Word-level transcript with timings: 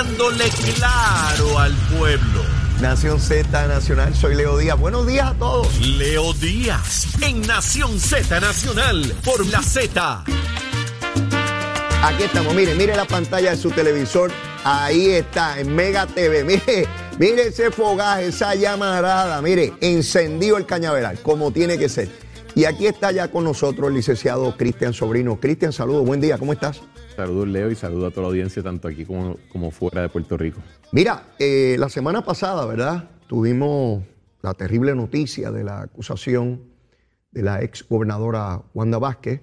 hablándole 0.00 0.48
claro 0.76 1.58
al 1.58 1.74
pueblo. 1.98 2.42
Nación 2.80 3.20
Z 3.20 3.66
Nacional, 3.66 4.14
soy 4.14 4.34
Leo 4.34 4.56
Díaz. 4.56 4.78
Buenos 4.78 5.06
días 5.06 5.32
a 5.32 5.34
todos. 5.34 5.78
Leo 5.78 6.32
Díaz, 6.32 7.08
en 7.20 7.42
Nación 7.42 8.00
Z 8.00 8.40
Nacional, 8.40 9.14
por 9.22 9.46
la 9.46 9.62
Z. 9.62 10.24
Aquí 12.02 12.22
estamos, 12.22 12.54
mire, 12.54 12.74
mire 12.74 12.96
la 12.96 13.04
pantalla 13.04 13.50
de 13.50 13.58
su 13.58 13.70
televisor. 13.70 14.32
Ahí 14.64 15.10
está, 15.10 15.60
en 15.60 15.74
Mega 15.74 16.06
TV. 16.06 16.44
Mire, 16.50 16.88
mire 17.18 17.48
ese 17.48 17.70
fogaje, 17.70 18.28
esa 18.28 18.54
llamarada. 18.54 19.40
Mire, 19.42 19.74
encendido 19.80 20.56
el 20.56 20.64
cañaveral, 20.64 21.18
como 21.20 21.50
tiene 21.50 21.78
que 21.78 21.90
ser. 21.90 22.10
Y 22.54 22.64
aquí 22.64 22.86
está 22.86 23.12
ya 23.12 23.30
con 23.30 23.44
nosotros 23.44 23.88
el 23.88 23.94
licenciado 23.94 24.56
Cristian 24.56 24.94
Sobrino. 24.94 25.38
Cristian, 25.38 25.72
saludos, 25.72 26.06
buen 26.06 26.20
día, 26.20 26.38
¿cómo 26.38 26.54
estás? 26.54 26.80
Saludos 27.16 27.48
Leo 27.48 27.70
y 27.70 27.74
saludos 27.74 28.10
a 28.10 28.14
toda 28.14 28.22
la 28.22 28.28
audiencia, 28.28 28.62
tanto 28.62 28.88
aquí 28.88 29.04
como, 29.04 29.36
como 29.52 29.70
fuera 29.70 30.02
de 30.02 30.08
Puerto 30.08 30.36
Rico. 30.36 30.60
Mira, 30.92 31.24
eh, 31.38 31.76
la 31.78 31.88
semana 31.88 32.22
pasada, 32.22 32.64
¿verdad? 32.66 33.10
Tuvimos 33.26 34.02
la 34.42 34.54
terrible 34.54 34.94
noticia 34.94 35.50
de 35.50 35.64
la 35.64 35.82
acusación 35.82 36.62
de 37.30 37.42
la 37.42 37.62
ex 37.62 37.86
gobernadora 37.88 38.62
Wanda 38.74 38.98
Vázquez. 38.98 39.42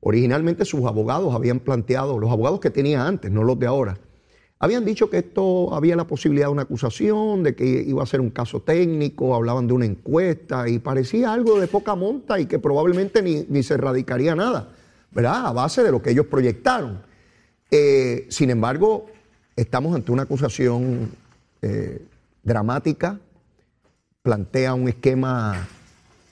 Originalmente 0.00 0.64
sus 0.64 0.84
abogados 0.84 1.34
habían 1.34 1.60
planteado, 1.60 2.18
los 2.18 2.30
abogados 2.30 2.60
que 2.60 2.70
tenía 2.70 3.06
antes, 3.06 3.30
no 3.30 3.44
los 3.44 3.58
de 3.58 3.66
ahora, 3.66 3.98
habían 4.58 4.84
dicho 4.84 5.10
que 5.10 5.18
esto 5.18 5.74
había 5.74 5.96
la 5.96 6.06
posibilidad 6.06 6.46
de 6.46 6.52
una 6.52 6.62
acusación, 6.62 7.42
de 7.42 7.54
que 7.54 7.64
iba 7.64 8.02
a 8.02 8.06
ser 8.06 8.20
un 8.20 8.30
caso 8.30 8.62
técnico, 8.62 9.34
hablaban 9.34 9.66
de 9.66 9.74
una 9.74 9.86
encuesta 9.86 10.68
y 10.68 10.78
parecía 10.78 11.32
algo 11.32 11.60
de 11.60 11.66
poca 11.66 11.94
monta 11.94 12.38
y 12.40 12.46
que 12.46 12.58
probablemente 12.58 13.22
ni, 13.22 13.44
ni 13.48 13.62
se 13.62 13.76
radicaría 13.76 14.34
nada, 14.34 14.70
¿verdad? 15.14 15.46
A 15.46 15.52
base 15.52 15.82
de 15.82 15.90
lo 15.90 16.02
que 16.02 16.10
ellos 16.10 16.26
proyectaron. 16.26 17.02
Eh, 17.70 18.26
sin 18.30 18.50
embargo, 18.50 19.06
estamos 19.56 19.94
ante 19.94 20.12
una 20.12 20.22
acusación 20.22 21.10
eh, 21.60 22.04
dramática, 22.42 23.18
plantea 24.22 24.74
un 24.74 24.88
esquema 24.88 25.68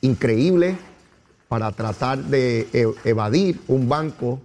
increíble 0.01 0.77
para 1.49 1.73
tratar 1.73 2.19
de 2.25 2.69
e- 2.73 2.95
evadir 3.05 3.61
un 3.69 3.89
banco 3.89 4.41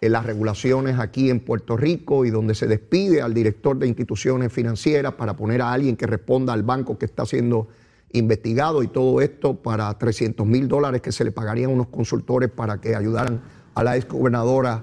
en 0.00 0.12
las 0.12 0.24
regulaciones 0.24 0.98
aquí 0.98 1.30
en 1.30 1.40
Puerto 1.40 1.76
Rico 1.76 2.24
y 2.24 2.30
donde 2.30 2.54
se 2.54 2.66
despide 2.66 3.22
al 3.22 3.34
director 3.34 3.78
de 3.78 3.86
instituciones 3.86 4.52
financieras 4.52 5.14
para 5.14 5.36
poner 5.36 5.62
a 5.62 5.72
alguien 5.72 5.96
que 5.96 6.06
responda 6.06 6.52
al 6.52 6.62
banco 6.62 6.98
que 6.98 7.04
está 7.04 7.26
siendo 7.26 7.68
investigado 8.12 8.82
y 8.82 8.88
todo 8.88 9.20
esto 9.20 9.54
para 9.54 9.96
300 9.96 10.46
mil 10.46 10.68
dólares 10.68 11.02
que 11.02 11.12
se 11.12 11.22
le 11.22 11.32
pagarían 11.32 11.70
a 11.70 11.74
unos 11.74 11.88
consultores 11.88 12.50
para 12.50 12.80
que 12.80 12.96
ayudaran 12.96 13.40
a 13.74 13.84
la 13.84 13.96
exgobernadora 13.96 14.82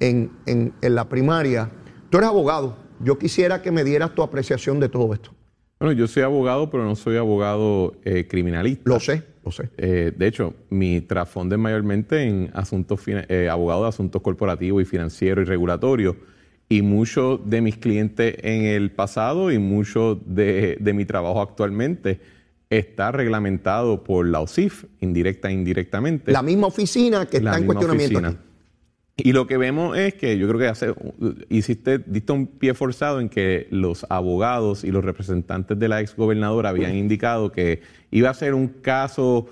en, 0.00 0.30
en, 0.46 0.72
en 0.80 0.94
la 0.94 1.08
primaria. 1.08 1.70
Tú 2.10 2.18
eres 2.18 2.30
abogado, 2.30 2.76
yo 3.02 3.18
quisiera 3.18 3.62
que 3.62 3.70
me 3.70 3.84
dieras 3.84 4.14
tu 4.14 4.22
apreciación 4.22 4.80
de 4.80 4.88
todo 4.88 5.12
esto. 5.14 5.30
Bueno, 5.78 5.92
yo 5.92 6.06
soy 6.06 6.22
abogado, 6.22 6.68
pero 6.70 6.84
no 6.84 6.94
soy 6.94 7.16
abogado 7.16 7.94
eh, 8.04 8.26
criminalista. 8.28 8.82
Lo 8.84 9.00
sé, 9.00 9.22
lo 9.42 9.50
sé. 9.50 9.70
Eh, 9.78 10.12
de 10.14 10.26
hecho, 10.26 10.54
mi 10.68 11.00
trasfondo 11.00 11.54
es 11.54 11.60
mayormente 11.60 12.22
en 12.22 12.50
asuntos, 12.52 13.00
eh, 13.06 13.48
abogado 13.48 13.84
de 13.84 13.88
asuntos 13.88 14.20
corporativos 14.20 14.82
y 14.82 14.84
financieros 14.84 15.46
y 15.46 15.48
regulatorios. 15.48 16.16
Y 16.68 16.82
muchos 16.82 17.48
de 17.48 17.62
mis 17.62 17.78
clientes 17.78 18.36
en 18.42 18.64
el 18.64 18.90
pasado 18.90 19.50
y 19.50 19.58
mucho 19.58 20.20
de, 20.26 20.76
de 20.78 20.92
mi 20.92 21.06
trabajo 21.06 21.40
actualmente 21.40 22.20
está 22.70 23.10
reglamentado 23.10 24.04
por 24.04 24.26
la 24.26 24.40
OSIF, 24.40 24.84
indirecta 25.00 25.50
e 25.50 25.52
indirectamente. 25.52 26.30
La 26.30 26.42
misma 26.42 26.68
oficina 26.68 27.26
que 27.26 27.38
está 27.38 27.58
en 27.58 27.66
cuestionamiento 27.66 28.18
oficina. 28.18 28.28
aquí. 28.28 28.38
Y 29.22 29.32
lo 29.32 29.46
que 29.46 29.58
vemos 29.58 29.98
es 29.98 30.14
que 30.14 30.38
yo 30.38 30.48
creo 30.48 30.60
que 30.60 30.68
hace, 30.68 30.94
hiciste, 31.50 31.98
diste 31.98 32.32
un 32.32 32.46
pie 32.46 32.72
forzado 32.72 33.20
en 33.20 33.28
que 33.28 33.66
los 33.70 34.06
abogados 34.08 34.82
y 34.84 34.90
los 34.90 35.04
representantes 35.04 35.78
de 35.78 35.88
la 35.88 36.00
exgobernadora 36.00 36.70
habían 36.70 36.94
indicado 36.94 37.52
que 37.52 37.82
iba 38.10 38.30
a 38.30 38.34
ser 38.34 38.54
un 38.54 38.68
caso 38.68 39.46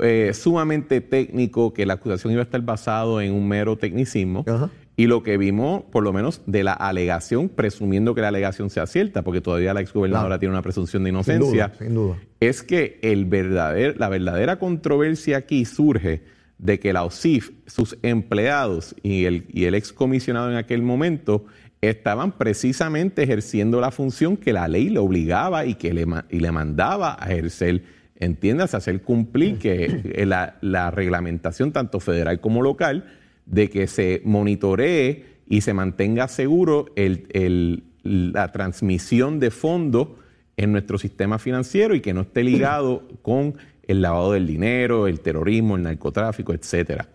eh, 0.00 0.32
sumamente 0.34 1.00
técnico, 1.00 1.72
que 1.72 1.86
la 1.86 1.94
acusación 1.94 2.32
iba 2.32 2.42
a 2.42 2.44
estar 2.44 2.62
basado 2.62 3.20
en 3.20 3.32
un 3.32 3.46
mero 3.46 3.76
tecnicismo. 3.76 4.44
Ajá. 4.48 4.70
Y 5.02 5.06
lo 5.08 5.24
que 5.24 5.36
vimos, 5.36 5.82
por 5.90 6.04
lo 6.04 6.12
menos 6.12 6.42
de 6.46 6.62
la 6.62 6.74
alegación, 6.74 7.48
presumiendo 7.48 8.14
que 8.14 8.20
la 8.20 8.28
alegación 8.28 8.70
sea 8.70 8.86
cierta, 8.86 9.22
porque 9.22 9.40
todavía 9.40 9.74
la 9.74 9.80
exgobernadora 9.80 10.28
Claro. 10.28 10.38
tiene 10.40 10.52
una 10.52 10.62
presunción 10.62 11.02
de 11.02 11.08
Sin 11.08 11.14
inocencia, 11.16 11.68
duda, 11.68 11.78
sin 11.78 11.94
duda. 11.94 12.16
es 12.38 12.62
que 12.62 13.00
el 13.02 13.26
verdader- 13.28 13.96
la 13.98 14.08
verdadera 14.08 14.60
controversia 14.60 15.38
aquí 15.38 15.64
surge 15.64 16.22
de 16.58 16.78
que 16.78 16.92
la 16.92 17.02
OSIF, 17.02 17.50
sus 17.66 17.98
empleados 18.02 18.94
y 19.02 19.24
el, 19.24 19.46
y 19.52 19.64
el 19.64 19.74
excomisionado 19.74 20.48
en 20.52 20.56
aquel 20.56 20.82
momento 20.82 21.46
estaban 21.80 22.30
precisamente 22.38 23.24
ejerciendo 23.24 23.80
la 23.80 23.90
función 23.90 24.36
que 24.36 24.52
la 24.52 24.68
ley 24.68 24.88
le 24.88 25.00
obligaba 25.00 25.66
y 25.66 25.74
que 25.74 25.92
le, 25.92 26.06
ma- 26.06 26.26
y 26.30 26.38
le 26.38 26.52
mandaba 26.52 27.16
a 27.18 27.32
ejercer, 27.32 27.82
entiendas, 28.14 28.72
hacer 28.74 29.02
cumplir 29.02 29.58
que 29.58 30.00
eh, 30.14 30.26
la, 30.26 30.58
la 30.60 30.92
reglamentación 30.92 31.72
tanto 31.72 31.98
federal 31.98 32.38
como 32.40 32.62
local 32.62 33.06
de 33.46 33.68
que 33.70 33.86
se 33.86 34.22
monitoree 34.24 35.24
y 35.48 35.60
se 35.60 35.74
mantenga 35.74 36.28
seguro 36.28 36.86
el- 36.96 37.26
el- 37.32 37.82
la 38.04 38.50
transmisión 38.52 39.38
de 39.40 39.50
fondos 39.50 40.08
en 40.56 40.72
nuestro 40.72 40.98
sistema 40.98 41.38
financiero 41.38 41.94
y 41.94 42.00
que 42.00 42.12
no 42.14 42.22
esté 42.22 42.42
ligado 42.44 43.02
con 43.22 43.54
el 43.86 44.00
lavado 44.02 44.32
del 44.32 44.46
dinero, 44.46 45.06
el 45.06 45.20
terrorismo, 45.20 45.76
el 45.76 45.82
narcotráfico, 45.82 46.52
etcétera. 46.52 47.08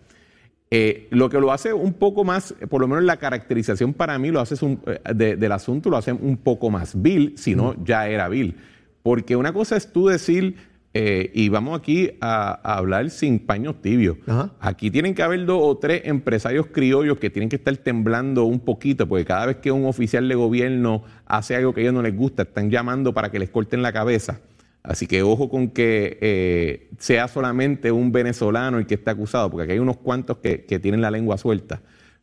Eh, 0.70 1.06
lo 1.10 1.30
que 1.30 1.40
lo 1.40 1.50
hace 1.50 1.72
un 1.72 1.94
poco 1.94 2.24
más, 2.24 2.54
por 2.68 2.82
lo 2.82 2.88
menos 2.88 3.04
la 3.04 3.16
caracterización 3.16 3.94
para 3.94 4.18
mí 4.18 4.30
lo 4.30 4.40
hace 4.40 4.62
un- 4.64 4.80
eh, 4.86 5.00
de- 5.14 5.36
del 5.36 5.52
asunto 5.52 5.88
lo 5.88 5.96
hace 5.96 6.12
un 6.12 6.36
poco 6.36 6.68
más 6.68 7.00
vil, 7.00 7.32
si 7.38 7.54
no 7.54 7.74
ya 7.84 8.06
era 8.08 8.28
vil. 8.28 8.56
Porque 9.02 9.34
una 9.34 9.54
cosa 9.54 9.76
es 9.76 9.90
tú 9.92 10.08
decir, 10.08 10.56
eh, 10.94 11.30
y 11.34 11.48
vamos 11.50 11.78
aquí 11.78 12.12
a, 12.20 12.58
a 12.62 12.78
hablar 12.78 13.10
sin 13.10 13.38
paños 13.38 13.80
tibios, 13.82 14.16
Ajá. 14.26 14.52
aquí 14.58 14.90
tienen 14.90 15.14
que 15.14 15.22
haber 15.22 15.44
dos 15.44 15.60
o 15.62 15.76
tres 15.76 16.02
empresarios 16.04 16.66
criollos 16.68 17.18
que 17.18 17.30
tienen 17.30 17.48
que 17.48 17.56
estar 17.56 17.76
temblando 17.76 18.44
un 18.44 18.60
poquito, 18.60 19.06
porque 19.06 19.24
cada 19.24 19.46
vez 19.46 19.56
que 19.56 19.70
un 19.70 19.84
oficial 19.84 20.26
de 20.28 20.34
gobierno 20.34 21.04
hace 21.26 21.54
algo 21.56 21.74
que 21.74 21.80
a 21.80 21.82
ellos 21.82 21.94
no 21.94 22.02
les 22.02 22.16
gusta, 22.16 22.42
están 22.42 22.70
llamando 22.70 23.12
para 23.12 23.30
que 23.30 23.38
les 23.38 23.50
corten 23.50 23.82
la 23.82 23.92
cabeza. 23.92 24.40
Así 24.82 25.06
que 25.06 25.22
ojo 25.22 25.50
con 25.50 25.68
que 25.68 26.16
eh, 26.22 26.88
sea 26.98 27.28
solamente 27.28 27.92
un 27.92 28.10
venezolano 28.10 28.78
el 28.78 28.86
que 28.86 28.94
está 28.94 29.10
acusado, 29.10 29.50
porque 29.50 29.64
aquí 29.64 29.72
hay 29.72 29.78
unos 29.80 29.98
cuantos 29.98 30.38
que, 30.38 30.64
que 30.64 30.78
tienen 30.78 31.02
la 31.02 31.10
lengua 31.10 31.36
suelta. 31.36 31.82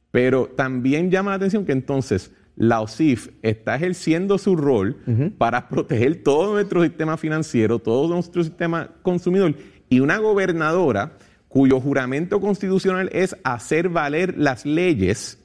Pero 0.09 0.48
también 0.48 1.12
llama 1.12 1.31
la 1.31 1.36
atención 1.36 1.66
que 1.66 1.74
entonces 1.74 2.31
la 2.56 2.82
OSIF 2.82 3.30
está 3.42 3.76
ejerciendo 3.76 4.38
su 4.38 4.56
rol 4.56 4.98
para 5.38 5.68
proteger 5.68 6.24
todo 6.24 6.54
nuestro 6.54 6.84
sistema 6.84 7.18
financiero, 7.18 7.80
todo 7.80 8.14
nuestro 8.14 8.44
sistema 8.44 8.92
consumidor. 9.02 9.56
Y 9.90 10.00
una 10.00 10.18
gobernadora 10.18 11.14
cuyo 11.48 11.80
juramento 11.80 12.42
constitucional 12.42 13.10
es 13.14 13.36
hacer 13.44 13.90
valer 13.90 14.36
las 14.38 14.66
leyes, 14.66 15.40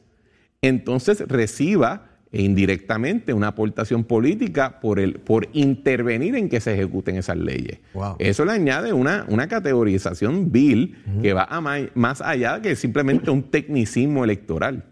entonces 0.62 1.20
reciba 1.26 2.06
indirectamente 2.32 3.32
una 3.32 3.48
aportación 3.48 4.04
política 4.04 4.80
por, 4.80 5.00
el, 5.00 5.14
por 5.14 5.48
intervenir 5.52 6.36
en 6.36 6.48
que 6.48 6.60
se 6.60 6.74
ejecuten 6.74 7.16
esas 7.16 7.36
leyes. 7.36 7.80
Wow. 7.94 8.16
Eso 8.18 8.44
le 8.44 8.52
añade 8.52 8.92
una, 8.92 9.24
una 9.28 9.48
categorización 9.48 10.52
vil 10.52 10.96
que 11.22 11.32
va 11.32 11.44
a 11.44 11.60
más 11.94 12.20
allá 12.20 12.60
que 12.60 12.76
simplemente 12.76 13.30
un 13.30 13.44
tecnicismo 13.44 14.22
electoral. 14.22 14.84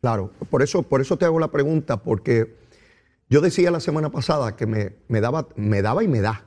Claro, 0.00 0.30
por 0.50 0.62
eso, 0.62 0.82
por 0.82 1.00
eso 1.00 1.16
te 1.16 1.24
hago 1.24 1.40
la 1.40 1.50
pregunta, 1.50 2.02
porque 2.02 2.56
yo 3.28 3.40
decía 3.40 3.70
la 3.70 3.80
semana 3.80 4.10
pasada 4.10 4.56
que 4.56 4.66
me, 4.66 4.96
me 5.08 5.20
daba, 5.20 5.48
me 5.56 5.82
daba 5.82 6.04
y 6.04 6.08
me 6.08 6.20
da 6.20 6.44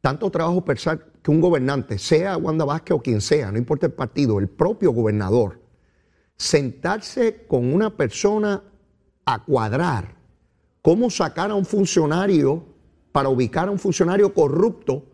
tanto 0.00 0.30
trabajo 0.30 0.64
pensar 0.64 1.06
que 1.22 1.30
un 1.30 1.40
gobernante, 1.40 1.98
sea 1.98 2.36
Wanda 2.36 2.64
Vázquez 2.64 2.96
o 2.96 3.02
quien 3.02 3.20
sea, 3.20 3.52
no 3.52 3.58
importa 3.58 3.86
el 3.86 3.92
partido, 3.92 4.38
el 4.38 4.48
propio 4.48 4.92
gobernador, 4.92 5.60
sentarse 6.36 7.44
con 7.46 7.72
una 7.72 7.96
persona 7.96 8.62
a 9.26 9.44
cuadrar 9.44 10.16
cómo 10.80 11.10
sacar 11.10 11.50
a 11.50 11.54
un 11.54 11.66
funcionario 11.66 12.64
para 13.12 13.28
ubicar 13.28 13.68
a 13.68 13.70
un 13.70 13.78
funcionario 13.78 14.32
corrupto 14.32 15.04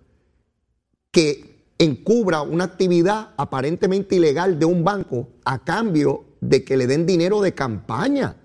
que 1.11 1.73
encubra 1.79 2.43
una 2.43 2.65
actividad 2.65 3.31
aparentemente 3.37 4.17
ilegal 4.17 4.59
de 4.59 4.67
un 4.67 4.85
banco 4.85 5.29
a 5.45 5.59
cambio 5.59 6.26
de 6.41 6.65
que 6.65 6.77
le 6.77 6.87
den 6.87 7.07
dinero 7.07 7.41
de 7.41 7.55
campaña. 7.55 8.37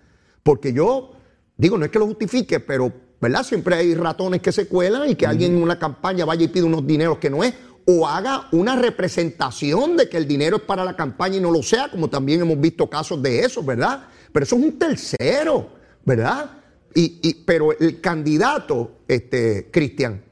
Porque 0.44 0.74
yo 0.74 1.12
digo, 1.58 1.78
no 1.78 1.86
es 1.86 1.92
que 1.92 2.00
lo 2.00 2.08
justifique, 2.08 2.60
pero 2.60 2.92
¿verdad? 3.20 3.44
Siempre 3.44 3.76
hay 3.76 3.94
ratones 3.94 4.42
que 4.42 4.52
se 4.52 4.68
cuelan 4.68 5.10
y 5.10 5.16
que 5.16 5.28
alguien 5.28 5.56
en 5.56 5.62
una 5.62 5.78
campaña 5.78 6.26
vaya 6.26 6.44
y 6.46 6.48
pida 6.48 6.66
unos 6.66 6.86
dineros 6.88 7.20
que 7.20 7.30
no 7.30 7.44
es, 7.44 7.54
o 7.86 8.08
haga 8.08 8.48
una 8.52 8.76
representación 8.76 9.98
de 9.98 10.10
que 10.10 10.18
el 10.18 10.28
dinero 10.28 10.58
es 10.58 10.64
para 10.64 10.84
la 10.84 10.96
campaña 10.96 11.38
y 11.38 11.40
no 11.40 11.52
lo 11.52 11.62
sea, 11.62 11.90
como 11.90 12.10
también 12.10 12.42
hemos 12.42 12.60
visto 12.60 12.90
casos 12.90 13.22
de 13.22 13.42
eso, 13.42 13.64
¿verdad? 13.64 14.06
Pero 14.32 14.44
eso 14.44 14.56
es 14.56 14.64
un 14.64 14.80
tercero, 14.80 15.70
¿verdad? 16.04 16.50
Y, 16.96 17.20
y- 17.22 17.34
pero 17.46 17.78
el 17.78 18.02
candidato, 18.02 19.00
este, 19.08 19.70
Cristian, 19.72 20.24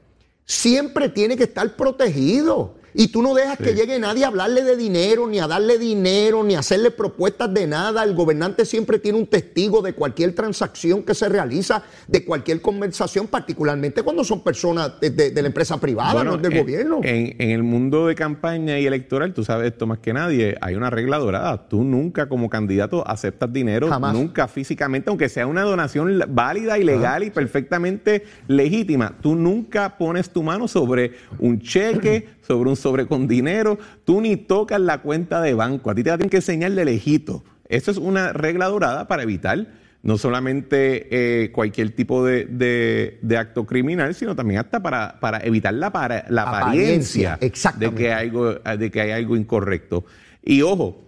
siempre 0.44 1.08
tiene 1.10 1.36
que 1.36 1.44
estar 1.44 1.76
protegido. 1.76 2.74
Y 2.94 3.08
tú 3.08 3.22
no 3.22 3.34
dejas 3.34 3.58
que 3.58 3.74
llegue 3.74 3.98
nadie 3.98 4.24
a 4.24 4.28
hablarle 4.28 4.64
de 4.64 4.76
dinero, 4.76 5.26
ni 5.28 5.38
a 5.38 5.46
darle 5.46 5.78
dinero, 5.78 6.42
ni 6.42 6.54
a 6.54 6.60
hacerle 6.60 6.90
propuestas 6.90 7.52
de 7.52 7.66
nada. 7.66 8.02
El 8.02 8.14
gobernante 8.14 8.64
siempre 8.64 8.98
tiene 8.98 9.18
un 9.18 9.26
testigo 9.26 9.82
de 9.82 9.92
cualquier 9.92 10.34
transacción 10.34 11.02
que 11.02 11.14
se 11.14 11.28
realiza, 11.28 11.82
de 12.08 12.24
cualquier 12.24 12.60
conversación, 12.60 13.28
particularmente 13.28 14.02
cuando 14.02 14.24
son 14.24 14.42
personas 14.42 15.00
de, 15.00 15.32
la 15.34 15.46
empresa 15.46 15.78
privada, 15.78 16.24
no 16.24 16.36
del 16.36 16.58
gobierno. 16.58 17.00
En, 17.02 17.50
el 17.50 17.62
mundo 17.62 18.06
de 18.06 18.14
campaña 18.14 18.78
y 18.78 18.86
electoral, 18.86 19.32
tú 19.32 19.44
sabes 19.44 19.72
esto 19.72 19.86
más 19.86 19.98
que 19.98 20.12
nadie, 20.12 20.56
hay 20.60 20.74
una 20.74 20.90
regla 20.90 21.18
dorada. 21.18 21.68
Tú 21.68 21.84
nunca 21.84 22.28
como 22.28 22.50
candidato 22.50 23.06
aceptas 23.06 23.52
dinero, 23.52 23.88
nunca 24.12 24.48
físicamente, 24.48 25.10
aunque 25.10 25.28
sea 25.28 25.46
una 25.46 25.62
donación 25.62 26.22
válida 26.28 26.78
y 26.78 26.84
legal 26.84 27.22
y 27.22 27.30
perfectamente 27.30 28.24
legítima. 28.48 29.14
Tú 29.20 29.34
nunca 29.34 29.96
pones 29.96 30.30
tu 30.30 30.42
mano 30.42 30.68
sobre 30.68 31.12
un 31.38 31.60
cheque 31.60 32.39
sobre 32.50 32.68
un 32.68 32.74
sobre 32.74 33.06
con 33.06 33.28
dinero, 33.28 33.78
tú 34.04 34.20
ni 34.20 34.36
tocas 34.36 34.80
la 34.80 35.02
cuenta 35.02 35.40
de 35.40 35.54
banco, 35.54 35.88
a 35.88 35.94
ti 35.94 36.02
te 36.02 36.10
tienen 36.10 36.28
que 36.28 36.38
enseñar 36.38 36.72
de 36.72 36.84
lejito. 36.84 37.44
Eso 37.68 37.92
es 37.92 37.96
una 37.96 38.32
regla 38.32 38.66
dorada 38.66 39.06
para 39.06 39.22
evitar 39.22 39.68
no 40.02 40.18
solamente 40.18 41.44
eh, 41.44 41.52
cualquier 41.52 41.90
tipo 41.90 42.24
de, 42.24 43.20
acto 43.38 43.66
criminal, 43.66 44.16
sino 44.16 44.34
también 44.34 44.58
hasta 44.58 44.82
para, 44.82 45.20
para 45.20 45.38
evitar 45.44 45.74
la, 45.74 45.92
para, 45.92 46.24
la 46.28 46.42
apariencia, 46.42 47.38
de, 47.38 47.94
que 47.94 48.12
algo, 48.12 48.54
de 48.54 48.90
que 48.90 49.00
hay 49.00 49.10
algo 49.12 49.36
incorrecto. 49.36 50.04
Y 50.42 50.62
ojo, 50.62 51.00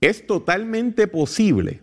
es 0.00 0.24
totalmente 0.24 1.08
posible 1.08 1.80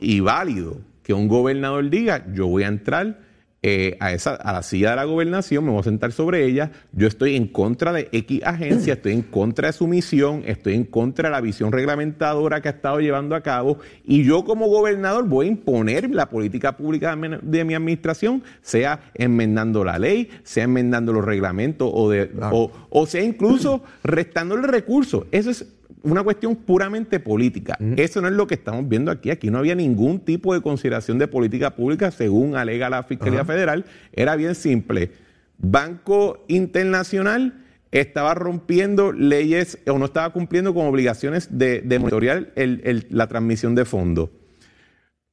y 0.00 0.18
válido 0.18 0.78
que 1.04 1.14
un 1.14 1.28
gobernador 1.28 1.88
diga, 1.88 2.24
yo 2.32 2.48
voy 2.48 2.64
a 2.64 2.68
entrar 2.68 3.20
eh, 3.66 3.96
a, 3.98 4.12
esa, 4.12 4.34
a 4.34 4.52
la 4.52 4.62
silla 4.62 4.90
de 4.90 4.96
la 4.96 5.04
gobernación, 5.04 5.64
me 5.64 5.70
voy 5.70 5.80
a 5.80 5.84
sentar 5.84 6.12
sobre 6.12 6.44
ella, 6.44 6.70
yo 6.92 7.06
estoy 7.06 7.34
en 7.34 7.46
contra 7.46 7.94
de 7.94 8.10
X 8.12 8.42
agencia, 8.44 8.92
estoy 8.92 9.14
en 9.14 9.22
contra 9.22 9.68
de 9.68 9.72
su 9.72 9.86
misión, 9.86 10.42
estoy 10.44 10.74
en 10.74 10.84
contra 10.84 11.30
de 11.30 11.32
la 11.32 11.40
visión 11.40 11.72
reglamentadora 11.72 12.60
que 12.60 12.68
ha 12.68 12.72
estado 12.72 13.00
llevando 13.00 13.34
a 13.34 13.40
cabo. 13.40 13.78
Y 14.04 14.22
yo 14.22 14.44
como 14.44 14.68
gobernador 14.68 15.26
voy 15.26 15.46
a 15.46 15.48
imponer 15.48 16.14
la 16.14 16.28
política 16.28 16.76
pública 16.76 17.16
de 17.16 17.64
mi 17.64 17.72
administración, 17.74 18.42
sea 18.60 19.00
enmendando 19.14 19.82
la 19.82 19.98
ley, 19.98 20.28
sea 20.42 20.64
enmendando 20.64 21.14
los 21.14 21.24
reglamentos 21.24 21.90
o, 21.90 22.10
de, 22.10 22.30
o, 22.52 22.70
o 22.90 23.06
sea 23.06 23.22
incluso 23.22 23.82
restándole 24.02 24.66
recursos. 24.66 25.24
Eso 25.30 25.48
es 25.48 25.64
una 26.04 26.22
cuestión 26.22 26.54
puramente 26.54 27.18
política. 27.18 27.76
Eso 27.96 28.20
no 28.20 28.28
es 28.28 28.34
lo 28.34 28.46
que 28.46 28.54
estamos 28.54 28.88
viendo 28.88 29.10
aquí. 29.10 29.30
Aquí 29.30 29.50
no 29.50 29.58
había 29.58 29.74
ningún 29.74 30.20
tipo 30.20 30.54
de 30.54 30.60
consideración 30.60 31.18
de 31.18 31.26
política 31.26 31.74
pública 31.74 32.10
según 32.10 32.56
alega 32.56 32.90
la 32.90 33.02
Fiscalía 33.02 33.44
Federal. 33.44 33.84
Era 34.12 34.36
bien 34.36 34.54
simple. 34.54 35.10
Banco 35.58 36.44
Internacional 36.48 37.64
estaba 37.90 38.34
rompiendo 38.34 39.12
leyes 39.12 39.78
o 39.86 39.98
no 39.98 40.04
estaba 40.04 40.30
cumpliendo 40.30 40.74
con 40.74 40.86
obligaciones 40.86 41.48
de, 41.58 41.82
monitorear 41.98 42.52
la 42.54 43.26
transmisión 43.28 43.74
de 43.74 43.84
fondos. 43.84 44.30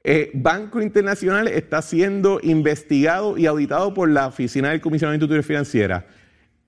Eh, 0.03 0.31
Banco 0.33 0.81
Internacional 0.81 1.47
está 1.47 1.81
siendo 1.81 2.39
investigado 2.41 3.37
y 3.37 3.45
auditado 3.45 3.93
por 3.93 4.09
la 4.09 4.27
Oficina 4.27 4.69
del 4.69 4.81
Comisionado 4.81 5.27
de 5.27 5.43
Financiera. 5.43 6.07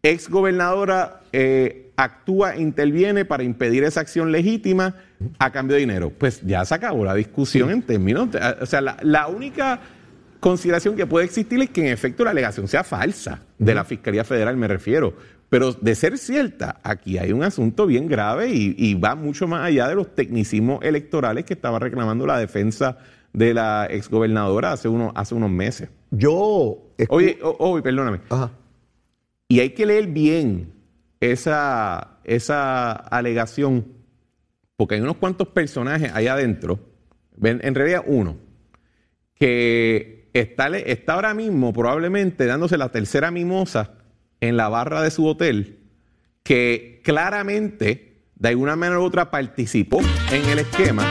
Ex 0.04 0.30
gobernadora 0.30 1.22
eh, 1.32 1.83
actúa, 1.96 2.58
interviene 2.58 3.26
para 3.26 3.44
impedir 3.44 3.84
esa 3.84 4.02
acción 4.02 4.32
legítima 4.32 4.96
a 5.40 5.52
cambio 5.52 5.76
de 5.76 5.82
dinero. 5.82 6.12
Pues 6.18 6.42
ya 6.42 6.66
se 6.66 6.76
acabó 6.76 7.06
la 7.06 7.14
discusión 7.14 7.70
en 7.70 7.82
términos, 7.82 8.30
o 8.62 8.66
sea, 8.66 8.82
la, 8.82 9.28
única 9.28 9.80
consideración 10.40 10.96
que 10.96 11.06
puede 11.06 11.26
existir 11.26 11.62
es 11.62 11.70
que 11.70 11.82
en 11.82 11.88
efecto 11.88 12.24
la 12.24 12.32
alegación 12.32 12.68
sea 12.68 12.84
falsa, 12.84 13.42
de 13.58 13.74
la 13.74 13.86
Fiscalía 13.86 14.24
Federal 14.24 14.58
me 14.58 14.68
refiero. 14.68 15.16
Pero 15.50 15.72
de 15.72 15.94
ser 15.94 16.18
cierta, 16.18 16.80
aquí 16.84 17.20
hay 17.20 17.32
un 17.32 17.44
asunto 17.44 17.86
bien 17.86 18.08
grave 18.08 18.50
y, 18.52 18.94
va 18.96 19.16
mucho 19.16 19.48
más 19.48 19.64
allá 19.64 19.88
de 19.88 19.96
los 19.96 20.16
tecnicismos 20.16 20.84
electorales 20.84 21.46
que 21.46 21.54
estaba 21.54 21.78
reclamando 21.78 22.26
la 22.26 22.40
defensa 22.40 22.98
de 23.34 23.54
la 23.54 23.86
exgobernadora 23.90 24.72
hace, 24.72 24.88
uno, 24.88 25.12
hace 25.16 25.36
unos 25.36 25.52
meses. 25.52 25.90
Yo... 26.10 26.80
Oye, 27.10 27.38
oye, 27.42 27.84
perdóname. 27.84 28.22
Y 29.48 29.60
hay 29.60 29.72
que 29.72 29.86
leer 29.86 30.08
bien 30.08 30.72
esa, 31.32 32.20
esa 32.24 32.92
alegación, 32.92 33.86
porque 34.76 34.96
hay 34.96 35.02
unos 35.02 35.18
cuantos 35.18 35.48
personajes 35.50 36.12
ahí 36.14 36.28
adentro, 36.28 36.80
en 37.42 37.76
realidad 37.76 38.04
uno, 38.06 38.38
que 39.36 40.30
está, 40.34 40.68
está 40.78 41.14
ahora 41.14 41.34
mismo 41.34 41.74
probablemente 41.74 42.46
dándose 42.46 42.78
la 42.78 42.90
tercera 42.90 43.32
mimosa 43.32 43.96
en 44.40 44.58
la 44.58 44.70
barra 44.70 45.02
de 45.02 45.12
su 45.12 45.26
hotel, 45.26 45.80
que 46.44 47.02
claramente, 47.04 48.24
de 48.36 48.50
alguna 48.50 48.76
manera 48.76 49.00
u 49.00 49.04
otra, 49.04 49.32
participó 49.32 50.02
en 50.32 50.46
el 50.50 50.60
esquema 50.60 51.06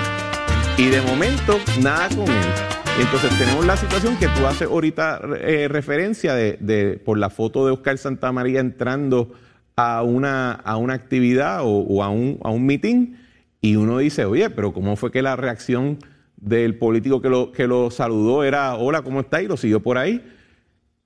y 0.76 0.87
de 0.88 1.00
momento 1.03 1.59
nada 1.81 2.09
con 2.11 2.29
él. 2.29 2.73
Entonces 3.00 3.37
tenemos 3.38 3.64
la 3.64 3.76
situación 3.76 4.19
que 4.19 4.29
tú 4.29 4.47
haces 4.47 4.69
ahorita 4.69 5.20
eh, 5.41 5.67
referencia 5.69 6.35
de, 6.35 7.00
por 7.05 7.17
la 7.17 7.31
foto 7.31 7.64
de 7.64 7.73
Oscar 7.73 7.97
Santamaría 7.97 8.61
entrando 8.61 9.32
a 9.77 10.03
una, 10.03 10.53
a 10.53 10.77
una 10.77 10.95
actividad 10.95 11.61
o, 11.63 12.03
a, 12.03 12.11
un, 12.11 12.39
a 12.43 12.51
un 12.51 12.67
meeting 12.67 13.15
y 13.61 13.77
uno 13.77 13.99
dice, 13.99 14.25
oye, 14.25 14.51
pero 14.51 14.73
¿cómo 14.73 14.97
fue 14.97 15.11
que 15.11 15.23
la 15.23 15.37
reacción 15.37 15.99
del 16.37 16.77
político 16.77 17.23
que 17.23 17.29
lo, 17.29 17.53
que 17.53 17.67
lo 17.67 17.91
saludó 17.91 18.43
era, 18.43 18.75
hola, 18.75 19.03
¿cómo 19.03 19.21
está? 19.21 19.41
Y 19.41 19.47
lo 19.47 19.57
siguió 19.57 19.81
por 19.81 19.99
ahí. 19.99 20.23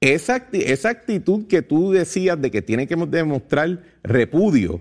Esa, 0.01 0.49
esa 0.53 0.89
actitud 0.89 1.47
que 1.47 1.63
tú 1.63 1.93
decías 1.93 2.41
de 2.41 2.51
que 2.51 2.63
tiene 2.63 2.87
que 2.87 2.97
demostrar 2.97 3.83
repudio, 4.03 4.81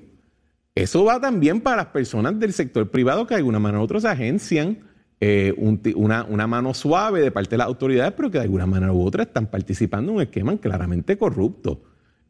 eso 0.74 1.06
va 1.06 1.20
también 1.22 1.62
para 1.62 1.78
las 1.78 1.86
personas 1.88 2.38
del 2.40 2.54
sector 2.54 2.90
privado 2.92 3.26
que 3.26 3.34
de 3.34 3.40
alguna 3.40 3.60
manera 3.60 3.82
u 3.82 4.08
agencian 4.08 4.80
eh, 5.22 5.54
una, 5.96 6.26
una, 6.26 6.48
mano 6.48 6.74
suave 6.74 7.22
de 7.22 7.32
parte 7.32 7.52
de 7.52 7.60
las 7.60 7.68
autoridades, 7.68 8.14
pero 8.16 8.30
que 8.30 8.38
de 8.38 8.44
alguna 8.44 8.66
manera 8.66 8.92
u 8.92 9.02
otra 9.02 9.24
están 9.24 9.48
participando 9.48 10.12
en 10.12 10.18
un 10.18 10.22
esquema 10.22 10.58
claramente 10.58 11.18
corrupto. 11.18 11.82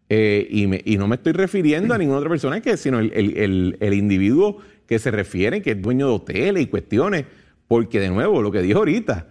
Eh, 0.08 0.48
y, 0.86 0.98
no 0.98 1.08
me 1.08 1.16
estoy 1.16 1.34
refiriendo 1.34 1.94
a 1.94 1.98
ninguna 1.98 2.20
otra 2.20 2.30
persona 2.30 2.62
que, 2.62 2.78
sino 2.78 3.00
el, 3.00 3.94
individuo 3.94 4.60
que 4.88 5.00
se 5.00 5.10
refiere, 5.10 5.62
que 5.62 5.72
es 5.72 5.82
dueño 5.82 6.08
de 6.08 6.14
hoteles 6.14 6.64
y 6.64 6.68
cuestiones. 6.68 7.26
Porque, 7.68 8.00
de 8.00 8.10
nuevo, 8.10 8.42
lo 8.42 8.52
que 8.52 8.62
dijo 8.62 8.80
ahorita, 8.80 9.28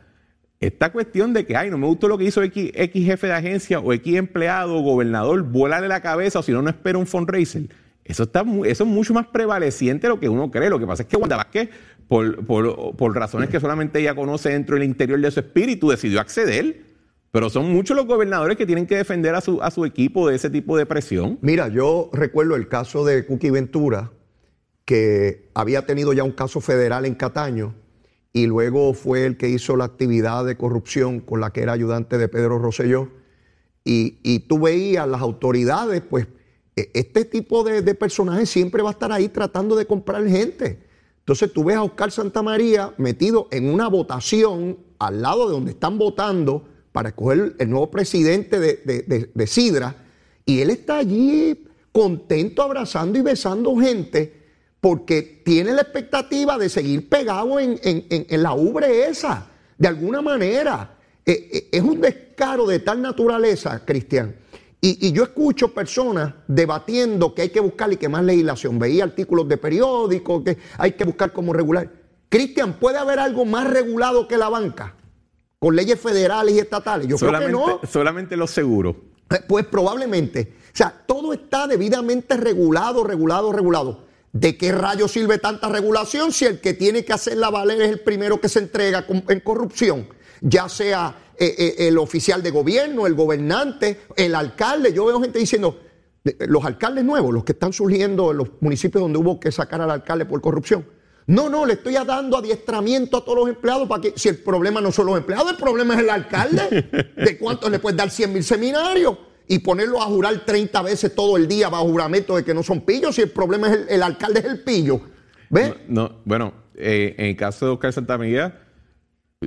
esta 0.58 0.90
cuestión 0.90 1.32
de 1.32 1.46
que, 1.46 1.56
ay, 1.56 1.70
no 1.70 1.78
me 1.78 1.86
gustó 1.86 2.08
lo 2.08 2.18
que 2.18 2.24
hizo 2.24 2.42
X, 2.42 2.72
jefe 2.74 3.26
de 3.28 3.32
agencia 3.32 3.78
o 3.78 3.92
X 3.92 4.16
empleado 4.16 4.76
o 4.76 4.82
gobernador, 4.82 5.42
vuélale 5.42 5.86
la 5.86 6.00
cabeza 6.00 6.40
o 6.40 6.42
si 6.42 6.50
no, 6.50 6.62
no 6.62 6.70
espera 6.70 6.98
un 6.98 7.06
fundraiser. 7.06 7.68
Eso, 8.04 8.24
está, 8.24 8.44
eso 8.66 8.84
es 8.84 8.90
mucho 8.90 9.14
más 9.14 9.28
prevaleciente 9.28 10.08
de 10.08 10.14
lo 10.14 10.20
que 10.20 10.28
uno 10.28 10.50
cree. 10.50 10.68
Lo 10.68 10.80
que 10.80 10.86
pasa 10.86 11.04
es 11.04 11.08
que 11.08 11.16
Wanda 11.16 11.36
Vázquez, 11.36 11.70
por 12.08 13.14
razones 13.14 13.48
que 13.48 13.60
solamente 13.60 14.00
ella 14.00 14.14
conoce 14.14 14.50
dentro 14.50 14.74
del 14.74 14.84
interior 14.84 15.20
de 15.20 15.30
su 15.30 15.40
espíritu, 15.40 15.88
decidió 15.88 16.20
acceder 16.20 16.93
pero 17.34 17.50
son 17.50 17.72
muchos 17.72 17.96
los 17.96 18.06
gobernadores 18.06 18.56
que 18.56 18.64
tienen 18.64 18.86
que 18.86 18.94
defender 18.94 19.34
a 19.34 19.40
su, 19.40 19.60
a 19.60 19.72
su 19.72 19.84
equipo 19.84 20.28
de 20.28 20.36
ese 20.36 20.50
tipo 20.50 20.76
de 20.76 20.86
presión. 20.86 21.36
Mira, 21.42 21.66
yo 21.66 22.08
recuerdo 22.12 22.54
el 22.54 22.68
caso 22.68 23.04
de 23.04 23.26
Cookie 23.26 23.50
Ventura, 23.50 24.12
que 24.84 25.50
había 25.52 25.84
tenido 25.84 26.12
ya 26.12 26.22
un 26.22 26.30
caso 26.30 26.60
federal 26.60 27.06
en 27.06 27.16
Cataño 27.16 27.74
y 28.32 28.46
luego 28.46 28.94
fue 28.94 29.26
el 29.26 29.36
que 29.36 29.48
hizo 29.48 29.76
la 29.76 29.84
actividad 29.84 30.44
de 30.44 30.56
corrupción 30.56 31.18
con 31.18 31.40
la 31.40 31.50
que 31.50 31.62
era 31.62 31.72
ayudante 31.72 32.18
de 32.18 32.28
Pedro 32.28 32.60
Rosselló. 32.60 33.08
Y, 33.82 34.20
y 34.22 34.38
tú 34.46 34.60
veías 34.60 35.08
las 35.08 35.20
autoridades, 35.20 36.02
pues 36.08 36.28
e, 36.76 36.92
este 36.94 37.24
tipo 37.24 37.64
de, 37.64 37.82
de 37.82 37.96
personajes 37.96 38.48
siempre 38.48 38.80
va 38.80 38.90
a 38.90 38.92
estar 38.92 39.10
ahí 39.10 39.28
tratando 39.28 39.74
de 39.74 39.86
comprar 39.86 40.24
gente. 40.28 40.84
Entonces 41.18 41.52
tú 41.52 41.64
ves 41.64 41.74
a 41.74 41.82
Oscar 41.82 42.12
Santamaría 42.12 42.94
metido 42.96 43.48
en 43.50 43.74
una 43.74 43.88
votación 43.88 44.78
al 45.00 45.20
lado 45.20 45.48
de 45.48 45.52
donde 45.54 45.72
están 45.72 45.98
votando 45.98 46.68
para 46.94 47.08
escoger 47.08 47.56
el 47.58 47.70
nuevo 47.70 47.90
presidente 47.90 48.60
de, 48.60 49.46
Sidra, 49.48 49.96
y 50.46 50.60
él 50.60 50.70
está 50.70 50.98
allí 50.98 51.66
contento 51.90 52.62
abrazando 52.62 53.18
y 53.18 53.22
besando 53.22 53.74
gente 53.74 54.32
porque 54.80 55.42
tiene 55.44 55.72
la 55.72 55.82
expectativa 55.82 56.56
de 56.56 56.68
seguir 56.68 57.08
pegado 57.08 57.58
en, 57.58 57.80
la 58.30 58.54
ubre 58.54 59.08
esa, 59.08 59.48
de 59.76 59.88
alguna 59.88 60.22
manera. 60.22 60.98
Eh, 61.26 61.48
eh, 61.52 61.68
es 61.72 61.82
un 61.82 62.00
descaro 62.00 62.64
de 62.64 62.78
tal 62.78 63.02
naturaleza, 63.02 63.84
Cristian. 63.84 64.36
Y, 64.80 65.10
yo 65.10 65.24
escucho 65.24 65.74
personas 65.74 66.32
debatiendo 66.46 67.34
que 67.34 67.42
hay 67.42 67.48
que 67.48 67.58
buscar 67.58 67.92
y 67.92 67.96
que 67.96 68.08
más 68.08 68.22
legislación. 68.22 68.78
Veía 68.78 69.02
artículos 69.02 69.48
de 69.48 69.56
periódicos 69.56 70.44
que 70.44 70.58
hay 70.78 70.92
que 70.92 71.02
buscar 71.02 71.32
como 71.32 71.52
regular. 71.52 71.90
Cristian, 72.28 72.74
¿puede 72.74 72.98
haber 72.98 73.18
algo 73.18 73.44
más 73.44 73.68
regulado 73.68 74.28
que 74.28 74.36
la 74.36 74.48
banca? 74.48 74.94
Con 75.64 75.74
leyes 75.74 75.98
federales 75.98 76.54
y 76.54 76.58
estatales. 76.58 77.08
Yo 77.08 77.16
creo 77.16 77.40
que 77.40 77.48
no. 77.48 77.80
Solamente 77.90 78.36
lo 78.36 78.46
seguro. 78.46 78.94
Eh, 79.30 79.36
pues 79.48 79.64
probablemente. 79.64 80.52
O 80.62 80.76
sea, 80.76 80.94
todo 81.06 81.32
está 81.32 81.66
debidamente 81.66 82.36
regulado, 82.36 83.02
regulado, 83.02 83.50
regulado. 83.50 84.04
¿De 84.30 84.58
qué 84.58 84.72
rayo 84.72 85.08
sirve 85.08 85.38
tanta 85.38 85.70
regulación 85.70 86.32
si 86.32 86.44
el 86.44 86.60
que 86.60 86.74
tiene 86.74 87.02
que 87.02 87.14
hacerla 87.14 87.48
valer 87.48 87.80
es 87.80 87.88
el 87.88 88.00
primero 88.00 88.42
que 88.42 88.50
se 88.50 88.58
entrega 88.58 89.06
en 89.08 89.40
corrupción? 89.40 90.06
Ya 90.42 90.68
sea 90.68 91.16
eh, 91.38 91.54
eh, 91.56 91.88
el 91.88 91.96
oficial 91.96 92.42
de 92.42 92.50
gobierno, 92.50 93.06
el 93.06 93.14
gobernante, 93.14 94.02
el 94.16 94.34
alcalde. 94.34 94.92
Yo 94.92 95.06
veo 95.06 95.18
gente 95.22 95.38
diciendo, 95.38 95.80
los 96.40 96.62
alcaldes 96.66 97.06
nuevos, 97.06 97.32
los 97.32 97.44
que 97.44 97.52
están 97.52 97.72
surgiendo 97.72 98.32
en 98.32 98.36
los 98.36 98.48
municipios 98.60 99.00
donde 99.00 99.18
hubo 99.18 99.40
que 99.40 99.50
sacar 99.50 99.80
al 99.80 99.90
alcalde 99.90 100.26
por 100.26 100.42
corrupción. 100.42 100.84
No, 101.26 101.48
no, 101.48 101.64
le 101.64 101.74
estoy 101.74 101.94
dando 101.94 102.36
adiestramiento 102.36 103.16
a 103.16 103.24
todos 103.24 103.38
los 103.38 103.48
empleados 103.48 103.88
para 103.88 104.02
que, 104.02 104.12
si 104.16 104.28
el 104.28 104.38
problema 104.38 104.80
no 104.80 104.92
son 104.92 105.06
los 105.06 105.16
empleados, 105.16 105.52
el 105.52 105.56
problema 105.56 105.94
es 105.94 106.00
el 106.00 106.10
alcalde. 106.10 107.12
¿De 107.16 107.38
cuánto 107.38 107.70
le 107.70 107.78
puedes 107.78 107.96
dar 107.96 108.10
100 108.10 108.32
mil 108.32 108.44
seminarios? 108.44 109.16
Y 109.46 109.58
ponerlo 109.60 110.02
a 110.02 110.06
jurar 110.06 110.44
30 110.44 110.82
veces 110.82 111.14
todo 111.14 111.36
el 111.36 111.48
día 111.48 111.68
bajo 111.68 111.84
juramento 111.84 112.36
de 112.36 112.44
que 112.44 112.52
no 112.52 112.62
son 112.62 112.82
pillos, 112.82 113.14
si 113.14 113.22
el 113.22 113.30
problema 113.30 113.72
es 113.72 113.86
el, 113.88 114.02
alcalde 114.02 114.40
es 114.40 114.46
el 114.46 114.60
pillo. 114.62 115.00
¿Ves? 115.50 115.74
No, 115.88 116.20
bueno, 116.24 116.52
eh, 116.74 117.14
en 117.18 117.26
el 117.26 117.36
caso 117.36 117.66
de 117.66 117.72
Oscar 117.72 117.92
Santamaría, 117.92 118.60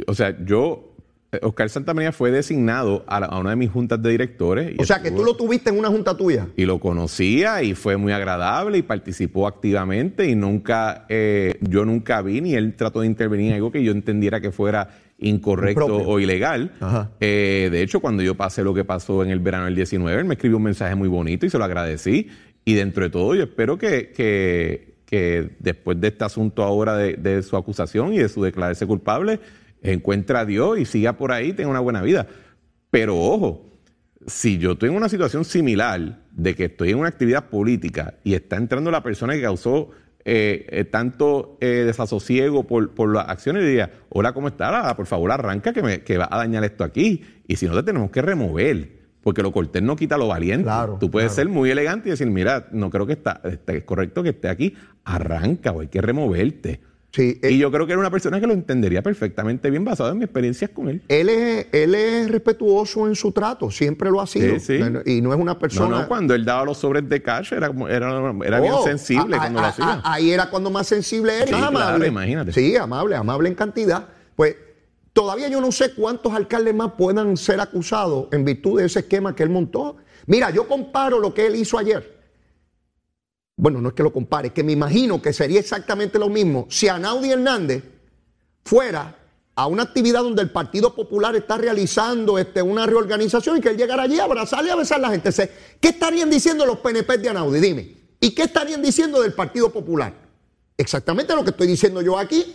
o 0.08 0.14
sea, 0.14 0.36
yo 0.46 0.96
Oscar 1.42 1.70
Santamaría 1.70 2.14
fue 2.14 2.32
designado 2.32 3.04
a, 3.06 3.38
una 3.38 3.50
de 3.50 3.56
mis 3.58 3.70
juntas 3.70 4.02
de 4.02 4.12
directores. 4.12 4.76
o 4.80 4.86
sea, 4.86 5.02
que 5.02 5.12
tú 5.12 5.26
lo 5.26 5.36
tuviste 5.36 5.70
en 5.70 5.78
una 5.78 5.90
junta 5.90 6.16
tuya. 6.16 6.48
Y 6.56 6.66
lo 6.66 6.80
conocía 6.80 7.64
y 7.64 7.76
fue 7.76 7.98
muy 7.98 8.14
agradable 8.14 8.78
y 8.78 8.82
participó 8.82 9.46
activamente 9.46 10.30
y 10.30 10.36
nunca, 10.36 11.06
eh, 11.10 11.56
yo 11.62 11.84
nunca 11.84 12.22
vi 12.22 12.40
ni 12.40 12.56
él 12.56 12.76
trató 12.76 13.02
de 13.02 13.08
intervenir 13.08 13.50
en 13.50 13.56
algo 13.56 13.72
que 13.72 13.84
yo 13.84 13.92
entendiera 13.92 14.40
que 14.40 14.52
fuera 14.52 14.90
incorrecto 15.20 15.98
o 15.98 16.20
ilegal. 16.20 16.72
Eh, 17.20 17.68
de 17.72 17.82
hecho, 17.82 18.00
cuando 18.00 18.24
yo 18.24 18.36
pasé 18.36 18.64
lo 18.64 18.74
que 18.74 18.86
pasó 18.86 19.24
en 19.24 19.30
el 19.30 19.40
verano 19.40 19.66
del 19.66 19.76
19, 19.76 20.22
él 20.22 20.26
me 20.26 20.36
escribió 20.36 20.58
un 20.58 20.64
mensaje 20.64 20.96
muy 20.96 21.10
bonito 21.10 21.46
y 21.46 21.50
se 21.50 21.58
lo 21.58 21.66
agradecí. 21.66 22.30
Y 22.64 22.74
dentro 22.74 23.04
de 23.04 23.10
todo, 23.10 23.36
yo 23.36 23.44
espero 23.44 23.78
que, 23.78 24.14
que, 24.16 25.50
después 25.60 26.00
de 26.00 26.10
este 26.10 26.24
asunto 26.24 26.64
ahora 26.64 26.96
de, 26.96 27.14
de 27.16 27.44
su 27.44 27.58
acusación 27.58 28.14
y 28.14 28.18
de 28.18 28.30
su 28.30 28.44
declararse 28.44 28.86
culpable, 28.86 29.40
encuentra 29.82 30.42
a 30.42 30.46
Dios 30.46 30.80
y 30.80 30.86
siga 30.86 31.14
por 31.14 31.32
ahí, 31.32 31.54
tenga 31.54 31.70
una 31.70 31.80
buena 31.80 32.02
vida. 32.02 32.28
Pero 32.90 33.18
ojo, 33.18 33.68
si 34.26 34.58
yo 34.58 34.74
estoy 34.74 34.90
en 34.90 34.96
una 34.96 35.10
situación 35.10 35.46
similar 35.46 36.20
de 36.32 36.56
que 36.56 36.66
estoy 36.66 36.92
en 36.92 37.00
una 37.00 37.10
actividad 37.10 37.50
política 37.50 38.16
y 38.24 38.34
está 38.34 38.58
entrando 38.58 38.92
la 38.92 39.04
persona 39.04 39.34
que 39.34 39.42
causó 39.42 39.92
eh, 40.30 40.66
eh, 40.70 40.84
tanto 40.84 41.58
eh, 41.62 41.84
desasosiego 41.86 42.68
por, 42.68 42.94
por, 42.94 43.14
las 43.14 43.30
acciones, 43.30 43.64
diría, 43.64 43.92
hola, 44.10 44.34
¿cómo 44.34 44.50
está? 44.50 44.94
Por 44.98 45.06
favor, 45.06 45.32
arranca 45.32 45.72
que, 45.72 45.82
me, 45.82 46.02
que 46.02 46.18
va 46.18 46.28
a 46.30 46.38
dañar 46.38 46.66
esto 46.66 46.84
aquí. 46.84 47.24
Y 47.48 47.56
si 47.56 47.66
no, 47.66 47.74
te 47.76 47.84
tenemos 47.84 48.12
que 48.12 48.22
remover. 48.22 48.98
Porque 49.22 49.42
lo 49.42 49.54
cortés 49.54 49.82
no 49.82 49.96
quita 49.96 50.18
lo 50.18 50.28
valiente. 50.28 50.64
Claro, 50.64 50.98
Tú 51.00 51.10
puedes 51.10 51.32
ser 51.32 51.48
muy 51.48 51.70
elegante 51.70 52.10
y 52.10 52.12
decir, 52.12 52.28
mira, 52.28 52.68
no 52.72 52.90
creo 52.90 53.06
que 53.06 53.14
está, 53.14 53.40
está, 53.46 53.74
es 53.74 53.86
correcto 53.86 54.22
que 54.22 54.30
esté 54.30 54.50
aquí. 54.50 54.74
Arranca, 55.06 55.72
o 55.72 55.80
hay 55.80 55.88
que 55.88 56.02
removerte. 56.02 56.82
Y 57.24 57.40
eh, 57.42 57.58
yo 57.58 57.72
creo 57.72 57.86
que 57.86 57.94
era 57.94 58.00
una 58.00 58.12
persona 58.12 58.40
que 58.40 58.48
lo 58.48 58.54
entendería 58.54 59.02
perfectamente 59.02 59.70
bien 59.70 59.84
basado 59.84 60.12
en 60.12 60.18
mis 60.18 60.26
experiencias 60.26 60.70
con 60.72 60.90
él. 60.90 61.02
Él 61.08 61.30
es, 61.30 61.68
él 61.72 61.96
es 61.96 62.30
respetuoso 62.30 63.08
en 63.08 63.16
su 63.16 63.32
trato, 63.32 63.72
siempre 63.72 64.10
lo 64.10 64.22
ha 64.22 64.28
sido. 64.28 64.56
Y 65.06 65.22
no 65.22 65.34
es 65.34 65.40
una 65.40 65.58
persona. 65.58 65.90
No, 65.90 66.02
no, 66.02 66.08
cuando 66.08 66.34
él 66.34 66.46
daba 66.46 66.66
los 66.66 66.78
sobres 66.78 67.08
de 67.08 67.22
cash 67.22 67.54
era, 67.54 67.72
era, 67.90 68.34
era 68.46 68.60
bien 68.60 68.74
oh, 68.74 68.84
sensible 68.84 69.38
cuando 69.38 69.62
lo 69.62 69.68
hacía. 69.68 70.02
ahí 70.04 70.32
era 70.32 70.50
cuando 70.50 70.70
más 70.70 70.88
sensible 70.88 71.36
era. 71.36 71.48
Sí, 71.48 71.54
amable. 71.54 72.08
imagínate. 72.08 72.52
Sí, 72.54 72.76
amable, 72.76 73.16
amable 73.16 73.50
en 73.50 73.56
cantidad. 73.56 74.08
Pues 74.36 74.56
todavía 75.14 75.48
yo 75.48 75.62
no 75.62 75.72
sé 75.72 75.94
cuántos 75.94 76.34
alcaldes 76.34 76.76
más 76.76 76.92
puedan 76.98 77.38
ser 77.38 77.60
acusados 77.60 78.28
en 78.32 78.46
virtud 78.46 78.80
de 78.80 78.86
ese 78.86 79.00
esquema 79.00 79.36
que 79.36 79.44
él 79.44 79.50
montó. 79.50 79.98
Mira, 80.26 80.50
yo 80.50 80.68
comparo 80.68 81.20
lo 81.20 81.34
que 81.34 81.48
él 81.48 81.56
hizo 81.56 81.78
ayer 81.78 82.17
bueno, 83.58 83.82
no 83.82 83.90
es 83.90 83.96
que 83.96 84.04
lo 84.04 84.14
compare, 84.14 84.52
que 84.52 84.64
me 84.64 84.72
imagino 84.72 85.20
que 85.20 85.34
sería 85.34 85.60
exactamente 85.60 86.20
lo 86.20 86.30
mismo 86.30 86.68
si 86.70 86.88
Anaudi 86.88 87.32
Hernández 87.32 87.84
fuera 88.64 89.18
a 89.56 89.66
una 89.66 89.82
actividad 89.82 90.22
donde 90.22 90.44
el 90.44 90.52
Partido 90.52 90.94
Popular 90.94 91.36
está 91.36 91.58
realizando 91.58 92.38
este, 92.38 92.62
una 92.62 92.86
reorganización 92.86 93.58
y 93.58 93.62
que 93.62 93.70
él 93.70 93.78
llegara 93.78 94.04
allí 94.04 94.20
a 94.20 94.26
abrazarle 94.26 94.70
y 94.70 94.72
a 94.72 94.76
besar 94.76 95.00
a 95.00 95.02
la 95.02 95.10
gente. 95.10 95.32
¿Qué 95.80 95.88
estarían 95.88 96.30
diciendo 96.30 96.68
los 96.68 96.78
PNP 96.78 97.18
de 97.18 97.30
Anaudi? 97.30 97.60
Dime. 97.60 97.98
¿Y 98.20 98.36
qué 98.36 98.44
estarían 98.44 98.84
diciendo 98.84 99.24
del 99.24 99.34
Partido 99.34 99.72
Popular? 99.72 100.14
Exactamente 100.78 101.34
lo 101.34 101.44
que 101.44 101.50
estoy 101.50 101.66
diciendo 101.66 102.04
yo 102.04 102.20
aquí, 102.20 102.46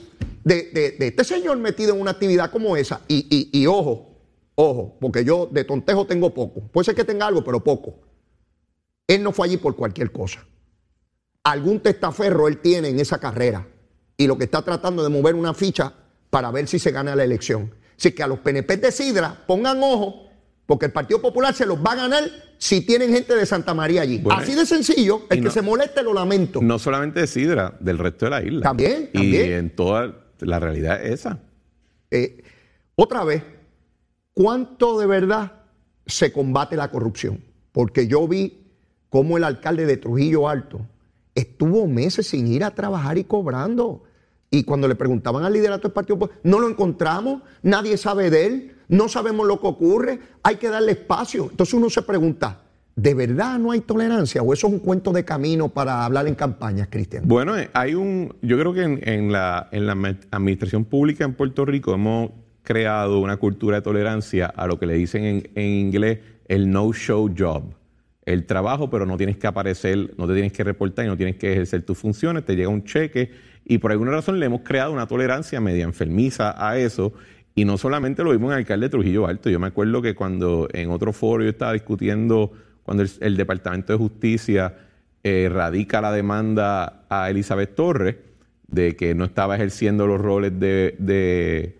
de, 0.44 0.96
este 1.00 1.24
señor 1.24 1.56
metido 1.56 1.94
en 1.94 2.00
una 2.00 2.12
actividad 2.12 2.52
como 2.52 2.76
esa. 2.76 3.00
Y, 3.08 3.50
y 3.52 3.66
ojo, 3.66 4.20
ojo, 4.54 4.96
porque 5.00 5.24
yo 5.24 5.48
de 5.50 5.64
tontejo 5.64 6.06
tengo 6.06 6.32
poco. 6.32 6.60
Puede 6.68 6.84
ser 6.84 6.94
que 6.94 7.02
tenga 7.02 7.26
algo, 7.26 7.42
pero 7.42 7.58
poco. 7.58 7.94
Él 9.08 9.24
no 9.24 9.32
fue 9.32 9.48
allí 9.48 9.56
por 9.56 9.74
cualquier 9.74 10.12
cosa 10.12 10.46
algún 11.44 11.80
testaferro 11.80 12.48
él 12.48 12.58
tiene 12.58 12.88
en 12.88 13.00
esa 13.00 13.18
carrera 13.18 13.66
y 14.16 14.26
lo 14.26 14.38
que 14.38 14.44
está 14.44 14.62
tratando 14.62 15.02
de 15.02 15.08
mover 15.08 15.34
una 15.34 15.54
ficha 15.54 15.92
para 16.30 16.50
ver 16.50 16.68
si 16.68 16.78
se 16.78 16.90
gana 16.90 17.16
la 17.16 17.24
elección. 17.24 17.74
Así 17.98 18.12
que 18.12 18.22
a 18.22 18.26
los 18.26 18.38
PNP 18.40 18.76
de 18.76 18.92
Sidra 18.92 19.44
pongan 19.46 19.82
ojo, 19.82 20.28
porque 20.66 20.86
el 20.86 20.92
Partido 20.92 21.20
Popular 21.20 21.54
se 21.54 21.66
los 21.66 21.78
va 21.78 21.92
a 21.92 21.96
ganar 21.96 22.24
si 22.58 22.80
tienen 22.80 23.12
gente 23.12 23.34
de 23.34 23.44
Santa 23.44 23.74
María 23.74 24.02
allí. 24.02 24.22
Así 24.30 24.54
de 24.54 24.64
sencillo, 24.64 25.22
el 25.30 25.42
que 25.42 25.50
se 25.50 25.62
moleste 25.62 26.02
lo 26.02 26.14
lamento. 26.14 26.60
No 26.62 26.78
solamente 26.78 27.20
de 27.20 27.26
Sidra, 27.26 27.76
del 27.80 27.98
resto 27.98 28.26
de 28.26 28.30
la 28.30 28.42
isla. 28.42 28.62
También, 28.62 29.10
Y 29.12 29.36
en 29.36 29.74
toda 29.74 30.14
la 30.40 30.60
realidad 30.60 31.04
esa. 31.04 31.40
Eh, 32.10 32.42
otra 32.94 33.24
vez, 33.24 33.42
¿cuánto 34.34 34.98
de 34.98 35.06
verdad 35.06 35.52
se 36.06 36.32
combate 36.32 36.76
la 36.76 36.90
corrupción? 36.90 37.42
Porque 37.72 38.06
yo 38.06 38.28
vi 38.28 38.66
cómo 39.08 39.36
el 39.36 39.44
alcalde 39.44 39.86
de 39.86 39.96
Trujillo 39.96 40.48
Alto 40.48 40.86
estuvo 41.34 41.86
meses 41.86 42.28
sin 42.28 42.46
ir 42.46 42.64
a 42.64 42.74
trabajar 42.74 43.18
y 43.18 43.24
cobrando. 43.24 44.04
Y 44.50 44.64
cuando 44.64 44.86
le 44.86 44.94
preguntaban 44.94 45.44
al 45.44 45.52
liderato 45.52 45.88
del 45.88 45.92
Partido 45.92 46.18
Popular, 46.18 46.40
no 46.44 46.60
lo 46.60 46.68
encontramos, 46.68 47.42
nadie 47.62 47.96
sabe 47.96 48.28
de 48.28 48.46
él, 48.46 48.76
no 48.88 49.08
sabemos 49.08 49.46
lo 49.46 49.60
que 49.60 49.66
ocurre, 49.66 50.20
hay 50.42 50.56
que 50.56 50.68
darle 50.68 50.92
espacio. 50.92 51.48
Entonces 51.50 51.72
uno 51.72 51.88
se 51.88 52.02
pregunta, 52.02 52.60
¿de 52.94 53.14
verdad 53.14 53.58
no 53.58 53.70
hay 53.70 53.80
tolerancia 53.80 54.42
o 54.42 54.52
eso 54.52 54.66
es 54.66 54.72
un 54.74 54.80
cuento 54.80 55.10
de 55.12 55.24
camino 55.24 55.70
para 55.70 56.04
hablar 56.04 56.26
en 56.28 56.34
campañas, 56.34 56.88
Cristian? 56.90 57.26
Bueno, 57.26 57.56
eh, 57.56 57.70
hay 57.72 57.94
un, 57.94 58.34
yo 58.42 58.58
creo 58.58 58.74
que 58.74 58.82
en, 58.82 59.32
la, 59.32 59.68
en 59.72 59.86
la 59.86 59.92
administración 60.30 60.84
pública 60.84 61.24
en 61.24 61.32
Puerto 61.32 61.64
Rico 61.64 61.94
hemos 61.94 62.32
creado 62.62 63.20
una 63.20 63.38
cultura 63.38 63.78
de 63.78 63.82
tolerancia 63.82 64.46
a 64.46 64.66
lo 64.66 64.78
que 64.78 64.84
le 64.84 64.94
dicen 64.94 65.24
en, 65.24 65.50
en 65.54 65.64
inglés 65.64 66.18
el 66.46 66.70
no-show 66.70 67.32
job 67.36 67.64
el 68.24 68.46
trabajo, 68.46 68.88
pero 68.90 69.06
no 69.06 69.16
tienes 69.16 69.36
que 69.36 69.46
aparecer, 69.46 70.14
no 70.16 70.26
te 70.26 70.34
tienes 70.34 70.52
que 70.52 70.64
reportar 70.64 71.04
y 71.04 71.08
no 71.08 71.16
tienes 71.16 71.36
que 71.36 71.52
ejercer 71.52 71.82
tus 71.82 71.98
funciones, 71.98 72.44
te 72.44 72.54
llega 72.54 72.68
un 72.68 72.84
cheque 72.84 73.32
y 73.64 73.78
por 73.78 73.90
alguna 73.90 74.12
razón 74.12 74.38
le 74.38 74.46
hemos 74.46 74.62
creado 74.62 74.92
una 74.92 75.06
tolerancia 75.06 75.60
media 75.60 75.84
enfermiza 75.84 76.54
a 76.56 76.78
eso 76.78 77.12
y 77.54 77.64
no 77.64 77.76
solamente 77.78 78.22
lo 78.22 78.30
vimos 78.30 78.48
en 78.48 78.52
el 78.52 78.58
alcalde 78.58 78.86
de 78.86 78.90
Trujillo 78.90 79.26
Alto, 79.26 79.50
yo 79.50 79.58
me 79.58 79.66
acuerdo 79.66 80.00
que 80.02 80.14
cuando 80.14 80.68
en 80.72 80.90
otro 80.90 81.12
foro 81.12 81.42
yo 81.42 81.50
estaba 81.50 81.72
discutiendo, 81.72 82.52
cuando 82.84 83.04
el, 83.20 83.36
Departamento 83.36 83.92
de 83.92 83.98
Justicia 83.98 84.74
eh, 85.24 85.50
radica 85.52 86.00
la 86.00 86.12
demanda 86.12 87.04
a 87.08 87.28
Elizabeth 87.28 87.74
Torres 87.74 88.16
de 88.68 88.96
que 88.96 89.14
no 89.14 89.24
estaba 89.24 89.56
ejerciendo 89.56 90.06
los 90.06 90.20
roles 90.20 90.58
de, 90.58 90.96
de, 90.98 91.76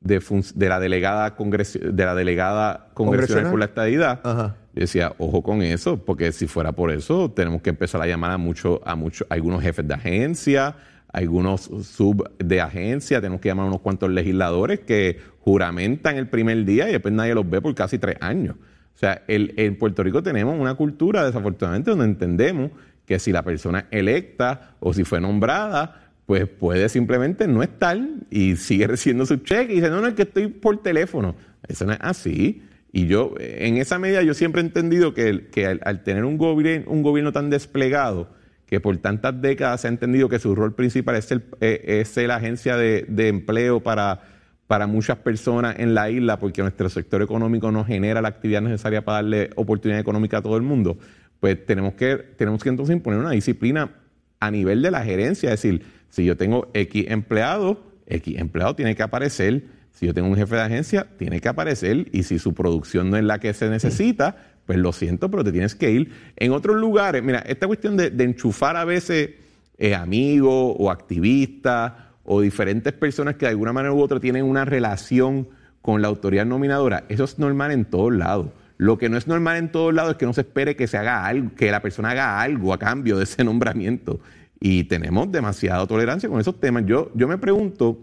de, 0.00 0.68
la 0.68 0.80
delegada 0.80 1.36
de 1.36 2.04
la 2.04 2.14
delegada 2.14 2.88
congresional 2.94 3.50
por 3.50 3.58
la 3.58 3.66
estadidad. 3.66 4.20
Ajá 4.24 4.56
yo 4.74 4.80
decía, 4.80 5.12
ojo 5.18 5.42
con 5.42 5.62
eso, 5.62 6.04
porque 6.04 6.32
si 6.32 6.46
fuera 6.48 6.72
por 6.72 6.90
eso, 6.90 7.30
tenemos 7.30 7.62
que 7.62 7.70
empezar 7.70 8.02
a 8.02 8.06
llamar 8.06 8.32
a 8.32 8.38
muchos, 8.38 8.80
a 8.84 8.96
muchos, 8.96 9.26
algunos 9.30 9.62
jefes 9.62 9.86
de 9.86 9.94
agencia, 9.94 10.76
algunos 11.12 11.70
sub 11.84 12.28
de 12.38 12.60
agencia, 12.60 13.20
tenemos 13.20 13.40
que 13.40 13.48
llamar 13.48 13.66
a 13.66 13.68
unos 13.68 13.80
cuantos 13.80 14.10
legisladores 14.10 14.80
que 14.80 15.20
juramentan 15.40 16.16
el 16.16 16.28
primer 16.28 16.64
día 16.64 16.88
y 16.88 16.92
después 16.92 17.14
nadie 17.14 17.34
los 17.36 17.48
ve 17.48 17.60
por 17.60 17.72
casi 17.76 17.98
tres 17.98 18.16
años. 18.20 18.56
O 18.94 18.98
sea, 18.98 19.22
el, 19.28 19.54
en 19.56 19.76
Puerto 19.78 20.02
Rico 20.02 20.24
tenemos 20.24 20.58
una 20.58 20.74
cultura, 20.74 21.24
desafortunadamente, 21.24 21.90
donde 21.90 22.06
entendemos 22.06 22.72
que 23.06 23.20
si 23.20 23.30
la 23.30 23.42
persona 23.42 23.86
electa 23.92 24.74
o 24.80 24.92
si 24.92 25.04
fue 25.04 25.20
nombrada, 25.20 26.10
pues 26.26 26.48
puede 26.48 26.88
simplemente 26.88 27.46
no 27.46 27.62
estar 27.62 27.96
y 28.30 28.56
sigue 28.56 28.88
recibiendo 28.88 29.24
su 29.24 29.36
cheque 29.36 29.72
y 29.72 29.76
dice, 29.76 29.90
no, 29.90 30.00
no, 30.00 30.08
es 30.08 30.14
que 30.14 30.22
estoy 30.22 30.48
por 30.48 30.82
teléfono. 30.82 31.36
Eso 31.68 31.84
no 31.86 31.92
es 31.92 31.98
así. 32.00 32.62
Y 32.96 33.08
yo, 33.08 33.34
en 33.40 33.76
esa 33.78 33.98
medida, 33.98 34.22
yo 34.22 34.34
siempre 34.34 34.62
he 34.62 34.64
entendido 34.64 35.14
que, 35.14 35.48
que 35.50 35.66
al, 35.66 36.04
tener 36.04 36.24
un, 36.24 36.38
gobierno, 36.38 36.88
un 36.88 37.02
gobierno 37.02 37.32
tan 37.32 37.50
desplegado, 37.50 38.28
que 38.66 38.78
por 38.78 38.96
tantas 38.98 39.42
décadas 39.42 39.80
se 39.80 39.88
ha 39.88 39.90
entendido 39.90 40.28
que 40.28 40.38
su 40.38 40.54
rol 40.54 40.76
principal 40.76 41.16
es, 41.16 41.28
el, 41.32 41.42
eh, 41.60 41.82
es 42.00 42.16
la 42.16 42.36
agencia 42.36 42.76
de, 42.76 43.04
empleo 43.28 43.80
para, 43.80 44.20
para 44.68 44.86
muchas 44.86 45.18
personas 45.18 45.74
en 45.80 45.92
la 45.92 46.08
isla, 46.08 46.38
porque 46.38 46.62
nuestro 46.62 46.88
sector 46.88 47.20
económico 47.20 47.72
no 47.72 47.84
genera 47.84 48.22
la 48.22 48.28
actividad 48.28 48.62
necesaria 48.62 49.04
para 49.04 49.16
darle 49.16 49.50
oportunidad 49.56 49.98
económica 49.98 50.38
a 50.38 50.42
todo 50.42 50.56
el 50.56 50.62
mundo, 50.62 50.96
pues 51.40 51.66
tenemos 51.66 51.94
que, 51.94 52.14
tenemos 52.36 52.62
que 52.62 52.68
entonces 52.68 52.94
imponer 52.94 53.18
una 53.18 53.32
disciplina 53.32 53.90
a 54.38 54.52
nivel 54.52 54.82
de 54.82 54.92
la 54.92 55.02
gerencia, 55.02 55.52
es 55.52 55.60
decir, 55.60 55.84
si 56.10 56.24
yo 56.24 56.36
tengo 56.36 56.70
X 56.74 57.06
empleado, 57.08 57.82
X 58.06 58.38
empleado 58.38 58.76
tiene 58.76 58.94
que 58.94 59.02
aparecer 59.02 59.64
si 59.94 60.06
yo 60.06 60.12
tengo 60.12 60.28
un 60.28 60.36
jefe 60.36 60.56
de 60.56 60.62
agencia, 60.62 61.06
tiene 61.16 61.40
que 61.40 61.48
aparecer 61.48 62.08
y 62.12 62.24
si 62.24 62.40
su 62.40 62.52
producción 62.52 63.10
no 63.10 63.16
es 63.16 63.22
la 63.22 63.38
que 63.38 63.54
se 63.54 63.70
necesita, 63.70 64.36
pues 64.66 64.78
lo 64.78 64.92
siento, 64.92 65.30
pero 65.30 65.44
te 65.44 65.52
tienes 65.52 65.76
que 65.76 65.90
ir. 65.92 66.10
En 66.36 66.52
otros 66.52 66.76
lugares, 66.76 67.22
mira, 67.22 67.38
esta 67.38 67.68
cuestión 67.68 67.96
de, 67.96 68.12
enchufar 68.18 68.76
a 68.76 68.84
veces 68.84 69.30
eh, 69.78 69.94
amigos 69.94 70.74
o 70.78 70.90
activistas 70.90 71.92
o 72.24 72.40
diferentes 72.40 72.92
personas 72.92 73.36
que 73.36 73.46
de 73.46 73.50
alguna 73.50 73.72
manera 73.72 73.94
u 73.94 74.00
otra 74.00 74.18
tienen 74.18 74.44
una 74.44 74.64
relación 74.64 75.48
con 75.80 76.02
la 76.02 76.08
autoridad 76.08 76.44
nominadora, 76.44 77.04
eso 77.08 77.24
es 77.24 77.38
normal 77.38 77.70
en 77.70 77.84
todos 77.84 78.12
lados. 78.12 78.48
Lo 78.78 78.98
que 78.98 79.08
no 79.08 79.16
es 79.16 79.28
normal 79.28 79.58
en 79.58 79.70
todos 79.70 79.94
lados 79.94 80.12
es 80.12 80.16
que 80.16 80.26
no 80.26 80.32
se 80.32 80.40
espere 80.40 80.74
que 80.74 80.88
se 80.88 80.96
haga 80.96 81.24
algo, 81.24 81.54
que 81.54 81.70
la 81.70 81.80
persona 81.80 82.10
haga 82.10 82.40
algo 82.40 82.72
a 82.72 82.78
cambio 82.78 83.16
de 83.16 83.24
ese 83.24 83.44
nombramiento. 83.44 84.18
Y 84.58 84.84
tenemos 84.84 85.30
demasiada 85.30 85.86
tolerancia 85.86 86.28
con 86.28 86.40
esos 86.40 86.58
temas. 86.58 86.84
Yo, 86.86 87.12
yo 87.14 87.28
me 87.28 87.38
pregunto 87.38 88.00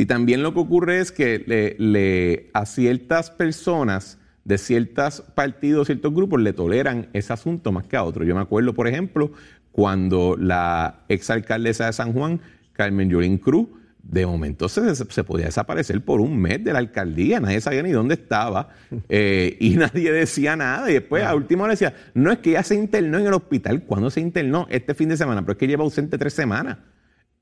si 0.00 0.06
también 0.06 0.42
lo 0.42 0.54
que 0.54 0.60
ocurre 0.60 1.00
es 1.00 1.12
que 1.12 1.44
le, 1.76 2.48
a 2.54 2.64
ciertas 2.64 3.30
personas 3.30 4.16
de 4.46 4.56
ciertos 4.56 5.20
partidos, 5.34 5.88
ciertos 5.88 6.14
grupos, 6.14 6.40
le 6.40 6.54
toleran 6.54 7.10
ese 7.12 7.34
asunto 7.34 7.70
más 7.70 7.86
que 7.86 7.98
a 7.98 8.04
otros. 8.04 8.26
Yo 8.26 8.34
me 8.34 8.40
acuerdo, 8.40 8.72
por 8.72 8.88
ejemplo, 8.88 9.30
cuando 9.72 10.38
la 10.38 11.00
exalcaldesa 11.08 11.84
de 11.84 11.92
San 11.92 12.14
Juan, 12.14 12.40
Carmen 12.72 13.10
Yolín 13.10 13.36
Cruz, 13.36 13.68
de 14.02 14.24
momento 14.24 14.70
se, 14.70 14.94
se, 14.94 15.22
podía 15.22 15.44
desaparecer 15.44 16.02
por 16.02 16.22
un 16.22 16.40
mes 16.40 16.64
de 16.64 16.72
la 16.72 16.78
alcaldía, 16.78 17.38
nadie 17.38 17.60
sabía 17.60 17.82
ni 17.82 17.90
dónde 17.90 18.14
estaba 18.14 18.70
eh, 19.10 19.58
y 19.60 19.70
nadie 19.76 20.12
decía 20.12 20.56
nada. 20.56 20.90
Y 20.90 20.94
después 20.94 21.24
a 21.24 21.34
último 21.34 21.64
hora 21.64 21.74
decía, 21.74 21.94
no 22.14 22.32
es 22.32 22.38
que 22.38 22.52
ya 22.52 22.62
se 22.62 22.74
internó 22.74 23.18
en 23.18 23.26
el 23.26 23.34
hospital, 23.34 23.82
¿cuándo 23.82 24.08
se 24.08 24.22
internó? 24.22 24.66
Este 24.70 24.94
fin 24.94 25.10
de 25.10 25.18
semana, 25.18 25.42
pero 25.42 25.52
es 25.52 25.58
que 25.58 25.66
lleva 25.66 25.84
ausente 25.84 26.16
tres 26.16 26.32
semanas. 26.32 26.78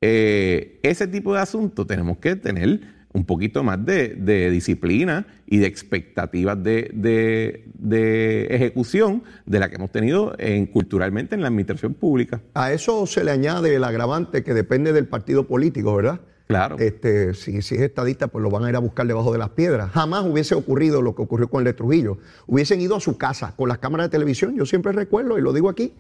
Eh, 0.01 0.79
ese 0.83 1.09
tipo 1.09 1.35
de 1.35 1.41
asuntos 1.41 1.87
tenemos 1.87 2.19
que 2.19 2.37
tener 2.37 2.81
un 3.13 3.25
poquito 3.25 3.65
más 3.65 3.85
de, 3.85 4.51
disciplina 4.51 5.27
y 5.47 5.59
de 5.59 5.67
expectativas 5.67 6.63
de, 6.63 7.65
ejecución 8.51 9.25
de 9.47 9.59
la 9.59 9.69
que 9.69 9.77
hemos 9.77 9.91
tenido 9.91 10.35
en, 10.39 10.67
culturalmente 10.67 11.35
en 11.35 11.41
la 11.41 11.49
administración 11.49 11.95
pública. 11.95 12.43
A 12.55 12.73
eso 12.73 13.07
se 13.07 13.25
le 13.25 13.31
añade 13.31 13.75
el 13.75 13.85
agravante 13.85 14.45
que 14.45 14.55
depende 14.55 14.93
del 14.93 15.07
partido 15.07 15.47
político, 15.47 15.97
¿verdad? 15.97 16.21
Claro. 16.47 16.77
Este, 16.79 17.35
si, 17.35 17.61
si, 17.61 17.75
es 17.75 17.81
estadista, 17.83 18.29
pues 18.29 18.43
lo 18.43 18.51
van 18.51 18.65
a 18.65 18.71
ir 18.71 18.77
a 18.77 18.79
buscar 18.79 19.07
debajo 19.07 19.33
de 19.33 19.39
las 19.39 19.51
piedras. 19.51 19.91
Jamás 19.91 20.25
hubiese 20.25 20.55
ocurrido 20.55 21.03
lo 21.03 21.15
que 21.15 21.23
ocurrió 21.23 21.49
con 21.49 21.61
el 21.61 21.67
de 21.67 21.75
Trujillo. 21.75 22.19
Hubiesen 22.47 22.81
ido 22.81 22.97
a 22.97 23.01
su 23.01 23.19
casa 23.19 23.55
con 23.55 23.69
las 23.69 23.79
cámaras 23.79 24.07
de 24.07 24.11
televisión. 24.11 24.57
Yo 24.57 24.65
siempre 24.65 24.93
recuerdo, 24.93 25.39
y 25.39 25.43
lo 25.43 25.53
digo 25.53 25.69
aquí, 25.69 25.95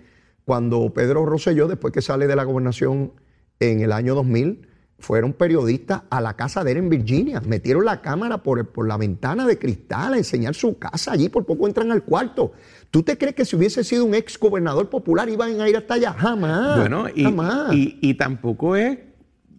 cuando 0.46 0.90
Pedro 0.94 1.26
Rosselló, 1.26 1.68
después 1.68 1.92
que 1.92 2.00
sale 2.00 2.26
de 2.26 2.34
la 2.34 2.44
gobernación 2.44 3.12
en 3.60 3.80
el 3.80 3.92
año 3.92 4.14
2000, 4.14 4.66
fueron 4.98 5.32
periodistas 5.32 6.02
a 6.10 6.20
la 6.20 6.34
casa 6.34 6.64
de 6.64 6.72
él 6.72 6.78
en 6.78 6.88
Virginia. 6.88 7.40
Metieron 7.40 7.84
la 7.84 8.00
cámara 8.00 8.42
por, 8.42 8.66
por 8.70 8.88
la 8.88 8.96
ventana 8.96 9.46
de 9.46 9.58
cristal 9.58 10.14
a 10.14 10.18
enseñar 10.18 10.54
su 10.54 10.78
casa 10.78 11.12
allí. 11.12 11.28
Por 11.28 11.46
poco 11.46 11.66
entran 11.68 11.92
al 11.92 12.02
cuarto. 12.02 12.52
¿Tú 12.90 13.02
te 13.02 13.16
crees 13.16 13.34
que 13.34 13.44
si 13.44 13.54
hubiese 13.54 13.84
sido 13.84 14.04
un 14.04 14.14
ex 14.14 14.38
gobernador 14.38 14.90
popular 14.90 15.28
iban 15.28 15.60
a 15.60 15.68
ir 15.68 15.76
hasta 15.76 15.94
allá? 15.94 16.12
Jamás. 16.12 16.80
Bueno, 16.80 17.06
y, 17.14 17.22
jamás. 17.22 17.70
y 17.72 18.14
tampoco 18.14 18.74
es 18.74 18.98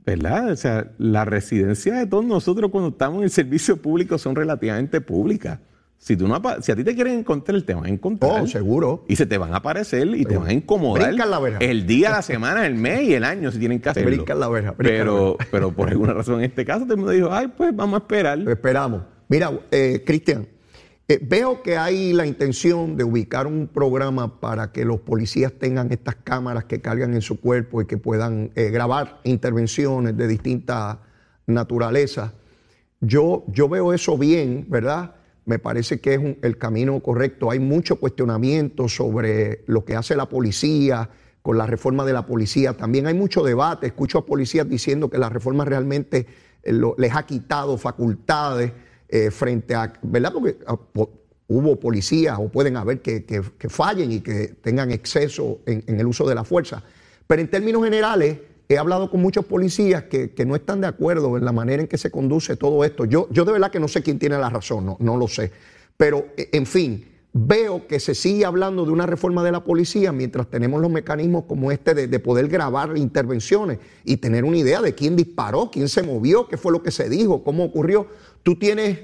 ¿verdad? 0.10 0.52
O 0.52 0.56
sea, 0.56 0.92
la 0.98 1.24
residencia 1.24 1.94
de 1.94 2.08
todos 2.08 2.26
nosotros 2.26 2.72
cuando 2.72 2.90
estamos 2.90 3.20
en 3.20 3.26
el 3.26 3.30
servicio 3.30 3.78
público 3.78 4.18
son 4.18 4.36
relativamente 4.36 5.02
públicas. 5.02 5.60
Si, 6.00 6.16
tú 6.16 6.30
no, 6.30 6.42
si 6.62 6.72
a 6.72 6.76
ti 6.78 6.84
te 6.86 6.96
quieren 6.96 7.20
encontrar, 7.20 7.62
te 7.62 7.74
van 7.74 7.86
a 7.86 7.90
encontrar. 7.90 8.42
Oh, 8.42 8.48
seguro. 8.48 9.04
Y 9.10 9.18
se 9.18 9.26
te 9.26 9.38
van 9.38 9.54
a 9.54 9.58
aparecer 9.58 10.08
y 10.16 10.24
te 10.24 10.38
van 10.38 10.48
a 10.48 10.54
incomodar. 10.54 11.14
la 11.14 11.40
verja. 11.40 11.60
El 11.60 11.86
día, 11.86 12.10
la 12.10 12.22
semana, 12.22 12.66
el 12.66 12.76
mes 12.76 13.04
y 13.04 13.14
el 13.14 13.26
año 13.26 13.52
si 13.52 13.60
tienen 13.60 13.82
que 13.82 13.90
hacerlo. 13.90 14.10
Brincan 14.10 14.40
la 14.40 14.48
verja. 14.48 14.74
pero, 14.78 15.38
pero 15.52 15.72
por 15.72 15.90
alguna 15.90 16.14
razón 16.14 16.36
en 16.36 16.46
este 16.46 16.64
caso 16.64 16.86
todo 16.86 16.94
el 16.94 17.00
mundo 17.00 17.12
dijo, 17.12 17.30
ay, 17.32 17.50
pues 17.50 17.76
vamos 17.76 18.00
a 18.00 18.04
esperar. 18.04 18.40
esperamos. 18.48 19.02
Mira, 19.28 19.52
eh, 19.72 20.02
Cristian, 20.06 20.48
eh, 21.10 21.20
veo 21.22 21.62
que 21.62 21.76
hay 21.76 22.14
la 22.14 22.26
intención 22.26 22.96
de 22.96 23.04
ubicar 23.04 23.46
un 23.46 23.68
programa 23.68 24.40
para 24.40 24.72
que 24.72 24.86
los 24.86 25.02
policías 25.02 25.52
tengan 25.52 25.92
estas 25.92 26.16
cámaras 26.16 26.64
que 26.64 26.80
cargan 26.80 27.14
en 27.14 27.22
su 27.22 27.42
cuerpo 27.42 27.82
y 27.82 27.88
que 27.88 27.98
puedan 27.98 28.52
eh, 28.56 28.70
grabar 28.70 29.20
intervenciones 29.26 30.16
de 30.16 30.28
distinta 30.28 31.02
naturaleza. 31.46 32.34
Yo, 33.02 33.44
yo 33.48 33.68
veo 33.68 33.92
eso 33.92 34.18
bien, 34.18 34.66
¿verdad? 34.70 35.16
Me 35.50 35.58
parece 35.58 36.00
que 36.00 36.14
es 36.14 36.22
el 36.44 36.60
camino 36.60 37.00
correcto. 37.00 37.50
Hay 37.50 37.58
mucho 37.58 37.96
cuestionamiento 37.96 38.88
sobre 38.88 39.64
lo 39.66 39.84
que 39.84 39.96
hace 39.96 40.16
la 40.16 40.30
policía 40.30 41.10
con 41.42 41.58
la 41.58 41.66
reforma 41.66 42.06
de 42.06 42.14
la 42.14 42.28
policía. 42.28 42.78
También 42.78 43.08
hay 43.08 43.16
mucho 43.16 43.44
debate. 43.44 43.88
Escucho 43.88 44.20
a 44.20 44.26
policías 44.28 44.70
diciendo 44.70 45.10
que 45.10 45.18
la 45.18 45.28
reforma 45.28 45.66
realmente 45.66 46.28
eh, 46.62 46.82
les 47.00 47.16
ha 47.16 47.26
quitado 47.26 47.78
facultades 47.80 48.72
eh, 49.08 49.32
frente 49.32 49.74
a, 49.74 49.92
¿verdad? 50.04 50.34
Porque 50.34 50.60
ah, 50.68 50.78
hubo 51.48 51.80
policías 51.80 52.38
o 52.38 52.50
pueden 52.50 52.78
haber 52.78 53.02
que, 53.02 53.42
fallen 53.70 54.12
y 54.12 54.20
que 54.20 54.50
tengan 54.62 54.92
exceso 54.92 55.62
en 55.66 56.00
el 56.00 56.06
uso 56.06 56.30
de 56.30 56.36
la 56.36 56.44
fuerza. 56.44 56.84
Pero 57.26 57.42
en 57.42 57.50
términos 57.50 57.84
generales, 57.84 58.38
he 58.70 58.78
hablado 58.78 59.10
con 59.10 59.20
muchos 59.20 59.46
policías 59.46 60.04
que, 60.04 60.32
no 60.46 60.56
están 60.56 60.82
de 60.82 60.88
acuerdo 60.88 61.36
en 61.38 61.44
la 61.44 61.52
manera 61.52 61.82
en 61.82 61.88
que 61.88 61.98
se 61.98 62.12
conduce 62.12 62.56
todo 62.56 62.84
esto. 62.84 63.06
Yo, 63.06 63.28
yo 63.32 63.44
de 63.44 63.52
verdad 63.52 63.72
que 63.72 63.80
no 63.80 63.88
sé 63.88 64.04
quién 64.04 64.20
tiene 64.20 64.38
la 64.38 64.50
razón, 64.52 64.96
no, 65.00 65.18
lo 65.18 65.28
sé. 65.28 65.52
Pero, 65.98 66.28
e, 66.38 66.50
en 66.54 66.68
fin, 66.68 67.04
veo 67.34 67.88
que 67.88 68.00
se 68.00 68.14
sigue 68.14 68.46
hablando 68.46 68.86
de 68.86 68.92
una 68.92 69.08
reforma 69.08 69.44
de 69.44 69.52
la 69.52 69.64
policía 69.64 70.12
mientras 70.12 70.48
tenemos 70.52 70.80
los 70.82 70.92
mecanismos 70.92 71.46
como 71.46 71.72
este 71.72 71.96
de, 71.96 72.20
poder 72.20 72.48
grabar 72.48 72.96
intervenciones 72.96 73.80
y 74.06 74.18
tener 74.18 74.46
una 74.46 74.58
idea 74.58 74.82
de 74.82 74.94
quién 74.94 75.16
disparó, 75.16 75.72
quién 75.72 75.90
se 75.90 76.04
movió, 76.04 76.48
qué 76.48 76.56
fue 76.56 76.72
lo 76.72 76.84
que 76.84 76.92
se 76.92 77.10
dijo, 77.10 77.44
cómo 77.44 77.64
ocurrió. 77.66 78.06
¿Tú 78.44 78.56
tienes, 78.56 79.00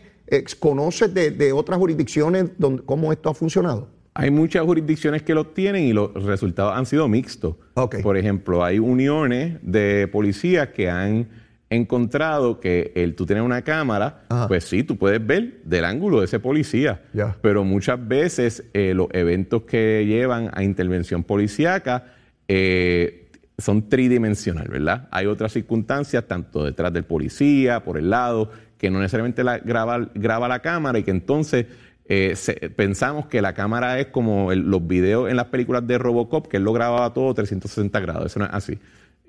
conoces 0.60 1.12
de, 1.12 1.54
otras 1.54 1.80
jurisdicciones 1.80 2.52
cómo 2.86 3.12
esto 3.12 3.32
ha 3.32 3.34
funcionado? 3.34 3.95
Hay 4.18 4.32
muchas 4.32 4.64
jurisdicciones 4.64 5.24
que 5.24 5.34
lo 5.34 5.48
tienen 5.48 5.84
y 5.84 5.92
los 5.92 6.14
resultados 6.24 6.74
han 6.74 6.86
sido 6.86 7.10
mixtos. 7.10 7.56
Por 8.02 8.16
ejemplo, 8.16 8.64
hay 8.64 8.80
uniones 8.80 9.58
de 9.62 10.08
policías 10.08 10.70
que 10.70 10.90
han 10.90 11.28
encontrado 11.70 12.62
que 12.62 12.94
el 12.96 13.14
tú 13.16 13.26
tienes 13.26 13.44
una 13.44 13.62
cámara, 13.62 14.24
pues 14.48 14.64
sí, 14.64 14.84
tú 14.84 14.98
puedes 14.98 15.26
ver 15.26 15.62
del 15.66 15.84
ángulo 15.84 16.20
de 16.20 16.26
ese 16.26 16.40
policía. 16.40 17.02
Pero 17.42 17.66
muchas 17.66 18.08
veces 18.08 18.64
eh, 18.74 18.94
los 18.96 19.08
eventos 19.12 19.64
que 19.64 20.06
llevan 20.08 20.50
a 20.54 20.64
intervención 20.64 21.24
policíaca 21.24 22.06
eh, 22.48 23.28
son 23.58 23.90
tridimensionales, 23.90 24.70
¿verdad? 24.70 25.10
Hay 25.12 25.26
otras 25.26 25.52
circunstancias, 25.52 26.24
tanto 26.26 26.64
detrás 26.64 26.94
del 26.94 27.04
policía, 27.04 27.84
por 27.84 27.98
el 27.98 28.10
lado, 28.10 28.50
que 28.78 28.90
no 28.90 29.00
necesariamente 29.00 29.44
la, 29.44 29.58
graba, 29.58 30.10
graba 30.14 30.48
la 30.48 30.60
cámara 30.60 31.00
y 31.00 31.04
que 31.04 31.12
entonces 31.12 31.66
eh, 32.08 32.36
pensamos 32.76 33.26
que 33.26 33.42
la 33.42 33.54
cámara 33.54 34.00
es 34.00 34.08
como 34.08 34.54
los 34.54 34.88
videos 34.88 35.30
en 35.30 35.36
las 35.36 35.48
películas 35.48 35.88
de 35.88 35.98
Robocop, 35.98 36.48
que 36.48 36.58
él 36.58 36.64
lo 36.64 36.74
grababa 36.74 37.14
todo 37.14 37.34
360 37.34 38.00
grados. 38.00 38.28
Eso 38.28 38.40
no 38.40 38.46
es 38.46 38.52
así. 38.54 38.78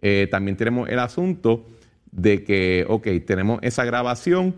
Eh, 0.03 0.29
también 0.31 0.57
tenemos 0.57 0.89
el 0.89 0.99
asunto 0.99 1.67
de 2.13 2.45
que, 2.45 2.85
ok, 2.89 3.09
tenemos 3.27 3.61
esa 3.63 3.85
grabación. 3.85 4.55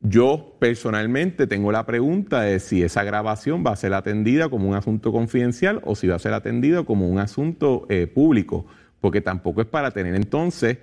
Yo 0.00 0.54
personalmente 0.58 1.46
tengo 1.46 1.72
la 1.72 1.86
pregunta 1.86 2.42
de 2.42 2.60
si 2.60 2.82
esa 2.82 3.02
grabación 3.02 3.64
va 3.66 3.72
a 3.72 3.76
ser 3.76 3.94
atendida 3.94 4.50
como 4.50 4.68
un 4.68 4.74
asunto 4.74 5.10
confidencial 5.10 5.80
o 5.84 5.94
si 5.94 6.06
va 6.06 6.16
a 6.16 6.18
ser 6.18 6.34
atendida 6.34 6.84
como 6.84 7.08
un 7.08 7.18
asunto 7.18 7.86
eh, 7.88 8.06
público, 8.06 8.66
porque 9.00 9.22
tampoco 9.22 9.62
es 9.62 9.66
para 9.66 9.90
tener 9.90 10.14
entonces 10.14 10.78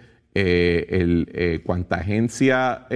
cuánta 1.64 1.98
agencia 1.98 2.88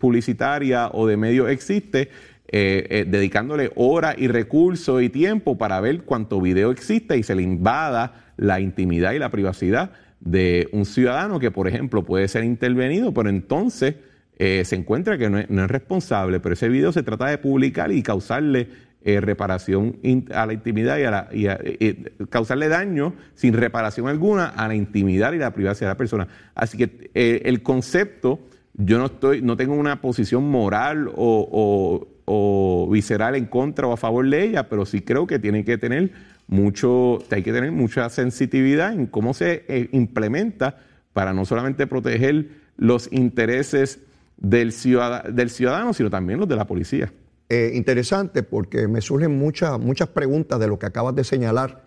publicitaria 0.00 0.90
o 0.92 1.06
de 1.06 1.16
medios 1.16 1.48
existe 1.48 2.08
eh, 2.52 2.84
eh, 2.90 3.04
dedicándole 3.06 3.70
horas 3.76 4.16
y 4.18 4.26
recursos 4.26 5.00
y 5.00 5.08
tiempo 5.08 5.56
para 5.56 5.80
ver 5.80 6.02
cuánto 6.02 6.40
video 6.40 6.72
existe 6.72 7.16
y 7.16 7.22
se 7.22 7.36
le 7.36 7.42
invada 7.42 8.32
la 8.36 8.58
intimidad 8.58 9.12
y 9.12 9.20
la 9.20 9.30
privacidad 9.30 9.92
de 10.18 10.68
un 10.72 10.84
ciudadano 10.84 11.38
que, 11.38 11.52
por 11.52 11.68
ejemplo, 11.68 12.02
puede 12.02 12.26
ser 12.26 12.42
intervenido, 12.42 13.14
pero 13.14 13.28
entonces 13.28 13.94
eh, 14.36 14.64
se 14.64 14.74
encuentra 14.74 15.16
que 15.16 15.30
no 15.30 15.38
es, 15.38 15.46
responsable, 15.70 16.40
pero 16.40 16.54
ese 16.54 16.68
video 16.68 16.90
se 16.90 17.04
trata 17.04 17.26
de 17.26 17.38
publicar 17.38 17.92
y 17.92 18.02
causarle 18.02 18.90
reparación 19.04 19.96
a 20.34 20.44
la 20.44 20.52
intimidad 20.52 20.98
y, 20.98 21.04
a 21.04 21.10
la, 21.12 21.58
causarle 22.30 22.68
daño 22.68 23.14
sin 23.34 23.54
reparación 23.54 24.08
alguna 24.08 24.46
a 24.48 24.66
la 24.66 24.74
intimidad 24.74 25.32
y 25.34 25.38
la 25.38 25.54
privacidad 25.54 25.86
de 25.86 25.92
la 25.92 25.96
persona. 25.96 26.28
Así 26.56 26.76
que 26.76 27.10
el 27.14 27.62
concepto, 27.62 28.40
yo 28.74 28.98
no 28.98 29.06
estoy, 29.06 29.40
no 29.40 29.56
tengo 29.56 29.74
una 29.74 30.02
posición 30.02 30.50
moral 30.50 31.10
o 31.14 32.08
visceral 32.90 33.34
en 33.36 33.46
contra 33.46 33.86
o 33.86 33.92
a 33.92 33.96
favor 33.96 34.28
de 34.28 34.44
ella, 34.44 34.68
pero 34.68 34.86
sí 34.86 35.02
creo 35.02 35.26
que 35.26 35.38
tiene 35.38 35.64
que 35.64 35.78
tener 35.78 36.12
mucho, 36.46 37.18
hay 37.30 37.42
que 37.42 37.52
tener 37.52 37.72
mucha 37.72 38.08
sensitividad 38.10 38.92
en 38.92 39.06
cómo 39.06 39.34
se 39.34 39.64
eh, 39.68 39.88
implementa 39.92 40.78
para 41.12 41.32
no 41.32 41.44
solamente 41.44 41.86
proteger 41.86 42.48
los 42.76 43.08
intereses 43.12 44.00
del 44.36 44.72
ciudadano, 44.72 45.30
del 45.30 45.50
ciudadano 45.50 45.92
sino 45.92 46.10
también 46.10 46.40
los 46.40 46.48
de 46.48 46.56
la 46.56 46.66
policía. 46.66 47.12
Eh, 47.48 47.72
interesante 47.74 48.42
porque 48.42 48.86
me 48.86 49.00
surgen 49.00 49.36
muchas, 49.36 49.78
muchas 49.78 50.08
preguntas 50.08 50.60
de 50.60 50.68
lo 50.68 50.78
que 50.78 50.86
acabas 50.86 51.14
de 51.16 51.24
señalar, 51.24 51.82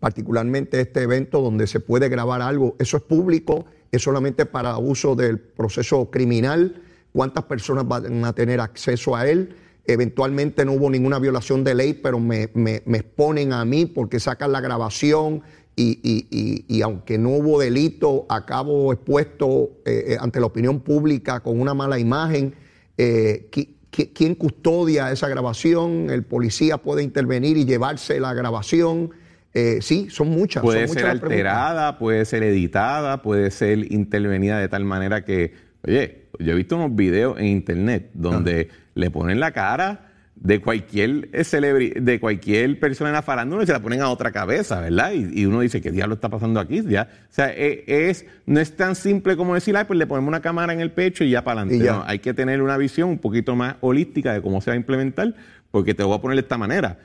particularmente 0.00 0.80
este 0.80 1.02
evento 1.02 1.40
donde 1.40 1.66
se 1.66 1.80
puede 1.80 2.08
grabar 2.08 2.42
algo. 2.42 2.74
¿Eso 2.78 2.96
es 2.96 3.02
público? 3.04 3.66
¿Es 3.92 4.02
solamente 4.02 4.44
para 4.44 4.76
uso 4.78 5.14
del 5.14 5.38
proceso 5.38 6.10
criminal? 6.10 6.82
¿Cuántas 7.12 7.44
personas 7.44 7.86
van 7.86 8.24
a 8.24 8.32
tener 8.32 8.60
acceso 8.60 9.14
a 9.14 9.28
él? 9.28 9.54
Eventualmente 9.86 10.64
no 10.64 10.72
hubo 10.72 10.90
ninguna 10.90 11.18
violación 11.18 11.64
de 11.64 11.74
ley, 11.74 11.94
pero 11.94 12.18
me, 12.18 12.50
exponen 12.86 13.52
a 13.52 13.64
mí 13.64 13.86
porque 13.86 14.18
sacan 14.20 14.52
la 14.52 14.60
grabación 14.60 15.42
y, 15.76 16.80
aunque 16.82 17.18
no 17.18 17.30
hubo 17.30 17.60
delito, 17.60 18.26
acabo 18.28 18.92
expuesto 18.92 19.70
eh, 19.84 20.04
eh, 20.08 20.16
ante 20.20 20.40
la 20.40 20.46
opinión 20.46 20.80
pública 20.80 21.40
con 21.40 21.60
una 21.60 21.74
mala 21.74 21.98
imagen. 21.98 22.54
Eh, 22.96 23.50
quién 23.90 24.34
custodia 24.34 25.12
esa 25.12 25.28
grabación, 25.28 26.10
el 26.10 26.24
policía 26.24 26.78
puede 26.78 27.02
intervenir 27.02 27.56
y 27.56 27.64
llevarse 27.64 28.18
la 28.20 28.34
grabación. 28.34 29.10
Eh, 29.52 29.78
sí, 29.80 30.08
son 30.10 30.30
muchas. 30.30 30.62
Puede 30.62 30.88
ser 30.88 31.06
alterada, 31.06 31.98
puede 31.98 32.24
ser 32.24 32.42
editada, 32.42 33.22
puede 33.22 33.50
ser 33.52 33.92
intervenida 33.92 34.58
de 34.58 34.68
tal 34.68 34.84
manera 34.84 35.24
que, 35.24 35.54
oye, 35.86 36.24
yo 36.40 36.52
he 36.52 36.56
visto 36.56 36.74
unos 36.74 36.94
videos 36.96 37.38
en 37.38 37.46
internet 37.46 38.10
donde 38.14 38.68
le 38.94 39.10
ponen 39.10 39.40
la 39.40 39.52
cara 39.52 40.10
de 40.36 40.60
cualquier 40.60 41.30
de 41.30 42.20
cualquier 42.20 42.80
persona 42.80 43.10
en 43.10 43.14
la 43.14 43.22
farándula 43.22 43.62
y 43.62 43.66
se 43.66 43.72
la 43.72 43.80
ponen 43.80 44.02
a 44.02 44.10
otra 44.10 44.32
cabeza, 44.32 44.80
¿verdad? 44.80 45.12
Y, 45.12 45.46
uno 45.46 45.60
dice, 45.60 45.80
¿qué 45.80 45.92
diablo 45.92 46.14
está 46.14 46.28
pasando 46.28 46.58
aquí? 46.58 46.82
Ya, 46.82 47.08
o 47.30 47.32
sea, 47.32 47.52
e, 47.52 47.84
es, 47.86 48.26
no 48.46 48.60
es 48.60 48.76
tan 48.76 48.96
simple 48.96 49.36
como 49.36 49.54
decir, 49.54 49.76
ay, 49.76 49.84
pues 49.84 49.98
le 49.98 50.06
ponemos 50.06 50.28
una 50.28 50.40
cámara 50.40 50.72
en 50.72 50.80
el 50.80 50.90
pecho 50.90 51.24
y 51.24 51.30
ya 51.30 51.44
para 51.44 51.62
adelante. 51.62 51.88
hay 52.06 52.18
que 52.18 52.34
tener 52.34 52.62
una 52.62 52.76
visión 52.76 53.10
un 53.10 53.18
poquito 53.18 53.54
más 53.54 53.76
holística 53.80 54.32
de 54.32 54.42
cómo 54.42 54.60
se 54.60 54.70
va 54.70 54.74
a 54.74 54.76
implementar, 54.76 55.34
porque 55.70 55.94
te 55.94 56.02
voy 56.02 56.16
a 56.16 56.20
poner 56.20 56.36
de 56.36 56.42
esta 56.42 56.58
manera. 56.58 56.98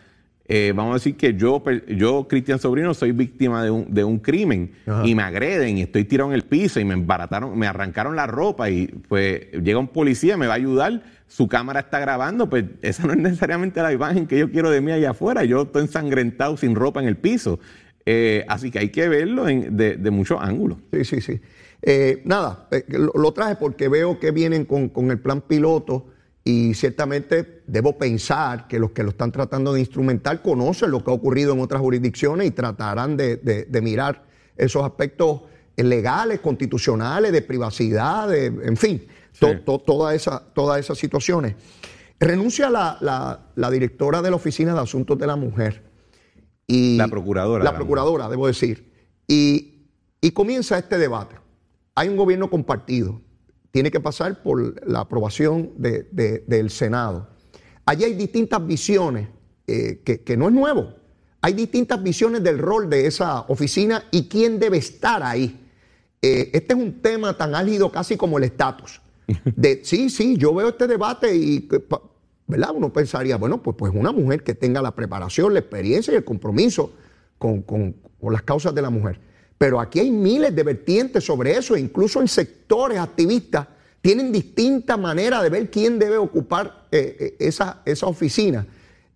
Eh, 0.52 0.74
vamos 0.76 0.94
a 0.94 0.94
decir 0.96 1.16
que 1.16 1.36
yo, 1.36 1.64
yo 1.88 2.28
Cristian 2.28 2.58
Sobrino, 2.58 2.96
soy 2.96 3.12
víctima 3.12 3.64
de 3.64 3.70
un, 3.70 3.94
de 3.94 4.04
un 4.04 4.18
crimen 4.18 4.72
y 5.06 5.14
me 5.14 5.22
agreden 5.22 5.78
y 5.78 5.84
estoy 5.84 6.06
tirado 6.06 6.32
en 6.32 6.34
el 6.34 6.42
piso 6.42 6.80
y 6.80 6.86
me 6.86 6.96
embarataron, 6.96 7.56
me 7.56 7.68
arrancaron 7.68 8.16
la 8.16 8.26
ropa 8.26 8.68
y 8.72 8.88
pues 8.88 9.52
llega 9.52 9.78
un 9.78 9.90
policía, 9.90 10.38
me 10.38 10.48
va 10.48 10.54
a 10.54 10.56
ayudar, 10.56 11.04
su 11.30 11.48
cámara 11.48 11.82
está 11.82 12.00
grabando, 12.00 12.50
pues 12.50 12.66
esa 12.82 13.06
no 13.06 13.14
es 13.14 13.20
necesariamente 13.20 13.82
la 13.82 13.94
imagen 13.94 14.26
que 14.26 14.40
yo 14.40 14.52
quiero 14.52 14.72
de 14.72 14.82
mí 14.82 14.92
allá 14.92 15.12
afuera, 15.12 15.46
yo 15.46 15.62
estoy 15.62 15.84
ensangrentado 15.84 16.58
sin 16.58 16.76
ropa 16.76 17.00
en 17.02 17.08
el 17.08 17.18
piso. 17.18 17.60
Eh, 18.06 18.44
así 18.48 18.72
que 18.72 18.80
hay 18.80 18.90
que 18.90 19.08
verlo 19.08 19.46
de, 19.46 20.12
muchos 20.12 20.40
ángulos. 20.42 20.80
Sí, 20.92 21.06
sí, 21.06 21.22
sí. 21.22 21.40
Eh, 21.84 22.24
nada, 22.26 22.68
lo, 22.88 23.32
traje 23.32 23.56
porque 23.58 23.88
veo 23.88 24.20
que 24.20 24.32
vienen 24.32 24.66
con, 24.66 24.90
con 24.90 25.12
el 25.12 25.20
plan 25.20 25.42
piloto 25.42 26.08
y 26.44 26.74
ciertamente 26.74 27.62
debo 27.68 28.00
pensar 28.00 28.68
que 28.68 28.80
los 28.80 28.90
que 28.90 29.04
lo 29.04 29.10
están 29.10 29.32
tratando 29.32 29.72
de 29.72 29.82
instrumentar 29.82 30.42
conocen 30.42 30.90
lo 30.90 31.04
que 31.04 31.12
ha 31.12 31.14
ocurrido 31.14 31.54
en 31.54 31.60
otras 31.60 31.80
jurisdicciones 31.80 32.48
y 32.48 32.52
tratarán 32.52 33.18
de, 33.18 33.68
mirar 33.84 34.24
esos 34.58 34.84
aspectos 34.84 35.42
legales, 35.78 36.40
constitucionales, 36.40 37.32
de 37.32 37.44
privacidad, 37.44 38.34
en 38.36 38.76
fin, 38.78 39.06
todas 39.38 40.80
esas 40.80 40.98
situaciones. 40.98 41.56
Renuncia 42.20 42.70
la, 42.70 42.98
la, 43.56 43.72
directora 43.72 44.22
de 44.22 44.30
la 44.30 44.36
Oficina 44.36 44.74
de 44.74 44.82
Asuntos 44.82 45.18
de 45.18 45.28
la 45.28 45.36
Mujer. 45.36 45.84
Y 46.68 46.98
la 46.98 47.08
procuradora. 47.08 47.64
La 47.64 47.76
procuradora, 47.76 48.30
debo 48.30 48.48
decir. 48.48 48.92
Y, 49.28 49.88
y 50.22 50.32
comienza 50.32 50.78
este 50.78 50.98
debate. 50.98 51.36
Hay 51.96 52.10
un 52.10 52.18
gobierno 52.18 52.50
compartido 52.50 53.22
tiene 53.72 53.92
que 53.92 54.00
pasar 54.00 54.42
por 54.42 54.88
la 54.88 55.02
aprobación 55.02 55.74
del 55.78 56.70
Senado. 56.70 57.28
Allí 57.86 58.04
hay 58.04 58.14
distintas 58.14 58.66
visiones, 58.66 59.28
eh, 59.68 60.02
que, 60.04 60.38
no 60.38 60.48
es 60.48 60.54
nuevo. 60.54 60.96
Hay 61.42 61.54
distintas 61.54 62.02
visiones 62.02 62.44
del 62.44 62.58
rol 62.58 62.90
de 62.90 63.06
esa 63.06 63.42
oficina 63.42 64.04
y 64.12 64.28
quién 64.28 64.60
debe 64.60 64.78
estar 64.78 65.24
ahí. 65.24 65.68
Eh, 66.22 66.50
este 66.54 66.74
es 66.74 66.80
un 66.80 67.02
tema 67.02 67.38
tan 67.38 67.56
álgido 67.56 67.92
casi 67.92 68.18
como 68.18 68.38
el 68.38 68.44
estatus. 68.46 69.02
Sí, 69.84 70.10
sí, 70.10 70.38
yo 70.38 70.54
veo 70.54 70.70
este 70.70 70.88
debate 70.88 71.36
y, 71.36 71.68
¿verdad? 72.48 72.72
Uno 72.74 72.92
pensaría, 72.92 73.38
bueno, 73.38 73.62
pues, 73.62 73.76
pues 73.78 73.94
una 73.94 74.12
mujer 74.12 74.44
que 74.44 74.56
tenga 74.56 74.82
la 74.82 74.96
preparación, 74.96 75.54
la 75.54 75.60
experiencia 75.60 76.14
y 76.14 76.18
el 76.18 76.24
compromiso 76.24 76.94
con, 77.38 77.62
con 77.62 77.94
las 78.32 78.42
causas 78.44 78.74
de 78.74 78.82
la 78.82 78.90
mujer. 78.90 79.20
Pero 79.58 79.80
aquí 79.80 80.00
hay 80.00 80.10
miles 80.10 80.56
de 80.56 80.64
vertientes 80.64 81.24
sobre 81.26 81.52
eso, 81.52 81.76
incluso 81.76 82.22
en 82.22 82.28
sectores 82.28 82.98
activistas 82.98 83.68
tienen 84.02 84.32
distinta 84.32 84.98
manera 84.98 85.44
de 85.44 85.50
ver 85.50 85.70
quién 85.70 86.00
debe 86.00 86.18
ocupar 86.18 86.88
eh, 86.92 87.18
eh, 87.20 87.36
esa, 87.40 87.82
esa, 87.86 88.08
oficina. 88.08 88.66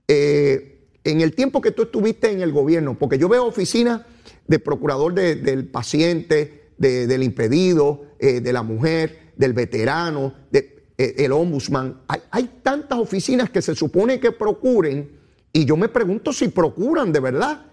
Eh, 0.08 0.82
en 1.06 1.22
el 1.22 1.34
tiempo 1.34 1.62
que 1.62 1.72
tú 1.72 1.84
estuviste 1.84 2.32
en 2.32 2.42
el 2.42 2.52
gobierno, 2.52 2.98
porque 2.98 3.18
yo 3.18 3.30
veo 3.30 3.46
oficinas 3.46 4.02
de 4.48 4.60
procurador 4.60 5.14
del 5.14 5.66
paciente, 5.66 6.72
del 6.78 7.24
impedido, 7.24 8.06
de 8.20 8.54
la 8.54 8.64
mujer, 8.64 9.20
del 9.36 9.54
veterano, 9.54 10.34
del 10.52 11.32
ombudsman. 11.32 12.02
Hay, 12.08 12.22
hay 12.32 12.60
tantas 12.62 13.00
oficinas 13.00 13.50
que 13.50 13.62
se 13.62 13.76
supone 13.76 14.20
que 14.20 14.32
procuren 14.32 15.20
y 15.52 15.66
yo 15.66 15.78
me 15.78 15.90
pregunto 15.90 16.34
si 16.34 16.48
procuran 16.48 17.12
de 17.12 17.20
verdad 17.20 17.66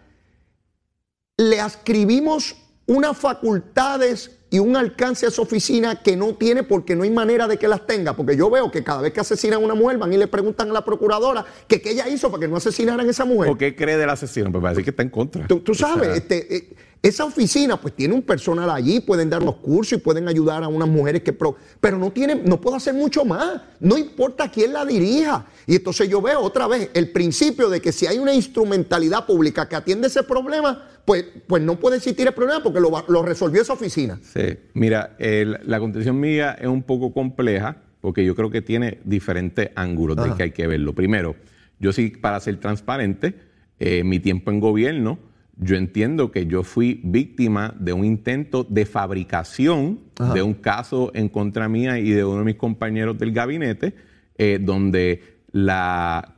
le 1.40 1.58
ascribimos 1.58 2.54
unas 2.86 3.16
facultades 3.16 4.40
y 4.50 4.58
un 4.58 4.76
alcance 4.76 5.24
a 5.24 5.28
esa 5.28 5.40
oficina 5.40 6.02
que 6.02 6.16
no 6.16 6.34
tiene 6.34 6.64
porque 6.64 6.96
no 6.96 7.04
hay 7.04 7.10
manera 7.10 7.46
de 7.46 7.56
que 7.56 7.68
las 7.68 7.86
tenga. 7.86 8.14
Porque 8.14 8.36
yo 8.36 8.50
veo 8.50 8.70
que 8.70 8.82
cada 8.82 9.00
vez 9.00 9.12
que 9.12 9.20
asesinan 9.20 9.62
a 9.62 9.64
una 9.64 9.74
mujer 9.74 9.96
van 9.96 10.12
y 10.12 10.16
le 10.16 10.26
preguntan 10.26 10.70
a 10.70 10.72
la 10.72 10.84
procuradora 10.84 11.44
que 11.68 11.80
qué 11.80 11.92
ella 11.92 12.08
hizo 12.08 12.30
para 12.30 12.40
que 12.40 12.48
no 12.48 12.56
asesinaran 12.56 13.06
a 13.06 13.10
esa 13.10 13.24
mujer. 13.24 13.48
¿Por 13.48 13.58
qué 13.58 13.76
cree 13.76 13.96
del 13.96 14.10
asesino? 14.10 14.50
Pues 14.50 14.60
parece 14.60 14.82
que 14.82 14.90
está 14.90 15.02
en 15.02 15.10
contra. 15.10 15.46
Tú, 15.46 15.74
sabes, 15.74 16.16
este, 16.16 16.56
eh, 16.56 16.76
esa 17.02 17.24
oficina 17.24 17.80
pues 17.80 17.94
tiene 17.94 18.12
un 18.12 18.20
personal 18.22 18.68
allí, 18.68 19.00
pueden 19.00 19.30
dar 19.30 19.42
los 19.42 19.56
cursos 19.56 19.98
y 19.98 20.00
pueden 20.02 20.28
ayudar 20.28 20.62
a 20.62 20.68
unas 20.68 20.88
mujeres 20.88 21.22
que... 21.22 21.32
pero 21.32 21.98
no 21.98 22.10
tiene, 22.10 22.34
no 22.34 22.60
puede 22.60 22.76
hacer 22.76 22.92
mucho 22.92 23.24
más. 23.24 23.62
No 23.80 23.96
importa 23.96 24.50
quién 24.50 24.74
la 24.74 24.84
dirija. 24.84 25.46
Y 25.66 25.76
entonces 25.76 26.10
yo 26.10 26.20
veo 26.20 26.40
otra 26.40 26.66
vez 26.66 26.90
el 26.92 27.10
principio 27.10 27.70
de 27.70 27.80
que 27.80 27.90
si 27.90 28.06
hay 28.06 28.18
una 28.18 28.34
instrumentalidad 28.34 29.24
pública 29.24 29.66
que 29.66 29.76
atiende 29.76 30.08
ese 30.08 30.22
problema, 30.22 30.86
pues, 31.06 31.24
pues 31.46 31.62
no 31.62 31.80
puede 31.80 31.96
existir 31.96 32.26
el 32.26 32.34
problema 32.34 32.62
porque 32.62 32.80
lo, 32.80 33.22
resolvió 33.22 33.62
esa 33.62 33.72
oficina. 33.72 34.20
Sí, 34.22 34.58
mira, 34.74 35.16
la 35.18 35.80
contención 35.80 36.20
mía 36.20 36.52
es 36.60 36.68
un 36.68 36.82
poco 36.82 37.14
compleja 37.14 37.78
porque 38.02 38.26
yo 38.26 38.34
creo 38.34 38.50
que 38.50 38.60
tiene 38.60 38.98
diferentes 39.04 39.70
ángulos 39.74 40.16
de 40.16 40.34
que 40.36 40.42
hay 40.42 40.50
que 40.50 40.66
verlo. 40.66 40.94
Primero, 40.94 41.34
yo 41.78 41.94
sí, 41.94 42.10
para 42.10 42.40
ser 42.40 42.60
transparente, 42.60 43.34
eh, 43.78 44.04
mi 44.04 44.20
tiempo 44.20 44.50
en 44.50 44.60
gobierno 44.60 45.29
yo 45.60 45.76
entiendo 45.76 46.32
que 46.32 46.46
yo 46.46 46.62
fui 46.62 47.00
víctima 47.04 47.74
de 47.78 47.92
un 47.92 48.04
intento 48.04 48.66
de 48.68 48.86
fabricación 48.86 50.00
de 50.34 50.42
un 50.42 50.54
caso 50.54 51.10
en 51.14 51.28
contra 51.28 51.68
mía 51.68 51.98
y 51.98 52.10
de 52.10 52.24
uno 52.24 52.38
de 52.38 52.44
mis 52.44 52.56
compañeros 52.56 53.18
del 53.18 53.32
gabinete, 53.32 53.94
eh, 54.38 54.58
donde 54.60 55.22
la, 55.52 56.36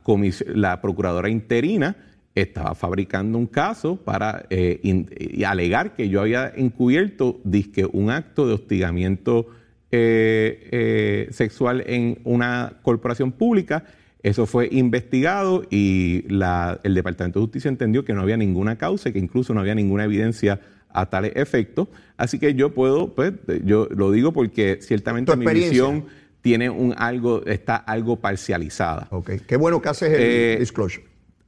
la 0.53 0.81
procuradora 0.81 1.29
interina 1.29 1.95
estaba 2.35 2.75
fabricando 2.75 3.37
un 3.37 3.47
caso 3.47 3.95
para 3.95 4.45
eh, 4.49 5.05
alegar 5.45 5.95
que 5.95 6.09
yo 6.09 6.21
había 6.21 6.51
encubierto 6.55 7.39
disque 7.43 7.85
un 7.85 8.09
acto 8.09 8.47
de 8.47 8.53
hostigamiento 8.53 9.47
eh, 9.91 11.27
sexual 11.31 11.83
en 11.85 12.19
una 12.23 12.79
corporación 12.81 13.31
pública 13.31 13.85
eso 14.23 14.45
fue 14.45 14.69
investigado 14.71 15.63
y 15.69 16.25
el 16.29 16.93
Departamento 16.93 17.39
de 17.39 17.45
Justicia 17.45 17.67
entendió 17.67 18.05
que 18.05 18.13
no 18.13 18.21
había 18.21 18.37
ninguna 18.37 18.77
causa, 18.77 19.11
que 19.11 19.19
incluso 19.19 19.53
no 19.53 19.59
había 19.59 19.75
ninguna 19.75 20.05
evidencia 20.05 20.61
a 20.89 21.09
tal 21.09 21.25
efecto. 21.25 21.89
Así 22.15 22.39
que 22.39 22.55
yo 22.55 22.73
puedo, 22.73 23.13
pues, 23.13 23.33
yo 23.65 23.89
lo 23.91 24.11
digo 24.11 24.31
porque 24.31 24.79
ciertamente 24.81 25.35
mi 25.35 25.45
visión 25.45 26.05
tiene 26.41 26.69
un 26.69 26.95
algo, 26.97 27.45
está 27.45 27.75
algo 27.75 28.15
parcializada. 28.15 29.07
Ok, 29.11 29.31
qué 29.45 29.57
bueno 29.57 29.81
que 29.81 29.89
haces 29.89 30.13
el 30.13 30.21
eh, 30.21 30.57
disclosure. 30.59 31.05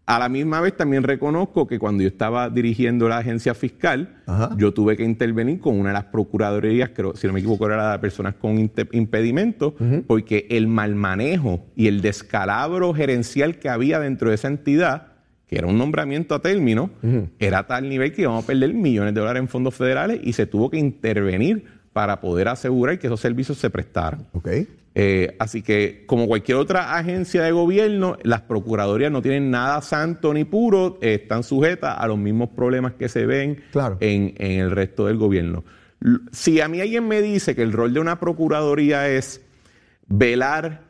A 0.08 0.20
la 0.20 0.30
misma 0.30 0.62
vez 0.62 0.78
también 0.78 1.02
reconozco 1.02 1.66
que 1.66 1.80
cuando 1.80 2.04
yo 2.04 2.10
estaba 2.10 2.50
dirigiendo 2.52 3.10
la 3.10 3.18
agencia 3.18 3.56
fiscal, 3.56 4.22
yo 4.56 4.72
tuve 4.72 4.96
que 4.96 5.04
intervenir 5.04 5.60
con 5.60 5.80
una 5.80 5.90
de 5.90 5.94
las 5.94 6.06
procuradurías, 6.06 6.92
creo, 6.94 7.16
si 7.16 7.26
no 7.26 7.34
me 7.34 7.40
equivoco, 7.40 7.66
era 7.66 7.78
la 7.78 7.92
de 7.94 8.00
personas 8.00 8.36
con 8.36 8.60
impedimentos, 8.60 9.74
porque 10.06 10.46
el 10.52 10.68
mal 10.68 10.94
manejo 10.94 11.66
y 11.76 11.88
el 11.88 12.02
descalabro 12.02 12.94
gerencial 12.94 13.58
que 13.58 13.68
había 13.68 14.00
dentro 14.00 14.30
de 14.30 14.36
esa 14.36 14.48
entidad, 14.48 15.08
que 15.48 15.58
era 15.58 15.66
un 15.66 15.78
nombramiento 15.78 16.36
a 16.36 16.40
término, 16.40 16.92
era 17.40 17.60
a 17.60 17.68
tal 17.68 17.90
nivel 17.90 18.14
que 18.14 18.22
íbamos 18.24 18.44
a 18.44 18.48
perder 18.48 18.76
millones 18.76 19.16
de 19.16 19.20
dólares 19.22 19.42
en 19.42 19.48
fondos 19.48 19.74
federales 19.74 20.20
y 20.24 20.34
se 20.34 20.46
tuvo 20.46 20.70
que 20.70 20.78
intervenir 20.78 21.66
para 21.94 22.22
poder 22.22 22.48
asegurar 22.48 23.00
que 23.00 23.08
esos 23.08 23.22
servicios 23.22 23.58
se 23.58 23.72
prestaran. 23.72 24.28
Okay. 24.34 24.68
Eh, 24.98 25.36
así 25.40 25.62
que, 25.62 26.06
como 26.08 26.26
cualquier 26.26 26.58
otra 26.58 26.98
agencia 26.98 27.44
de 27.44 27.52
gobierno, 27.52 28.18
las 28.24 28.42
procuradurías 28.42 29.12
no 29.12 29.22
tienen 29.22 29.52
nada 29.52 29.82
santo 29.82 30.34
ni 30.34 30.46
puro, 30.46 30.98
eh, 31.02 31.20
están 31.22 31.44
sujetas 31.44 31.98
a 32.00 32.08
los 32.08 32.18
mismos 32.18 32.50
problemas 32.56 32.94
que 32.94 33.10
se 33.10 33.26
ven 33.26 33.62
en, 34.00 34.34
el 34.38 34.72
resto 34.72 35.08
del 35.08 35.18
gobierno. 35.18 35.66
Si 36.32 36.62
a 36.62 36.70
mí 36.70 36.80
alguien 36.80 37.10
me 37.10 37.22
dice 37.22 37.56
que 37.56 37.62
el 37.62 37.74
rol 37.74 37.94
de 37.94 38.00
una 38.00 38.22
procuraduría 38.22 39.10
es 39.10 39.42
velar 40.08 40.84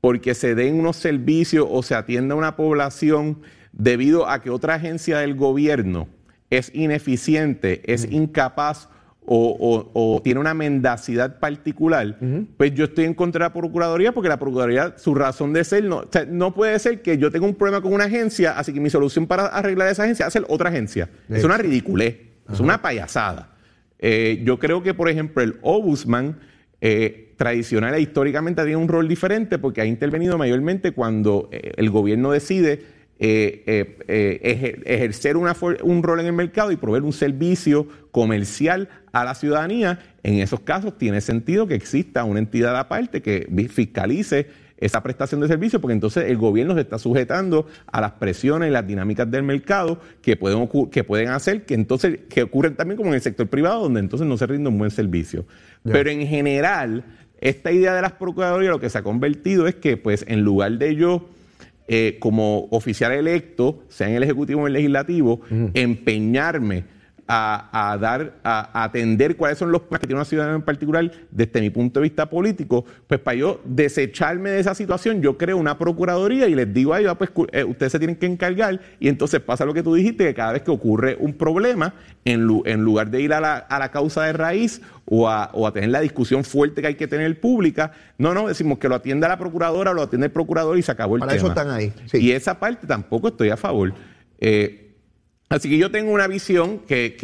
porque 0.00 0.34
se 0.34 0.56
den 0.56 0.80
unos 0.80 0.96
servicios 0.96 1.68
o 1.70 1.84
se 1.84 1.94
atienda 1.94 2.34
a 2.34 2.38
una 2.38 2.56
población 2.56 3.42
debido 3.70 4.28
a 4.28 4.42
que 4.42 4.50
otra 4.50 4.74
agencia 4.74 5.18
del 5.18 5.36
gobierno 5.36 6.08
es 6.50 6.74
ineficiente, 6.74 7.80
es 7.84 8.10
incapaz 8.10 8.88
o, 9.24 10.20
tiene 10.24 10.40
una 10.40 10.54
mendacidad 10.54 11.38
particular, 11.38 12.18
pues 12.56 12.74
yo 12.74 12.84
estoy 12.84 13.04
en 13.04 13.14
contra 13.14 13.44
de 13.44 13.50
la 13.50 13.52
Procuraduría 13.52 14.12
porque 14.12 14.28
la 14.28 14.38
Procuraduría, 14.38 14.94
su 14.98 15.14
razón 15.14 15.52
de 15.52 15.64
ser, 15.64 15.84
no, 15.84 16.04
no 16.28 16.54
puede 16.54 16.78
ser 16.78 17.02
que 17.02 17.18
yo 17.18 17.30
tenga 17.30 17.46
un 17.46 17.54
problema 17.54 17.80
con 17.80 17.92
una 17.92 18.04
agencia, 18.04 18.58
así 18.58 18.72
que 18.72 18.80
mi 18.80 18.90
solución 18.90 19.26
para 19.26 19.46
arreglar 19.46 19.88
esa 19.88 20.02
agencia 20.04 20.24
es 20.24 20.28
hacer 20.28 20.44
otra 20.48 20.70
agencia. 20.70 21.08
Es 21.28 21.44
una 21.44 21.56
ridiculez, 21.56 22.16
es 22.52 22.60
una 22.60 22.82
payasada. 22.82 23.50
Eh, 23.98 24.42
yo 24.44 24.58
creo 24.58 24.82
que, 24.82 24.94
por 24.94 25.08
ejemplo, 25.08 25.42
el 25.42 25.58
Ombudsman 25.62 26.40
eh, 26.80 27.32
tradicional 27.36 27.94
e 27.94 28.00
históricamente 28.00 28.62
tiene 28.62 28.76
un 28.76 28.88
rol 28.88 29.06
diferente 29.06 29.58
porque 29.58 29.80
ha 29.80 29.84
intervenido 29.84 30.36
mayormente 30.36 30.90
cuando 30.90 31.48
eh, 31.52 31.72
el 31.76 31.90
gobierno 31.90 32.32
decide 32.32 32.82
ejercer 34.84 35.36
un 35.36 36.02
rol 36.02 36.20
en 36.20 36.26
el 36.26 36.32
mercado 36.32 36.72
y 36.72 36.76
proveer 36.76 37.04
un 37.04 37.12
servicio 37.12 37.86
comercial 38.10 38.88
a 39.12 39.24
la 39.24 39.34
ciudadanía. 39.34 40.00
En 40.22 40.40
esos 40.40 40.60
casos 40.60 40.98
tiene 40.98 41.20
sentido 41.20 41.66
que 41.66 41.74
exista 41.74 42.24
una 42.24 42.40
entidad 42.40 42.76
aparte 42.76 43.22
que 43.22 43.46
fiscalice 43.70 44.48
esa 44.76 45.00
prestación 45.00 45.40
de 45.40 45.46
servicio, 45.46 45.80
porque 45.80 45.92
entonces 45.92 46.24
el 46.28 46.36
gobierno 46.36 46.74
se 46.74 46.80
está 46.80 46.98
sujetando 46.98 47.68
a 47.86 48.00
las 48.00 48.10
presiones 48.12 48.68
y 48.68 48.72
las 48.72 48.84
dinámicas 48.84 49.30
del 49.30 49.44
mercado 49.44 50.00
que 50.20 50.36
pueden, 50.36 50.68
que 50.90 51.04
pueden 51.04 51.28
hacer 51.28 51.64
que 51.64 51.74
entonces, 51.74 52.18
que 52.28 52.42
ocurren 52.42 52.74
también 52.74 52.96
como 52.96 53.10
en 53.10 53.14
el 53.14 53.20
sector 53.20 53.46
privado, 53.46 53.82
donde 53.82 54.00
entonces 54.00 54.26
no 54.26 54.36
se 54.36 54.44
rinde 54.48 54.68
un 54.68 54.78
buen 54.78 54.90
servicio. 54.90 55.46
Pero 55.84 56.10
en 56.10 56.26
general, 56.26 57.04
esta 57.40 57.70
idea 57.70 57.94
de 57.94 58.02
las 58.02 58.12
procuradorías 58.12 58.72
lo 58.72 58.80
que 58.80 58.90
se 58.90 58.98
ha 58.98 59.02
convertido 59.02 59.68
es 59.68 59.76
que, 59.76 59.96
pues, 59.96 60.24
en 60.26 60.40
lugar 60.42 60.72
de 60.72 60.96
yo, 60.96 61.28
eh, 61.88 62.16
como 62.20 62.68
oficial 62.70 63.12
electo, 63.12 63.82
sea 63.88 64.08
en 64.08 64.14
el 64.14 64.22
Ejecutivo 64.22 64.60
o 64.60 64.62
en 64.64 64.68
el 64.68 64.72
Legislativo, 64.74 65.40
empeñarme 65.74 66.84
a, 67.28 67.96
dar, 68.00 68.34
a, 68.44 68.84
atender 68.84 69.36
cuáles 69.36 69.58
son 69.58 69.72
los 69.72 69.82
planes 69.82 70.00
que 70.00 70.06
tiene 70.06 70.18
una 70.18 70.24
ciudadana 70.24 70.56
en 70.56 70.62
particular 70.62 71.10
desde 71.30 71.60
mi 71.60 71.70
punto 71.70 72.00
de 72.00 72.04
vista 72.04 72.28
político, 72.28 72.84
pues 73.06 73.20
para 73.20 73.36
yo 73.36 73.60
desecharme 73.64 74.50
de 74.50 74.60
esa 74.60 74.74
situación, 74.74 75.22
yo 75.22 75.38
creo 75.38 75.56
una 75.56 75.78
procuraduría 75.78 76.48
y 76.48 76.54
les 76.54 76.72
digo 76.72 76.92
a 76.92 77.00
ellos, 77.00 77.16
pues 77.16 77.30
eh, 77.52 77.64
ustedes 77.64 77.92
se 77.92 77.98
tienen 77.98 78.16
que 78.16 78.26
encargar 78.26 78.80
y 79.00 79.08
entonces 79.08 79.40
pasa 79.40 79.64
lo 79.64 79.72
que 79.72 79.82
tú 79.82 79.94
dijiste, 79.94 80.24
que 80.24 80.34
cada 80.34 80.52
vez 80.52 80.62
que 80.62 80.70
ocurre 80.70 81.16
un 81.18 81.34
problema, 81.34 81.94
en, 82.24 82.48
en 82.66 82.84
lugar 82.84 83.10
de 83.10 83.20
ir 83.20 83.32
a 83.32 83.40
la, 83.40 83.56
a 83.56 83.78
la 83.78 83.90
causa 83.90 84.24
de 84.24 84.32
raíz 84.32 84.80
o 85.04 85.28
a, 85.28 85.50
o 85.52 85.66
a, 85.66 85.72
tener 85.72 85.90
la 85.90 86.00
discusión 86.00 86.44
fuerte 86.44 86.80
que 86.80 86.88
hay 86.88 86.94
que 86.94 87.08
tener 87.08 87.40
pública. 87.40 87.92
No, 88.18 88.34
no, 88.34 88.48
decimos 88.48 88.78
que 88.78 88.88
lo 88.88 88.94
atienda 88.94 89.28
la 89.28 89.38
procuradora, 89.38 89.92
lo 89.92 90.02
atiende 90.02 90.26
el 90.26 90.32
procurador 90.32 90.78
y 90.78 90.82
se 90.82 90.92
acabó 90.92 91.16
el 91.16 91.20
tema. 91.22 91.26
Para 91.26 91.36
eso 91.36 91.48
están 91.48 91.70
ahí. 91.70 91.92
Y 92.12 92.32
esa 92.32 92.58
parte 92.58 92.86
tampoco 92.86 93.28
estoy 93.28 93.50
a 93.50 93.56
favor. 93.56 93.92
Eh, 94.38 94.91
Así 95.52 95.68
que 95.68 95.76
yo 95.76 95.90
tengo 95.90 96.12
una 96.12 96.28
visión 96.28 96.78
que, 96.78 97.14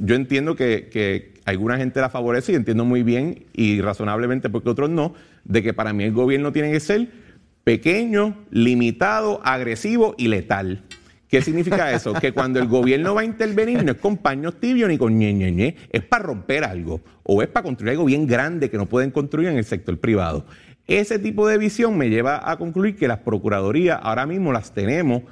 yo 0.00 0.14
entiendo 0.14 0.54
que, 0.54 1.32
alguna 1.44 1.76
gente 1.76 2.00
la 2.00 2.08
favorece 2.08 2.52
y 2.52 2.54
entiendo 2.54 2.84
muy 2.84 3.02
bien 3.02 3.46
y 3.52 3.80
razonablemente 3.80 4.48
porque 4.48 4.70
otros 4.70 4.90
no, 4.90 5.14
de 5.42 5.60
que 5.60 5.74
para 5.74 5.92
mí 5.92 6.04
el 6.04 6.12
gobierno 6.12 6.52
tiene 6.52 6.70
que 6.70 6.78
ser 6.78 7.08
pequeño, 7.64 8.36
limitado, 8.52 9.40
agresivo 9.42 10.14
y 10.16 10.28
letal. 10.28 10.84
¿Qué 11.26 11.42
significa 11.42 11.92
eso? 11.92 12.12
que 12.12 12.30
cuando 12.30 12.60
el 12.60 12.68
gobierno 12.68 13.12
va 13.16 13.22
a 13.22 13.24
intervenir 13.24 13.82
no 13.84 13.90
es 13.90 13.98
con 13.98 14.18
paños 14.18 14.60
tibios 14.60 14.88
ni 14.88 14.96
con 14.96 15.18
ñe, 15.18 15.74
es 15.90 16.02
para 16.04 16.22
romper 16.22 16.62
algo 16.62 17.00
o 17.24 17.42
es 17.42 17.48
para 17.48 17.64
construir 17.64 17.90
algo 17.90 18.04
bien 18.04 18.24
grande 18.28 18.70
que 18.70 18.76
no 18.76 18.86
pueden 18.86 19.10
construir 19.10 19.48
en 19.48 19.58
el 19.58 19.64
sector 19.64 19.98
privado. 19.98 20.46
Ese 20.86 21.18
tipo 21.18 21.48
de 21.48 21.58
visión 21.58 21.98
me 21.98 22.08
lleva 22.08 22.48
a 22.48 22.56
concluir 22.56 22.94
que 22.94 23.08
las 23.08 23.18
procuradorías 23.18 23.98
ahora 24.00 24.26
mismo 24.26 24.52
las 24.52 24.72
tenemos 24.72 25.22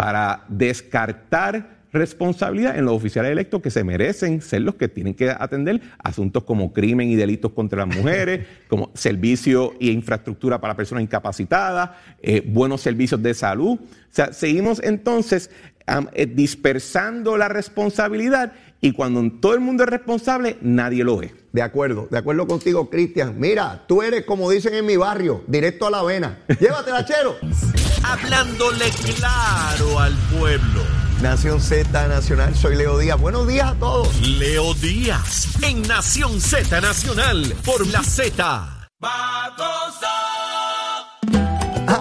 para 0.00 0.46
descartar 0.48 1.76
responsabilidad 1.92 2.78
en 2.78 2.86
los 2.86 2.94
oficiales 2.94 3.32
electos 3.32 3.60
que 3.60 3.70
se 3.70 3.84
merecen 3.84 4.40
ser 4.40 4.62
los 4.62 4.76
que 4.76 4.88
tienen 4.88 5.12
que 5.12 5.28
atender 5.28 5.82
asuntos 6.02 6.44
como 6.44 6.72
crimen 6.72 7.10
y 7.10 7.16
delitos 7.16 7.52
contra 7.52 7.84
las 7.84 7.94
mujeres, 7.94 8.46
como 8.68 8.90
servicio 8.94 9.74
e 9.78 9.88
infraestructura 9.88 10.58
para 10.58 10.74
personas 10.74 11.02
incapacitadas, 11.02 11.90
eh, 12.22 12.42
buenos 12.46 12.80
servicios 12.80 13.22
de 13.22 13.34
salud. 13.34 13.78
O 13.78 13.78
sea, 14.08 14.32
seguimos 14.32 14.80
entonces 14.82 15.50
eh, 16.14 16.24
dispersando 16.24 17.36
la 17.36 17.50
responsabilidad 17.50 18.54
y 18.80 18.92
cuando 18.92 19.30
todo 19.38 19.52
el 19.52 19.60
mundo 19.60 19.82
es 19.82 19.90
responsable, 19.90 20.56
nadie 20.62 21.04
lo 21.04 21.20
es. 21.20 21.32
De 21.52 21.60
acuerdo, 21.60 22.08
de 22.10 22.16
acuerdo 22.16 22.46
contigo, 22.46 22.88
Cristian. 22.88 23.34
Mira, 23.38 23.84
tú 23.86 24.00
eres, 24.00 24.24
como 24.24 24.50
dicen 24.50 24.72
en 24.72 24.86
mi 24.86 24.96
barrio, 24.96 25.44
directo 25.46 25.86
a 25.86 25.90
la 25.90 26.02
vena. 26.02 26.38
Llévatela, 26.58 27.04
chero. 27.04 27.36
Hablándole 28.02 28.90
claro 29.16 29.98
al 29.98 30.14
pueblo. 30.38 30.82
Nación 31.22 31.60
Z 31.60 32.08
Nacional, 32.08 32.54
soy 32.54 32.76
Leo 32.76 32.98
Díaz. 32.98 33.20
Buenos 33.20 33.46
días 33.46 33.72
a 33.72 33.74
todos. 33.74 34.20
Leo 34.20 34.72
Díaz, 34.74 35.48
en 35.62 35.82
Nación 35.82 36.40
Z 36.40 36.80
Nacional, 36.80 37.54
por 37.64 37.86
la 37.88 38.02
Z. 38.02 38.88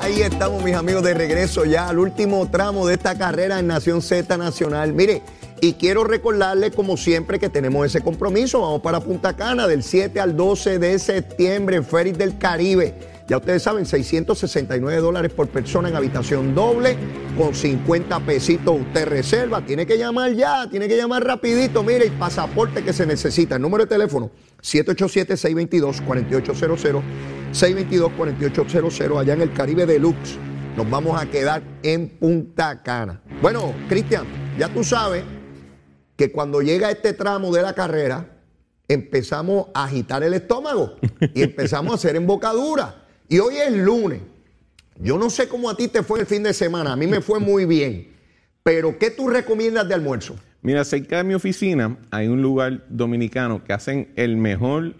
Ahí 0.01 0.21
estamos, 0.21 0.63
mis 0.63 0.75
amigos, 0.75 1.03
de 1.03 1.13
regreso 1.13 1.65
ya 1.65 1.89
al 1.89 1.99
último 1.99 2.49
tramo 2.49 2.87
de 2.87 2.93
esta 2.93 3.17
carrera 3.17 3.59
en 3.59 3.67
Nación 3.67 4.01
Z 4.01 4.37
Nacional. 4.37 4.93
Mire, 4.93 5.21
y 5.61 5.73
quiero 5.73 6.05
recordarles, 6.05 6.73
como 6.73 6.95
siempre, 6.95 7.39
que 7.39 7.49
tenemos 7.49 7.85
ese 7.85 8.01
compromiso. 8.01 8.61
Vamos 8.61 8.81
para 8.81 9.01
Punta 9.01 9.35
Cana 9.35 9.67
del 9.67 9.83
7 9.83 10.19
al 10.21 10.37
12 10.37 10.79
de 10.79 10.97
septiembre 10.97 11.75
en 11.75 11.85
Ferris 11.85 12.17
del 12.17 12.37
Caribe. 12.37 13.18
Ya 13.29 13.37
ustedes 13.37 13.61
saben, 13.61 13.85
669 13.85 15.01
dólares 15.01 15.31
por 15.31 15.47
persona 15.49 15.87
en 15.87 15.95
habitación 15.95 16.55
doble, 16.55 16.97
con 17.37 17.53
50 17.53 18.19
pesitos 18.21 18.81
usted 18.81 19.07
reserva. 19.07 19.63
Tiene 19.63 19.85
que 19.85 19.99
llamar 19.99 20.33
ya, 20.33 20.67
tiene 20.67 20.87
que 20.87 20.97
llamar 20.97 21.23
rapidito. 21.23 21.83
Mire, 21.83 22.05
el 22.05 22.13
pasaporte 22.13 22.83
que 22.83 22.91
se 22.91 23.05
necesita. 23.05 23.57
El 23.57 23.61
número 23.61 23.85
de 23.85 23.89
teléfono, 23.89 24.31
787-622-4800, 24.63 27.01
622-4800, 27.53 29.19
allá 29.19 29.33
en 29.33 29.43
el 29.43 29.53
Caribe 29.53 29.85
Deluxe. 29.85 30.39
Nos 30.75 30.89
vamos 30.89 31.21
a 31.21 31.27
quedar 31.27 31.61
en 31.83 32.09
Punta 32.09 32.81
Cana. 32.81 33.21
Bueno, 33.43 33.75
Cristian, 33.87 34.25
ya 34.57 34.69
tú 34.69 34.83
sabes 34.83 35.23
que 36.15 36.31
cuando 36.31 36.63
llega 36.63 36.89
este 36.89 37.13
tramo 37.13 37.53
de 37.53 37.61
la 37.61 37.75
carrera, 37.75 38.39
empezamos 38.87 39.67
a 39.75 39.83
agitar 39.83 40.23
el 40.23 40.33
estómago 40.33 40.95
y 41.35 41.43
empezamos 41.43 41.91
a 41.91 41.95
hacer 41.95 42.15
embocadura. 42.15 43.05
Y 43.29 43.37
hoy 43.37 43.57
es 43.57 43.71
lunes. 43.71 44.21
Yo 44.97 45.19
no 45.19 45.29
sé 45.29 45.47
cómo 45.47 45.69
a 45.69 45.77
ti 45.77 45.87
te 45.87 46.01
fue 46.01 46.19
el 46.19 46.25
fin 46.25 46.41
de 46.41 46.51
semana, 46.51 46.91
a 46.93 46.95
mí 46.95 47.05
me 47.05 47.21
fue 47.21 47.39
muy 47.39 47.65
bien. 47.65 48.07
Pero, 48.63 48.97
¿qué 48.97 49.11
tú 49.11 49.29
recomiendas 49.29 49.87
de 49.87 49.93
almuerzo? 49.93 50.35
Mira, 50.61 50.83
cerca 50.83 51.17
de 51.17 51.23
mi 51.23 51.35
oficina 51.35 51.97
hay 52.09 52.27
un 52.27 52.41
lugar 52.41 52.85
dominicano 52.89 53.63
que 53.63 53.71
hacen 53.71 54.11
el 54.15 54.35
mejor 54.35 54.95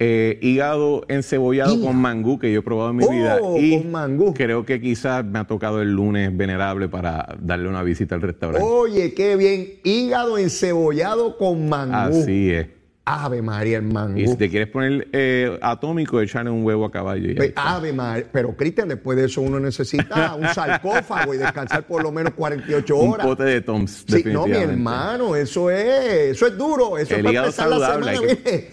eh, 0.00 0.38
hígado 0.42 1.04
encebollado 1.08 1.80
con 1.80 1.96
mangú 1.96 2.38
que 2.38 2.52
yo 2.52 2.58
he 2.58 2.62
probado 2.62 2.90
en 2.90 2.96
mi 2.96 3.06
vida. 3.06 3.38
Oh, 3.40 3.56
y 3.56 3.78
con 3.78 3.90
mangú. 3.92 4.34
Creo 4.34 4.66
que 4.66 4.80
quizás 4.80 5.24
me 5.24 5.38
ha 5.38 5.44
tocado 5.44 5.80
el 5.80 5.92
lunes 5.92 6.36
venerable 6.36 6.88
para 6.88 7.36
darle 7.40 7.68
una 7.68 7.82
visita 7.82 8.16
al 8.16 8.22
restaurante. 8.22 8.66
Oye, 8.66 9.14
qué 9.14 9.36
bien. 9.36 9.74
Hígado 9.84 10.38
encebollado 10.38 11.38
con 11.38 11.68
mangú. 11.68 11.94
Así 11.94 12.50
es. 12.50 12.66
Ave 13.04 13.42
María, 13.42 13.78
hermano. 13.78 14.16
Y 14.18 14.26
si 14.26 14.36
te 14.36 14.48
quieres 14.48 14.68
poner 14.68 15.08
eh, 15.12 15.58
atómico, 15.62 16.20
echarle 16.20 16.50
un 16.50 16.64
huevo 16.64 16.84
a 16.84 16.90
caballo. 16.90 17.28
Ave 17.56 17.92
María. 17.92 18.26
Pero, 18.30 18.54
Cristian, 18.56 18.88
después 18.88 19.18
de 19.18 19.24
eso 19.24 19.40
uno 19.40 19.58
necesita 19.58 20.34
un 20.34 20.46
sarcófago 20.48 21.34
y 21.34 21.38
descansar 21.38 21.86
por 21.86 22.02
lo 22.02 22.12
menos 22.12 22.34
48 22.34 22.96
horas. 22.96 23.26
Un 23.26 23.30
pote 23.32 23.44
de 23.44 23.60
Toms, 23.62 24.04
sí, 24.06 24.22
No, 24.26 24.46
mi 24.46 24.56
hermano, 24.56 25.34
eso 25.34 25.70
es, 25.70 26.32
eso 26.36 26.46
es 26.46 26.56
duro. 26.56 26.98
Eso 26.98 27.14
El 27.14 27.26
es 27.26 27.54
para 27.56 27.78
la 27.78 27.92
semana. 27.94 28.20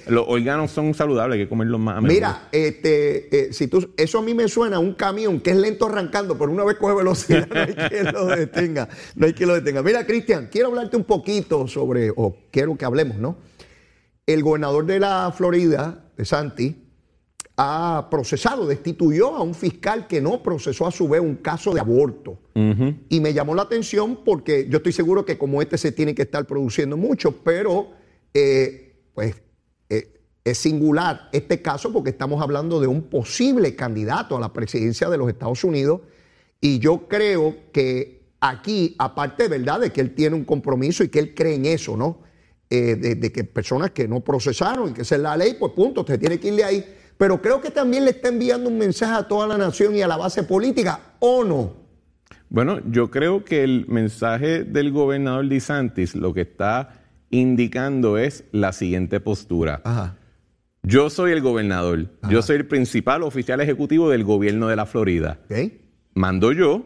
los 0.08 0.26
órganos 0.28 0.72
son 0.72 0.94
saludables, 0.94 1.38
hay 1.38 1.46
que 1.46 1.50
comerlos 1.50 1.80
más 1.80 1.98
a 1.98 2.02
Mira, 2.02 2.50
este, 2.52 3.48
eh, 3.48 3.54
si 3.54 3.68
tú, 3.68 3.92
eso 3.98 4.20
a 4.20 4.22
mí 4.22 4.34
me 4.34 4.48
suena 4.48 4.76
a 4.76 4.80
un 4.80 4.94
camión 4.94 5.40
que 5.40 5.52
es 5.52 5.58
lento 5.58 5.88
arrancando, 5.88 6.38
pero 6.38 6.52
una 6.52 6.64
vez 6.64 6.78
coge 6.78 6.96
velocidad 6.96 7.48
no 7.48 7.62
hay 7.62 7.74
quien 7.74 8.14
lo 8.14 8.26
detenga. 8.28 8.90
No 9.16 9.26
hay 9.26 9.34
quien 9.34 9.50
lo 9.50 9.56
detenga. 9.56 9.82
Mira, 9.82 10.06
Cristian, 10.06 10.50
quiero 10.52 10.68
hablarte 10.70 10.98
un 10.98 11.04
poquito 11.04 11.68
sobre, 11.68 12.12
o 12.16 12.36
quiero 12.52 12.78
que 12.78 12.86
hablemos, 12.86 13.18
¿no? 13.18 13.38
El 14.28 14.44
gobernador 14.44 14.86
de 14.86 15.00
la 15.00 15.34
Florida, 15.36 16.12
de 16.16 16.26
Santi, 16.26 16.84
ha 17.56 18.08
procesado, 18.12 18.68
destituyó 18.68 19.36
a 19.36 19.42
un 19.42 19.56
fiscal 19.56 20.06
que 20.06 20.22
no 20.22 20.44
procesó 20.44 20.86
a 20.86 20.92
su 20.92 21.08
vez 21.08 21.22
un 21.22 21.38
caso 21.38 21.74
de 21.74 21.80
aborto. 21.80 22.38
Y 23.10 23.20
me 23.20 23.34
llamó 23.34 23.54
la 23.56 23.64
atención 23.64 24.20
porque 24.24 24.68
yo 24.70 24.78
estoy 24.78 24.92
seguro 24.92 25.26
que 25.26 25.38
como 25.38 25.62
este 25.62 25.78
se 25.78 25.92
tiene 25.92 26.14
que 26.14 26.24
estar 26.24 26.46
produciendo 26.46 26.98
mucho, 26.98 27.44
pero 27.44 27.92
eh, 28.34 28.96
pues 29.14 29.36
eh, 29.90 30.22
es 30.44 30.58
singular 30.58 31.30
este 31.32 31.62
caso 31.62 31.94
porque 31.94 32.10
estamos 32.10 32.42
hablando 32.42 32.80
de 32.80 32.88
un 32.88 33.04
posible 33.04 33.76
candidato 33.76 34.38
a 34.38 34.40
la 34.40 34.54
presidencia 34.54 35.10
de 35.10 35.18
los 35.18 35.30
Estados 35.30 35.64
Unidos 35.64 36.02
y 36.60 36.80
yo 36.80 37.08
creo 37.08 37.56
que 37.72 38.24
aquí, 38.40 38.96
aparte, 38.98 39.48
¿verdad?, 39.48 39.80
de 39.80 39.92
que 39.92 40.02
él 40.02 40.14
tiene 40.14 40.36
un 40.36 40.46
compromiso 40.46 41.04
y 41.04 41.10
que 41.10 41.20
él 41.20 41.36
cree 41.36 41.56
en 41.56 41.66
eso, 41.66 41.96
¿no? 41.96 42.27
Eh, 42.70 42.96
de, 42.96 43.32
que 43.32 43.46
personas 43.46 43.92
que 43.92 44.10
no 44.10 44.20
procesaron 44.20 44.90
y 44.90 44.94
que 44.94 45.04
esa 45.04 45.16
es 45.16 45.22
la 45.22 45.38
ley, 45.38 45.56
pues 45.58 45.72
punto, 45.72 46.02
usted 46.02 46.20
tiene 46.20 46.38
que 46.38 46.50
irle 46.50 46.66
ahí. 46.66 46.86
Pero 47.18 47.42
creo 47.42 47.62
que 47.62 47.72
también 47.72 48.04
le 48.04 48.12
está 48.12 48.28
enviando 48.28 48.70
un 48.70 48.78
mensaje 48.78 49.14
a 49.14 49.26
toda 49.26 49.48
la 49.48 49.58
nación 49.58 49.96
y 49.96 50.02
a 50.02 50.08
la 50.08 50.18
base 50.18 50.44
política, 50.44 51.00
¿o 51.20 51.46
no? 51.46 51.74
Bueno, 52.50 52.80
yo 52.92 53.10
creo 53.10 53.46
que 53.46 53.64
el 53.64 53.86
mensaje 53.88 54.66
del 54.66 54.92
gobernador 54.92 55.48
DeSantis 55.48 56.14
lo 56.14 56.34
que 56.34 56.42
está 56.42 57.02
indicando 57.30 58.18
es 58.18 58.44
la 58.52 58.74
siguiente 58.74 59.22
postura. 59.22 59.82
Yo 60.84 61.10
soy 61.10 61.32
el 61.32 61.42
gobernador, 61.42 62.10
yo 62.30 62.42
soy 62.42 62.58
el 62.58 62.68
principal 62.68 63.24
oficial 63.24 63.62
ejecutivo 63.62 64.10
del 64.10 64.26
gobierno 64.26 64.68
de 64.68 64.76
la 64.76 64.86
Florida. 64.86 65.40
Mando 66.14 66.52
yo 66.52 66.86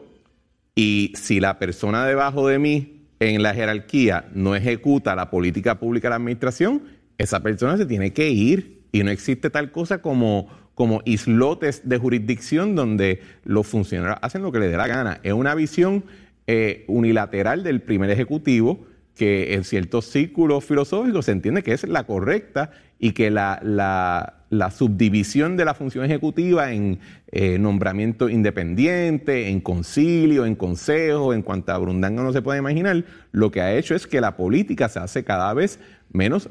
y 0.75 1.13
si 1.15 1.39
la 1.39 1.57
persona 1.57 2.05
debajo 2.05 2.47
de 2.47 2.59
mí 2.59 3.00
en 3.21 3.43
la 3.43 3.53
jerarquía 3.53 4.25
no 4.33 4.55
ejecuta 4.55 5.15
la 5.15 5.29
política 5.29 5.77
pública 5.77 6.07
de 6.07 6.09
la 6.09 6.15
administración, 6.15 6.81
esa 7.19 7.41
persona 7.41 7.77
se 7.77 7.85
tiene 7.85 8.13
que 8.13 8.29
ir. 8.29 8.81
Y 8.91 9.03
no 9.03 9.11
existe 9.11 9.51
tal 9.51 9.71
cosa 9.71 10.01
como, 10.01 10.47
como 10.73 11.01
islotes 11.05 11.87
de 11.87 11.99
jurisdicción 11.99 12.75
donde 12.75 13.21
los 13.45 13.67
funcionarios 13.67 14.17
hacen 14.23 14.41
lo 14.41 14.51
que 14.51 14.59
les 14.59 14.71
dé 14.71 14.75
la 14.75 14.87
gana. 14.87 15.19
Es 15.21 15.33
una 15.33 15.53
visión 15.53 16.03
eh, 16.47 16.83
unilateral 16.87 17.63
del 17.63 17.81
primer 17.81 18.09
ejecutivo 18.09 18.85
que 19.15 19.53
en 19.53 19.65
ciertos 19.65 20.05
círculos 20.05 20.65
filosóficos 20.65 21.25
se 21.25 21.31
entiende 21.31 21.61
que 21.61 21.73
es 21.73 21.87
la 21.87 22.05
correcta 22.05 22.71
y 22.97 23.11
que 23.11 23.29
la, 23.29 23.59
la, 23.63 24.40
subdivisión 24.69 25.57
de 25.57 25.65
la 25.65 25.73
función 25.73 26.05
ejecutiva 26.05 26.71
en 26.71 26.99
eh, 27.31 27.57
nombramiento 27.57 28.29
independiente, 28.29 29.49
en 29.49 29.61
concilio, 29.61 30.45
en 30.45 30.55
consejo, 30.55 31.33
en 31.33 31.41
cuanta 31.41 31.77
brundanga 31.77 32.21
no 32.21 32.33
se 32.33 32.41
puede 32.41 32.59
imaginar, 32.59 33.03
lo 33.31 33.49
que 33.49 33.61
ha 33.61 33.73
hecho 33.73 33.95
es 33.95 34.05
que 34.05 34.21
la 34.21 34.35
política 34.35 34.89
se 34.89 34.99
hace 34.99 35.23
cada 35.23 35.53
vez 35.53 35.79
menos 36.11 36.49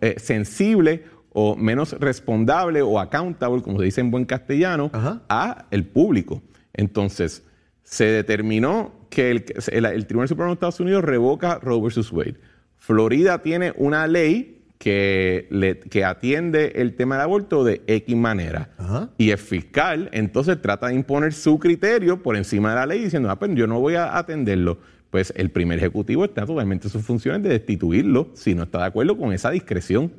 eh, 0.00 0.16
sensible 0.18 1.04
o 1.30 1.54
menos 1.54 1.92
respondable 1.92 2.82
o 2.82 2.98
accountable, 2.98 3.62
como 3.62 3.78
se 3.78 3.84
dice 3.84 4.00
en 4.00 4.10
buen 4.10 4.24
castellano, 4.24 4.90
a 5.28 5.66
el 5.70 5.84
público. 5.84 6.42
Entonces, 6.72 7.44
se 7.82 8.06
determinó 8.06 8.92
que 9.10 9.30
el, 9.30 9.44
Tribunal 9.44 10.28
Supremo 10.28 10.50
de 10.50 10.54
Estados 10.54 10.80
Unidos 10.80 11.04
revoca 11.04 11.58
Roe 11.60 11.80
versus 11.80 12.10
Wade. 12.10 12.36
Florida 12.76 13.42
tiene 13.42 13.72
una 13.76 14.06
ley 14.06 14.55
que, 14.78 15.46
le, 15.50 15.78
que 15.78 16.04
atiende 16.04 16.72
el 16.76 16.94
tema 16.94 17.16
del 17.16 17.22
aborto 17.24 17.64
de 17.64 17.82
X 17.86 18.16
manera. 18.16 18.70
Y 19.18 19.30
el 19.30 19.38
fiscal 19.38 20.08
entonces 20.12 20.60
trata 20.60 20.88
de 20.88 20.94
imponer 20.94 21.32
su 21.32 21.58
criterio 21.58 22.22
por 22.22 22.36
encima 22.36 22.70
de 22.70 22.76
la 22.76 22.86
ley 22.86 23.04
diciendo, 23.04 23.30
ah, 23.30 23.38
pues 23.38 23.52
yo 23.54 23.66
no 23.66 23.80
voy 23.80 23.94
a 23.94 24.16
atenderlo. 24.16 24.78
Pues 25.10 25.32
el 25.36 25.50
primer 25.50 25.78
ejecutivo 25.78 26.24
está 26.24 26.44
totalmente 26.44 26.88
en 26.88 26.92
sus 26.92 27.02
funciones 27.02 27.42
de 27.42 27.50
destituirlo 27.50 28.28
si 28.34 28.54
no 28.54 28.64
está 28.64 28.78
de 28.78 28.84
acuerdo 28.86 29.16
con 29.16 29.32
esa 29.32 29.50
discreción. 29.50 30.12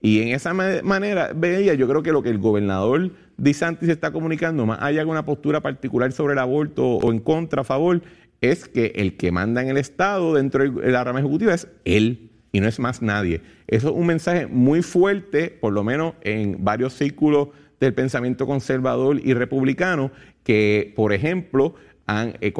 Y 0.00 0.20
en 0.20 0.28
esa 0.28 0.54
manera, 0.54 1.32
veía, 1.34 1.74
yo 1.74 1.88
creo 1.88 2.02
que 2.02 2.12
lo 2.12 2.22
que 2.22 2.30
el 2.30 2.38
gobernador 2.38 3.10
DeSantis 3.36 3.88
está 3.88 4.12
comunicando, 4.12 4.64
más 4.64 4.78
allá 4.80 5.00
de 5.04 5.10
una 5.10 5.24
postura 5.24 5.60
particular 5.60 6.12
sobre 6.12 6.34
el 6.34 6.38
aborto 6.38 6.84
o 6.86 7.12
en 7.12 7.18
contra, 7.18 7.62
a 7.62 7.64
favor, 7.64 8.00
es 8.40 8.68
que 8.68 8.92
el 8.94 9.16
que 9.16 9.32
manda 9.32 9.60
en 9.60 9.68
el 9.68 9.76
Estado 9.76 10.34
dentro 10.34 10.70
de 10.70 10.92
la 10.92 11.02
rama 11.02 11.18
ejecutiva 11.18 11.52
es 11.52 11.66
él 11.84 12.27
y 12.52 12.60
no 12.60 12.68
es 12.68 12.78
más 12.78 13.02
nadie. 13.02 13.40
Eso 13.66 13.88
es 13.88 13.94
un 13.94 14.06
mensaje 14.06 14.46
muy 14.46 14.82
fuerte, 14.82 15.50
por 15.50 15.72
lo 15.72 15.84
menos 15.84 16.14
en 16.22 16.64
varios 16.64 16.94
círculos 16.94 17.48
del 17.80 17.94
pensamiento 17.94 18.46
conservador 18.46 19.20
y 19.22 19.34
republicano, 19.34 20.10
que, 20.42 20.92
por 20.96 21.12
ejemplo, 21.12 21.74
han, 22.06 22.34
eh, 22.40 22.52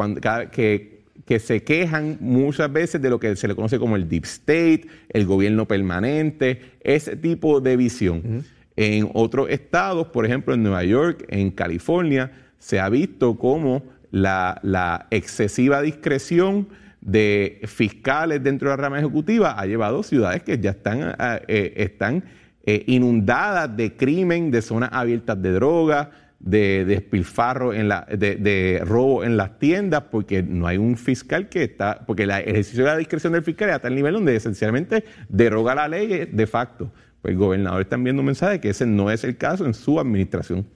que, 0.53 0.99
que 1.25 1.39
se 1.39 1.63
quejan 1.63 2.19
muchas 2.21 2.73
veces 2.73 3.03
de 3.03 3.11
lo 3.11 3.21
que 3.21 3.37
se 3.37 3.49
le 3.49 3.55
conoce 3.55 3.79
como 3.79 3.97
el 3.97 4.09
deep 4.09 4.25
state, 4.25 4.87
el 5.11 5.27
gobierno 5.27 5.67
permanente, 5.67 6.61
ese 6.81 7.17
tipo 7.17 7.61
de 7.61 7.77
visión. 7.77 8.45
En 8.77 9.11
otros 9.13 9.51
estados, 9.51 10.07
por 10.09 10.25
ejemplo 10.25 10.55
en 10.55 10.63
Nueva 10.63 10.85
York, 10.85 11.27
en 11.29 11.51
California, 11.51 12.31
se 12.59 12.81
ha 12.81 12.89
visto 12.89 13.37
como 13.37 13.83
la, 14.11 15.07
excesiva 15.11 15.83
discreción 15.83 16.69
de 17.09 17.61
fiscales 17.65 18.43
dentro 18.43 18.69
de 18.69 18.77
la 18.77 18.83
rama 18.83 18.99
ejecutiva 18.99 19.59
ha 19.59 19.65
llevado 19.65 20.03
ciudades 20.03 20.43
que 20.43 20.59
ya 20.59 20.71
están, 20.71 21.01
eh, 21.01 21.41
eh, 21.49 21.73
están 21.77 22.23
eh, 22.65 22.85
inundadas 22.87 23.75
de 23.75 23.97
crimen, 23.97 24.51
de 24.51 24.61
zonas 24.61 24.91
abiertas 24.93 25.41
de 25.41 25.53
droga, 25.53 26.11
de 26.39 26.85
despilfarro, 26.85 27.73
en 27.73 27.89
la, 27.89 28.07
de, 28.11 28.83
robo 28.85 29.25
en 29.25 29.39
las 29.39 29.59
tiendas, 29.59 30.05
porque 30.11 30.43
no 30.43 30.67
hay 30.67 30.77
un 30.77 30.99
fiscal 30.99 31.49
que 31.49 31.65
está, 31.65 32.05
porque 32.07 32.25
el 32.25 32.31
ejercicio 32.31 32.85
de 32.85 32.91
la 32.91 32.97
discreción 32.99 33.33
del 33.33 33.43
fiscal 33.43 33.71
está 33.71 33.89
al 33.89 33.95
nivel 33.95 34.13
donde 34.13 34.37
esencialmente 34.37 35.05
deroga 35.31 35.75
la 35.75 35.89
ley 35.89 36.29
de 36.31 36.47
facto. 36.47 36.93
Pues 37.23 37.33
el 37.33 37.39
gobernador 37.39 37.81
está 37.81 37.97
enviando 37.97 38.21
un 38.21 38.27
mensaje 38.27 38.53
de 38.53 38.61
que 38.61 38.69
ese 38.69 38.87
no 38.87 39.11
es 39.11 39.25
el 39.25 39.39
caso 39.39 39.65
en 39.65 39.73
su 39.73 39.99
administración. 39.99 40.69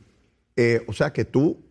o 0.87 0.93
sea 0.95 1.13
que 1.13 1.27
tú, 1.27 1.63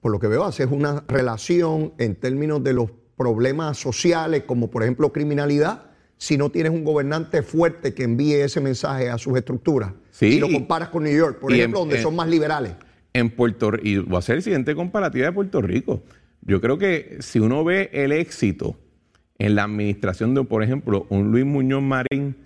por 0.00 0.12
lo 0.12 0.20
que 0.20 0.28
veo, 0.28 0.44
haces 0.44 0.68
una 0.70 1.02
relación 1.08 1.92
en 1.98 2.14
términos 2.14 2.62
de 2.62 2.72
los 2.72 2.90
problemas 3.16 3.78
sociales, 3.78 4.44
como 4.46 4.70
por 4.70 4.82
ejemplo 4.82 5.12
criminalidad, 5.12 5.90
si 6.16 6.36
no 6.38 6.50
tienes 6.50 6.72
un 6.72 6.84
gobernante 6.84 7.42
fuerte 7.42 7.94
que 7.94 8.04
envíe 8.04 8.34
ese 8.34 8.60
mensaje 8.60 9.10
a 9.10 9.18
sus 9.18 9.36
estructuras. 9.36 9.92
Sí, 10.10 10.26
y 10.26 10.38
lo 10.38 10.50
comparas 10.50 10.88
con 10.88 11.04
New 11.04 11.16
York, 11.16 11.38
por 11.38 11.52
ejemplo, 11.52 11.80
donde 11.80 12.00
son 12.00 12.16
más 12.16 12.28
liberales. 12.28 12.72
En 13.12 13.30
Puerto 13.30 13.70
Rico, 13.70 13.86
y 13.86 13.98
voy 13.98 14.16
a 14.16 14.18
hacer 14.18 14.36
el 14.36 14.42
siguiente 14.42 14.74
comparativa 14.74 15.26
de 15.26 15.32
Puerto 15.32 15.60
Rico. 15.60 16.02
Yo 16.42 16.60
creo 16.60 16.78
que 16.78 17.18
si 17.20 17.38
uno 17.38 17.64
ve 17.64 17.90
el 17.92 18.12
éxito 18.12 18.76
en 19.38 19.54
la 19.54 19.64
administración 19.64 20.34
de, 20.34 20.44
por 20.44 20.62
ejemplo, 20.62 21.06
un 21.08 21.30
Luis 21.30 21.44
Muñoz 21.44 21.82
Marín 21.82 22.36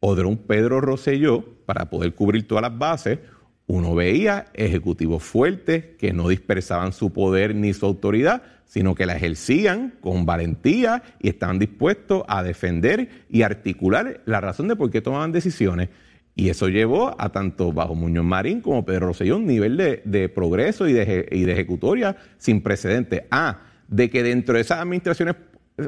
o 0.00 0.14
de 0.14 0.24
un 0.24 0.36
Pedro 0.36 0.80
Rosselló, 0.80 1.44
para 1.64 1.88
poder 1.88 2.14
cubrir 2.14 2.46
todas 2.46 2.62
las 2.62 2.76
bases, 2.76 3.18
uno 3.66 3.94
veía 3.94 4.46
ejecutivos 4.54 5.22
fuertes 5.22 5.84
que 5.98 6.12
no 6.12 6.28
dispersaban 6.28 6.92
su 6.92 7.12
poder 7.12 7.54
ni 7.54 7.72
su 7.72 7.86
autoridad, 7.86 8.42
sino 8.66 8.94
que 8.94 9.06
la 9.06 9.16
ejercían 9.16 9.94
con 10.00 10.26
valentía 10.26 11.02
y 11.20 11.28
estaban 11.28 11.58
dispuestos 11.58 12.24
a 12.28 12.42
defender 12.42 13.08
y 13.30 13.42
articular 13.42 14.20
la 14.26 14.40
razón 14.40 14.68
de 14.68 14.76
por 14.76 14.90
qué 14.90 15.00
tomaban 15.00 15.32
decisiones. 15.32 15.88
Y 16.36 16.48
eso 16.48 16.68
llevó 16.68 17.14
a 17.18 17.30
tanto 17.30 17.72
bajo 17.72 17.94
Muñoz 17.94 18.24
Marín 18.24 18.60
como 18.60 18.84
Pedro 18.84 19.06
Rosselló 19.08 19.36
un 19.36 19.46
nivel 19.46 19.76
de, 19.76 20.28
progreso 20.28 20.88
y 20.88 20.92
de, 20.92 21.28
ejecutoria 21.30 22.16
sin 22.38 22.60
precedentes. 22.60 23.22
Ah, 23.30 23.60
de 23.88 24.10
que 24.10 24.22
dentro 24.22 24.56
de 24.56 24.62
esas 24.62 24.80
administraciones 24.80 25.36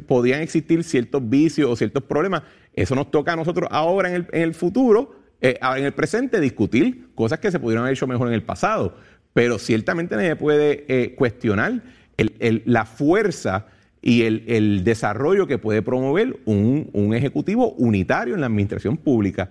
podían 0.07 0.41
existir 0.41 0.85
ciertos 0.85 1.29
vicios 1.29 1.69
o 1.69 1.77
ciertos 1.77 2.05
problemas, 2.05 2.43
eso 2.75 2.95
nos 2.95 3.11
toca 3.11 3.33
a 3.33 3.37
nosotros 3.37 3.69
ahora 3.73 4.15
en 4.15 4.29
el 4.33 4.55
futuro 4.55 5.26
eh, 5.41 5.59
en 5.61 5.85
el 5.85 5.93
presente 5.93 6.41
discutir 6.41 7.09
cosas 7.15 7.39
que 7.39 7.51
se 7.51 7.61
pudieron 7.61 7.85
haber 7.85 7.95
hecho 7.95 8.07
mejor 8.07 8.29
en 8.29 8.35
el 8.35 8.43
pasado, 8.43 8.97
pero 9.33 9.59
ciertamente 9.59 10.17
nadie 10.17 10.37
puede 10.37 10.85
eh, 10.89 11.15
cuestionar 11.15 11.83
la 12.17 12.87
fuerza 12.87 13.67
y 14.01 14.23
el, 14.23 14.85
desarrollo 14.85 15.47
que 15.47 15.59
puede 15.59 15.83
promover 15.83 16.39
un, 16.47 17.13
ejecutivo 17.15 17.73
unitario 17.73 18.35
en 18.35 18.41
la 18.41 18.47
administración 18.47 18.97
pública. 18.97 19.51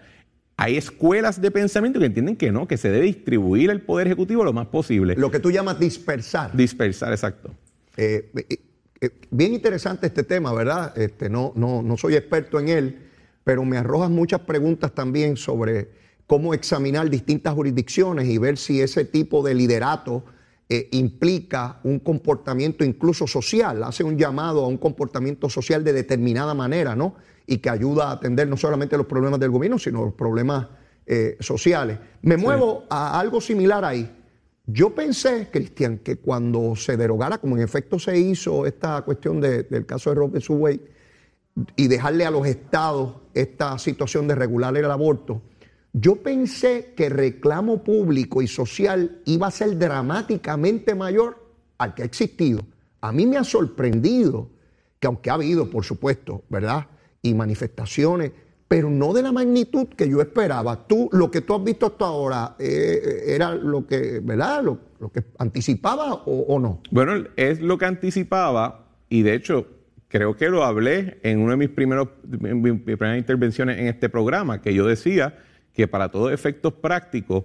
Hay 0.57 0.77
escuelas 0.77 1.41
de 1.41 1.51
pensamiento 1.51 1.99
que 1.99 2.05
entienden 2.05 2.37
que 2.37 2.51
no, 2.51 2.67
que 2.67 2.77
se 2.77 2.89
debe 2.89 3.05
distribuir 3.05 3.69
el 3.69 3.81
poder 3.81 4.07
ejecutivo 4.07 4.43
lo 4.43 4.53
más 4.53 4.67
posible. 4.67 5.15
Lo 5.17 5.29
que 5.29 5.39
tú 5.39 5.51
llamas 5.51 5.77
dispersar. 5.77 6.55
Dispersar, 6.55 7.11
exacto. 7.11 7.53
Eh, 7.97 8.31
bien 9.29 9.53
interesante 9.53 10.07
este 10.07 10.23
tema, 10.23 10.53
¿verdad? 10.53 10.97
Este, 10.97 11.29
no, 11.29 11.51
no, 11.55 11.81
no 11.81 11.97
soy 11.97 12.15
experto 12.15 12.59
en 12.59 12.69
él, 12.69 13.04
pero 13.45 13.63
me 13.63 13.77
arrojas 13.77 14.09
muchas 14.09 14.41
preguntas 14.41 14.91
también 14.93 15.37
sobre 15.37 15.91
cómo 16.27 16.53
examinar 16.53 17.09
distintas 17.09 17.53
jurisdicciones 17.53 18.27
y 18.27 18.39
ver 18.39 18.57
si 18.57 18.81
ese 18.81 19.05
tipo 19.05 19.43
de 19.43 19.53
liderato 19.53 20.25
eh, 20.67 20.89
implica 20.93 21.79
un 21.83 21.99
comportamiento 21.99 22.83
incluso 22.83 23.27
social, 23.27 23.83
hace 23.83 24.03
un 24.03 24.17
llamado 24.17 24.65
a 24.65 24.67
un 24.67 24.77
comportamiento 24.77 25.47
social 25.47 25.83
de 25.83 25.93
determinada 25.93 26.55
manera, 26.55 26.95
¿no? 26.95 27.15
Y 27.45 27.59
que 27.59 27.69
ayuda 27.69 28.09
a 28.09 28.13
atender 28.13 28.47
no 28.47 28.57
solamente 28.57 28.97
los 28.97 29.05
problemas 29.05 29.39
del 29.39 29.51
gobierno, 29.51 29.77
sino 29.77 30.03
los 30.03 30.15
problemas 30.15 30.65
eh, 31.05 31.37
sociales. 31.39 31.99
Me 32.23 32.37
muevo 32.37 32.85
a 32.89 33.19
algo 33.19 33.39
similar 33.39 33.85
ahí. 33.85 34.11
Yo 34.65 34.95
pensé, 34.95 35.49
Cristian, 35.51 35.99
que 35.99 36.15
cuando 36.15 36.75
se 36.75 36.97
derogara, 36.97 37.37
como 37.37 37.57
en 37.57 37.61
efecto 37.61 37.99
se 37.99 38.17
hizo 38.17 38.65
esta 38.65 39.03
cuestión 39.03 39.39
del 39.39 39.85
caso 39.85 40.09
de 40.09 40.15
Robert 40.15 40.43
Wade, 40.49 40.94
y 41.75 41.87
dejarle 41.87 42.25
a 42.25 42.31
los 42.31 42.45
estados 42.47 43.15
esta 43.33 43.77
situación 43.77 44.27
de 44.27 44.35
regular 44.35 44.75
el 44.77 44.89
aborto, 44.89 45.41
yo 45.93 46.17
pensé 46.17 46.93
que 46.95 47.05
el 47.05 47.11
reclamo 47.11 47.83
público 47.83 48.41
y 48.41 48.47
social 48.47 49.21
iba 49.25 49.47
a 49.47 49.51
ser 49.51 49.77
dramáticamente 49.77 50.93
mayor 50.93 51.41
al 51.77 51.93
que 51.93 52.01
ha 52.01 52.05
existido. 52.05 52.65
A 52.99 53.13
mí 53.13 53.25
me 53.25 53.37
ha 53.37 53.43
sorprendido 53.43 54.49
que 54.99 55.07
aunque 55.07 55.29
ha 55.29 55.35
habido, 55.35 55.69
por 55.69 55.85
supuesto, 55.85 56.43
¿verdad? 56.49 56.87
Y 57.21 57.33
manifestaciones, 57.33 58.31
pero 58.67 58.89
no 58.89 59.13
de 59.13 59.21
la 59.21 59.31
magnitud 59.31 59.87
que 59.87 60.09
yo 60.09 60.21
esperaba. 60.21 60.85
Tú, 60.85 61.07
lo 61.13 61.31
que 61.31 61.41
tú 61.41 61.53
has 61.55 61.63
visto 61.63 61.85
hasta 61.85 62.05
ahora, 62.05 62.55
eh, 62.59 63.23
¿era 63.27 63.55
lo 63.55 63.87
que, 63.87 64.19
¿verdad? 64.21 64.63
Lo, 64.63 65.11
que 65.13 65.23
anticipaba 65.37 66.13
o 66.25 66.59
no? 66.59 66.81
Bueno, 66.91 67.25
es 67.37 67.61
lo 67.61 67.77
que 67.77 67.85
anticipaba 67.85 68.87
y 69.07 69.21
de 69.21 69.35
hecho 69.35 69.74
creo 70.15 70.37
que 70.37 70.47
lo 70.47 70.63
hablé 70.63 71.17
en 71.23 71.39
una 71.39 71.51
de 71.51 71.57
mis, 71.57 71.69
primeros, 71.69 72.07
mis 72.23 72.79
primeras 72.79 73.17
intervenciones 73.17 73.79
en 73.79 73.87
este 73.87 74.07
programa, 74.07 74.61
que 74.61 74.73
yo 74.73 74.87
decía 74.87 75.35
que 75.73 75.89
para 75.89 76.09
todos 76.09 76.31
efectos 76.31 76.71
prácticos 76.71 77.43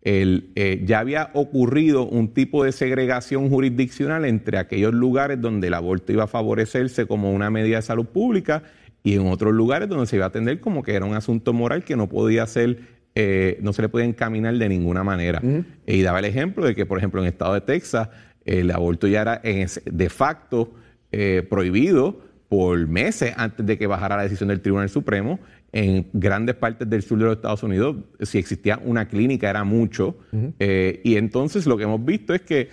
eh, 0.00 0.82
ya 0.86 1.00
había 1.00 1.28
ocurrido 1.34 2.08
un 2.08 2.32
tipo 2.32 2.64
de 2.64 2.72
segregación 2.72 3.50
jurisdiccional 3.50 4.24
entre 4.24 4.56
aquellos 4.56 4.94
lugares 4.94 5.42
donde 5.42 5.66
el 5.66 5.74
aborto 5.74 6.10
iba 6.10 6.24
a 6.24 6.26
favorecerse 6.26 7.04
como 7.04 7.32
una 7.32 7.50
medida 7.50 7.76
de 7.76 7.82
salud 7.82 8.06
pública 8.06 8.62
y 9.02 9.16
en 9.16 9.26
otros 9.26 9.52
lugares 9.52 9.86
donde 9.86 10.06
se 10.06 10.16
iba 10.16 10.24
a 10.24 10.28
atender 10.28 10.58
como 10.60 10.82
que 10.82 10.94
era 10.94 11.04
un 11.04 11.14
asunto 11.14 11.52
moral 11.52 11.84
que 11.84 11.96
no 11.96 12.08
podía 12.08 12.46
ser, 12.46 12.78
eh, 13.14 13.58
no 13.60 13.74
se 13.74 13.82
le 13.82 13.90
podía 13.90 14.06
encaminar 14.06 14.54
de 14.54 14.70
ninguna 14.70 15.04
manera. 15.04 15.42
Y 15.86 16.00
daba 16.00 16.20
el 16.20 16.24
ejemplo 16.24 16.64
de 16.64 16.74
que, 16.74 16.86
por 16.86 16.96
ejemplo, 16.96 17.20
en 17.20 17.26
el 17.26 17.32
estado 17.34 17.52
de 17.52 17.60
Texas, 17.60 18.08
el 18.46 18.70
aborto 18.70 19.06
ya 19.06 19.20
era 19.20 19.42
de 19.42 20.08
facto 20.08 20.72
eh, 21.18 21.42
prohibido 21.48 22.20
por 22.50 22.86
meses 22.88 23.32
antes 23.38 23.64
de 23.64 23.78
que 23.78 23.86
bajara 23.86 24.18
la 24.18 24.24
decisión 24.24 24.50
del 24.50 24.60
Tribunal 24.60 24.90
Supremo. 24.90 25.40
En 25.72 26.08
grandes 26.12 26.56
partes 26.56 26.90
del 26.90 27.02
sur 27.02 27.18
de 27.18 27.24
los 27.24 27.36
Estados 27.36 27.62
Unidos, 27.62 27.96
si 28.20 28.36
existía 28.36 28.78
una 28.84 29.08
clínica 29.08 29.48
era 29.48 29.64
mucho. 29.64 30.18
Eh, 30.58 31.00
y 31.04 31.16
entonces 31.16 31.64
lo 31.64 31.78
que 31.78 31.84
hemos 31.84 32.04
visto 32.04 32.34
es 32.34 32.42
que 32.42 32.68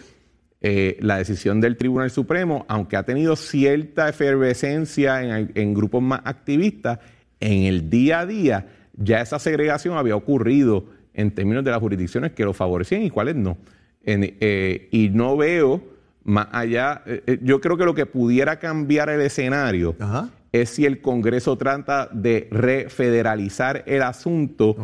eh, 0.60 0.98
la 1.00 1.20
decisión 1.20 1.62
del 1.62 1.78
Tribunal 1.78 2.12
Supremo, 2.12 2.66
aunque 2.68 2.98
ha 2.98 3.04
tenido 3.04 3.38
cierta 3.38 4.10
efervescencia 4.10 5.22
en, 5.56 5.74
grupos 5.74 6.04
más 6.04 6.20
activistas, 6.26 7.00
en 7.40 7.64
el 7.64 7.90
día 7.90 8.20
a 8.20 8.26
día 8.26 8.68
ya 8.98 9.22
esa 9.22 9.40
segregación 9.40 9.98
había 9.98 10.18
ocurrido 10.18 10.86
en 11.14 11.32
términos 11.32 11.64
de 11.64 11.72
las 11.72 11.80
jurisdicciones 11.80 12.34
que 12.34 12.44
lo 12.44 12.52
favorecían 12.52 13.04
y 13.04 13.10
cuáles 13.10 13.38
no. 13.38 13.58
Eh, 14.04 14.90
y 14.92 15.08
no 15.12 15.38
veo 15.38 15.93
más 16.24 16.48
allá, 16.52 17.02
eh, 17.06 17.40
yo 17.42 17.60
creo 17.60 17.78
que 17.78 17.86
lo 17.86 17.94
que 17.94 18.06
pudiera 18.06 18.60
cambiar 18.60 19.10
el 19.10 19.22
escenario 19.22 19.96
es 20.52 20.70
si 20.70 20.86
el 20.86 21.02
Congreso 21.02 21.58
trata 21.58 22.08
de 22.12 22.48
refederalizar 22.52 23.84
el 23.88 24.04
asunto 24.04 24.76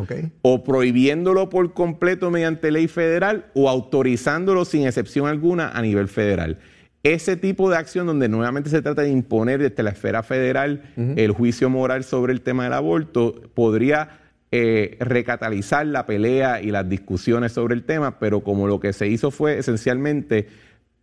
o 0.42 0.64
prohibiéndolo 0.64 1.48
por 1.48 1.72
completo 1.72 2.30
mediante 2.30 2.70
ley 2.70 2.88
federal 2.88 3.46
o 3.54 3.68
autorizándolo 3.68 4.64
sin 4.64 4.86
excepción 4.86 5.28
alguna 5.28 5.70
a 5.70 5.80
nivel 5.80 6.08
federal. 6.08 6.58
Ese 7.02 7.36
tipo 7.36 7.70
de 7.70 7.76
acción 7.76 8.06
donde 8.06 8.28
nuevamente 8.28 8.68
se 8.68 8.82
trata 8.82 9.02
de 9.02 9.10
imponer 9.10 9.62
desde 9.62 9.82
la 9.82 9.90
esfera 9.90 10.22
federal 10.22 10.82
el 10.96 11.30
juicio 11.30 11.70
moral 11.70 12.04
sobre 12.04 12.34
el 12.34 12.42
tema 12.42 12.64
del 12.64 12.74
aborto 12.74 13.40
podría 13.54 14.20
eh, 14.52 14.96
recatalizar 14.98 15.86
la 15.86 16.04
pelea 16.04 16.60
y 16.60 16.72
las 16.72 16.88
discusiones 16.88 17.52
sobre 17.52 17.74
el 17.74 17.84
tema, 17.84 18.18
pero 18.18 18.40
como 18.40 18.66
lo 18.66 18.80
que 18.80 18.92
se 18.92 19.06
hizo 19.06 19.30
fue 19.30 19.58
esencialmente 19.58 20.48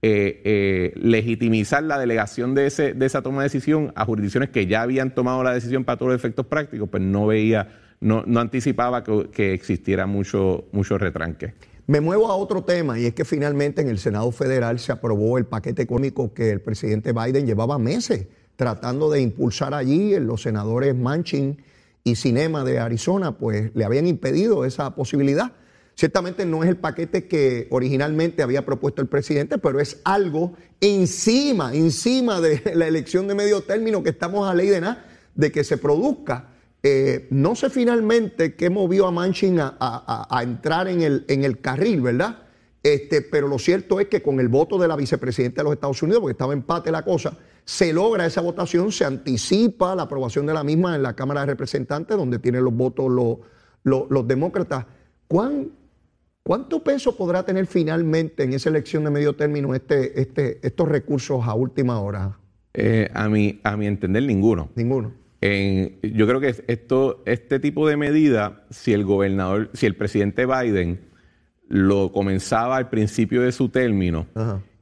eh, 0.04 0.42
eh, 0.46 0.94
legitimizar 0.96 1.82
la 1.82 1.98
delegación 1.98 2.54
de, 2.54 2.68
ese, 2.68 2.94
de 2.94 3.06
esa 3.06 3.24
toma 3.24 3.42
de 3.42 3.46
decisión 3.46 3.92
a 3.96 4.06
jurisdicciones 4.06 4.50
que 4.50 4.68
ya 4.68 4.84
habían 4.84 5.16
tomado 5.16 5.44
la 5.44 5.54
decisión 5.54 5.86
para 5.86 5.98
todos 5.98 6.12
los 6.12 6.20
efectos 6.20 6.46
prácticos, 6.46 6.88
pues 6.90 7.02
no 7.02 7.26
veía, 7.26 7.80
no, 8.00 8.24
no 8.28 8.40
anticipaba 8.40 9.04
que, 9.04 9.54
existiera 9.54 10.06
mucho, 10.06 10.66
mucho 10.72 11.00
retranque. 11.00 11.56
Me 11.88 12.00
muevo 12.00 12.30
a 12.30 12.36
otro 12.36 12.64
tema 12.64 13.00
y 13.00 13.06
es 13.06 13.14
que 13.16 13.26
finalmente 13.26 13.82
en 13.82 13.88
el 13.88 13.98
Senado 13.98 14.32
Federal 14.32 14.78
se 14.78 14.92
aprobó 14.92 15.38
el 15.38 15.46
paquete 15.46 15.82
económico 15.82 16.34
que 16.34 16.52
el 16.52 16.62
presidente 16.62 17.12
Biden 17.12 17.48
llevaba 17.48 17.80
meses 17.80 18.28
tratando 18.56 19.10
de 19.10 19.22
impulsar 19.22 19.74
allí. 19.74 20.20
Los 20.20 20.42
senadores 20.44 20.96
Manchin 20.96 21.64
y 22.04 22.16
Cinema 22.16 22.64
de 22.64 22.80
Arizona 22.80 23.38
pues 23.38 23.72
le 23.74 23.86
habían 23.86 24.06
impedido 24.06 24.66
esa 24.66 24.96
posibilidad. 24.96 25.54
Ciertamente 25.98 26.46
no 26.46 26.64
es 26.64 26.70
el 26.70 26.78
paquete 26.78 27.28
que 27.28 27.68
originalmente 27.72 28.44
había 28.44 28.64
propuesto 28.64 29.02
el 29.02 29.08
presidente, 29.08 29.58
pero 29.58 29.80
es 29.80 30.00
algo 30.04 30.54
encima, 30.80 31.74
encima 31.74 32.40
de 32.40 32.62
la 32.76 32.88
elección 32.88 33.28
de 33.28 33.34
medio 33.34 33.62
término 33.62 34.04
que 34.04 34.12
estamos 34.12 34.48
a 34.48 34.54
ley 34.54 34.68
de 34.68 34.80
nada, 34.80 35.06
de 35.34 35.52
que 35.52 35.64
se 35.64 35.78
produzca. 35.78 36.50
Eh, 36.84 37.26
no 37.32 37.56
sé 37.56 37.72
finalmente 37.72 38.54
qué 38.54 38.70
movió 38.70 39.08
a 39.08 39.12
Manchin 39.12 39.58
a, 39.60 40.40
entrar 40.44 40.88
en 40.88 41.02
el, 41.02 41.26
en 41.30 41.44
el 41.44 41.62
carril, 41.62 42.02
¿verdad? 42.02 42.44
Este, 42.84 43.24
pero 43.24 43.48
lo 43.48 43.58
cierto 43.58 44.00
es 44.00 44.08
que 44.08 44.22
con 44.22 44.40
el 44.40 44.50
voto 44.50 44.78
de 44.78 44.88
la 44.88 44.96
vicepresidenta 44.96 45.62
de 45.62 45.64
los 45.64 45.74
Estados 45.74 46.04
Unidos, 46.04 46.22
porque 46.22 46.34
estaba 46.34 46.54
empate 46.54 46.92
la 46.92 47.04
cosa, 47.04 47.36
se 47.66 47.92
logra 47.92 48.28
esa 48.28 48.42
votación, 48.42 48.92
se 48.92 49.04
anticipa 49.04 49.96
la 49.96 50.04
aprobación 50.04 50.46
de 50.46 50.54
la 50.54 50.64
misma 50.64 50.96
en 50.96 51.02
la 51.02 51.16
Cámara 51.16 51.40
de 51.40 51.48
Representantes, 51.48 52.16
donde 52.16 52.38
tienen 52.38 52.64
los 52.64 52.76
votos 52.76 53.10
los, 53.10 53.38
los, 53.82 54.04
los 54.12 54.28
demócratas. 54.28 54.86
¿Cuán 55.28 55.72
¿Cuánto 56.48 56.82
peso 56.82 57.18
podrá 57.18 57.44
tener 57.44 57.68
finalmente 57.68 58.44
en 58.44 58.54
esa 58.54 58.70
elección 58.70 59.04
de 59.04 59.10
medio 59.10 59.36
término 59.36 59.76
este, 59.76 60.22
este, 60.22 60.66
estos 60.66 60.88
recursos 60.88 61.46
a 61.46 61.54
última 61.54 62.00
hora? 62.00 62.40
Eh, 62.74 63.10
a, 63.14 63.28
mi, 63.28 63.60
a 63.66 63.76
mi 63.76 63.86
entender, 63.86 64.24
ninguno. 64.24 64.70
Ninguno. 64.74 65.12
yo 65.42 66.26
creo 66.26 66.40
que 66.40 66.56
esto, 66.68 67.22
este 67.26 67.60
tipo 67.60 67.86
de 67.86 67.98
medida, 67.98 68.64
si 68.70 68.94
el 68.94 69.04
gobernador, 69.04 69.70
si 69.74 69.88
el 69.88 69.98
presidente 69.98 70.46
Biden 70.46 71.02
lo 71.68 72.14
comenzaba 72.14 72.78
al 72.78 72.90
principio 72.90 73.42
de 73.42 73.52
su 73.52 73.68
término 73.68 74.26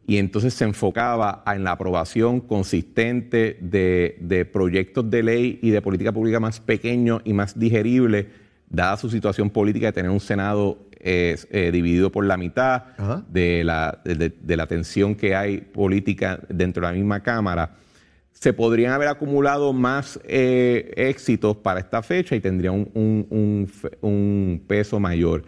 y 0.06 0.18
entonces 0.18 0.54
se 0.54 0.66
enfocaba 0.66 1.44
en 1.48 1.64
la 1.64 1.72
aprobación 1.72 2.42
consistente 2.42 3.58
de, 3.60 4.20
de 4.22 4.46
proyectos 4.46 5.10
de 5.10 5.24
ley 5.24 5.60
y 5.64 5.72
de 5.72 5.82
política 5.82 6.12
pública 6.12 6.40
más 6.40 6.60
pequeños 6.60 7.24
y 7.26 7.34
más 7.34 7.58
digeribles, 7.58 8.28
dada 8.70 8.98
su 8.98 9.10
situación 9.10 9.50
política 9.50 9.88
de 9.88 9.94
tener 9.94 10.12
un 10.12 10.20
Senado 10.20 10.86
es 11.06 11.48
eh, 11.52 11.70
dividido 11.72 12.12
por 12.12 12.26
la 12.26 12.36
mitad 12.36 12.84
de 13.28 13.64
la, 13.64 14.02
de, 14.04 14.58
la 14.58 14.66
tensión 14.66 15.14
que 15.14 15.36
hay 15.36 15.62
política 15.62 16.40
dentro 16.50 16.82
de 16.82 16.92
la 16.92 16.98
misma 16.98 17.22
Cámara, 17.22 17.76
se 18.32 18.54
podrían 18.54 18.92
haber 18.92 19.08
acumulado 19.08 19.72
más 19.72 20.20
eh, 20.24 20.92
éxitos 20.98 21.58
para 21.58 21.80
esta 21.80 22.02
fecha 22.02 22.36
y 22.36 22.40
tendría 22.40 22.72
un, 22.72 22.90
un, 22.96 23.72
un, 24.02 24.64
peso 24.68 25.00
mayor. 25.00 25.44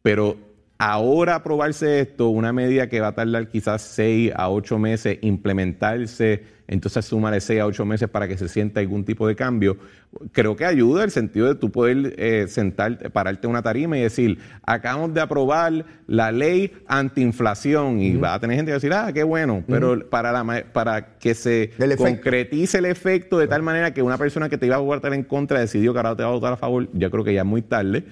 Pero 0.00 0.38
ahora 0.80 1.34
aprobarse 1.34 2.00
esto, 2.00 2.30
una 2.30 2.54
medida 2.54 2.88
que 2.88 3.02
va 3.02 3.08
a 3.08 3.14
tardar 3.14 3.48
quizás 3.48 3.82
seis 3.82 4.32
a 4.34 4.48
ocho 4.48 4.78
meses 4.78 5.18
implementarse, 5.20 6.42
entonces 6.68 7.04
sumarle 7.04 7.42
seis 7.42 7.60
a 7.60 7.66
ocho 7.66 7.84
meses 7.84 8.08
para 8.08 8.26
que 8.26 8.38
se 8.38 8.48
sienta 8.48 8.80
algún 8.80 9.04
tipo 9.04 9.28
de 9.28 9.36
cambio, 9.36 9.76
creo 10.32 10.56
que 10.56 10.64
ayuda 10.64 11.04
el 11.04 11.10
sentido 11.10 11.48
de 11.48 11.54
tú 11.54 11.70
poder 11.70 12.14
eh, 12.16 12.46
sentarte, 12.48 13.10
pararte 13.10 13.46
una 13.46 13.60
tarima 13.60 13.98
y 13.98 14.00
decir, 14.00 14.38
acabamos 14.62 15.12
de 15.12 15.20
aprobar 15.20 15.84
la 16.06 16.32
ley 16.32 16.72
antiinflación 16.86 18.00
y 18.00 18.16
va 18.16 18.32
a 18.32 18.40
tener 18.40 18.56
gente 18.56 18.70
que 18.70 18.74
decir, 18.74 18.94
ah, 18.94 19.12
qué 19.12 19.22
bueno, 19.22 19.62
pero 19.68 20.08
para, 20.08 20.32
la, 20.32 20.64
para 20.72 21.18
que 21.18 21.34
se 21.34 21.72
concretice 21.98 22.78
el 22.78 22.86
efecto 22.86 23.36
de 23.36 23.48
tal 23.48 23.62
manera 23.62 23.92
que 23.92 24.00
una 24.00 24.16
persona 24.16 24.48
que 24.48 24.56
te 24.56 24.64
iba 24.64 24.76
a 24.76 24.78
votar 24.78 25.12
en 25.12 25.24
contra 25.24 25.60
decidió 25.60 25.92
que 25.92 25.98
ahora 25.98 26.16
te 26.16 26.22
va 26.22 26.30
a 26.30 26.32
votar 26.32 26.54
a 26.54 26.56
favor, 26.56 26.88
yo 26.94 27.10
creo 27.10 27.22
que 27.22 27.34
ya 27.34 27.42
es 27.42 27.46
muy 27.46 27.60
tarde. 27.60 28.02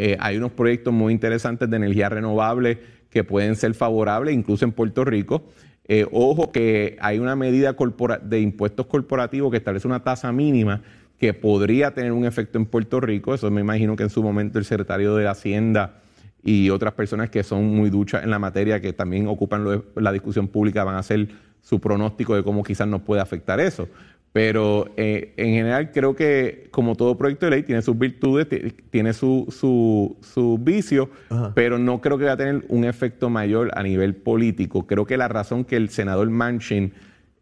Eh, 0.00 0.16
hay 0.20 0.36
unos 0.36 0.52
proyectos 0.52 0.94
muy 0.94 1.12
interesantes 1.12 1.68
de 1.68 1.76
energía 1.76 2.08
renovable 2.08 2.78
que 3.10 3.24
pueden 3.24 3.56
ser 3.56 3.74
favorables, 3.74 4.32
incluso 4.32 4.64
en 4.64 4.70
Puerto 4.70 5.04
Rico. 5.04 5.42
Eh, 5.88 6.06
ojo 6.12 6.52
que 6.52 6.96
hay 7.00 7.18
una 7.18 7.34
medida 7.34 7.74
de 8.22 8.40
impuestos 8.40 8.86
corporativos 8.86 9.50
que 9.50 9.56
establece 9.56 9.88
una 9.88 10.04
tasa 10.04 10.30
mínima 10.30 10.82
que 11.18 11.34
podría 11.34 11.94
tener 11.94 12.12
un 12.12 12.24
efecto 12.24 12.58
en 12.58 12.66
Puerto 12.66 13.00
Rico. 13.00 13.34
Eso 13.34 13.50
me 13.50 13.60
imagino 13.60 13.96
que 13.96 14.04
en 14.04 14.10
su 14.10 14.22
momento 14.22 14.60
el 14.60 14.64
secretario 14.64 15.16
de 15.16 15.26
Hacienda 15.26 15.96
y 16.44 16.70
otras 16.70 16.94
personas 16.94 17.28
que 17.28 17.42
son 17.42 17.64
muy 17.64 17.90
duchas 17.90 18.22
en 18.22 18.30
la 18.30 18.38
materia, 18.38 18.80
que 18.80 18.92
también 18.92 19.26
ocupan 19.26 19.82
la 19.96 20.12
discusión 20.12 20.46
pública, 20.46 20.84
van 20.84 20.94
a 20.94 21.00
hacer 21.00 21.28
su 21.60 21.80
pronóstico 21.80 22.36
de 22.36 22.44
cómo 22.44 22.62
quizás 22.62 22.86
nos 22.86 23.02
puede 23.02 23.20
afectar 23.20 23.58
eso. 23.58 23.88
Pero 24.32 24.90
eh, 24.96 25.32
en 25.36 25.54
general 25.54 25.90
creo 25.90 26.14
que 26.14 26.68
como 26.70 26.94
todo 26.94 27.16
proyecto 27.16 27.46
de 27.46 27.50
ley 27.50 27.62
tiene 27.62 27.82
sus 27.82 27.98
virtudes, 27.98 28.46
tiene 28.90 29.12
sus 29.12 29.54
su, 29.54 30.16
su 30.20 30.58
vicios, 30.58 31.08
pero 31.54 31.78
no 31.78 32.00
creo 32.00 32.18
que 32.18 32.26
va 32.26 32.32
a 32.32 32.36
tener 32.36 32.64
un 32.68 32.84
efecto 32.84 33.30
mayor 33.30 33.70
a 33.74 33.82
nivel 33.82 34.14
político. 34.14 34.86
Creo 34.86 35.06
que 35.06 35.16
la 35.16 35.28
razón 35.28 35.64
que 35.64 35.76
el 35.76 35.88
senador 35.88 36.28
Manchin 36.30 36.92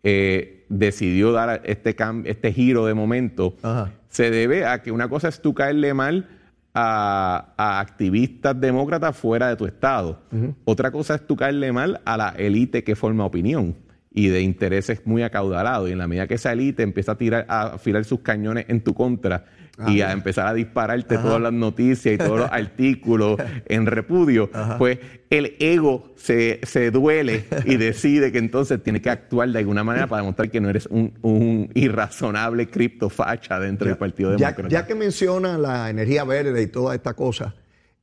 eh, 0.04 0.64
decidió 0.68 1.32
dar 1.32 1.62
este, 1.64 1.96
este 2.24 2.52
giro 2.52 2.86
de 2.86 2.94
momento 2.94 3.56
se 4.08 4.30
debe 4.30 4.64
a 4.64 4.82
que 4.82 4.92
una 4.92 5.08
cosa 5.08 5.28
es 5.28 5.42
tú 5.42 5.54
caerle 5.54 5.92
mal 5.92 6.28
a, 6.72 7.80
activistas 7.80 8.58
demócratas 8.60 9.16
fuera 9.16 9.48
de 9.48 9.56
tu 9.56 9.66
estado. 9.66 10.22
Otra 10.64 10.90
cosa 10.92 11.16
es 11.16 11.26
tú 11.26 11.36
caerle 11.36 11.72
mal 11.72 12.00
a 12.04 12.16
la 12.16 12.28
élite 12.30 12.84
que 12.84 12.94
forma 12.94 13.24
opinión 13.24 13.74
y 14.16 14.28
de 14.28 14.40
intereses 14.40 15.02
muy 15.04 15.22
acaudalados. 15.22 15.90
Y 15.90 15.92
en 15.92 15.98
la 15.98 16.08
medida 16.08 16.26
que 16.26 16.34
esa 16.34 16.50
élite 16.50 16.82
empieza 16.82 17.12
a 17.12 17.18
tirar, 17.18 17.44
a 17.48 17.74
afilar 17.74 18.04
sus 18.06 18.20
cañones 18.20 18.64
en 18.68 18.80
tu 18.80 18.94
contra 18.94 19.44
y 19.86 20.00
a 20.00 20.10
empezar 20.10 20.46
a 20.46 20.54
dispararte 20.54 21.18
todas 21.18 21.38
las 21.38 21.52
noticias 21.52 22.14
y 22.14 22.16
todos 22.16 22.40
los 22.40 22.48
artículos 22.50 23.38
en 23.66 23.84
repudio, 23.84 24.50
pues 24.78 24.98
el 25.28 25.54
ego 25.58 26.14
se, 26.16 26.58
duele 26.90 27.44
y 27.66 27.76
decide 27.76 28.32
que 28.32 28.38
entonces 28.38 28.82
tiene 28.82 29.02
que 29.02 29.10
actuar 29.10 29.50
de 29.50 29.58
alguna 29.58 29.84
manera 29.84 30.06
para 30.06 30.22
demostrar 30.22 30.50
que 30.50 30.62
no 30.62 30.70
eres 30.70 30.86
un, 30.86 31.70
irrazonable 31.74 32.68
criptofacha 32.70 33.60
dentro 33.60 33.86
del 33.86 33.98
Partido 33.98 34.30
Demócrata. 34.30 34.68
Ya, 34.68 34.86
que 34.86 34.94
menciona 34.94 35.58
la 35.58 35.90
energía 35.90 36.24
verde 36.24 36.62
y 36.62 36.68
toda 36.68 36.94
esta 36.94 37.12
cosa, 37.12 37.54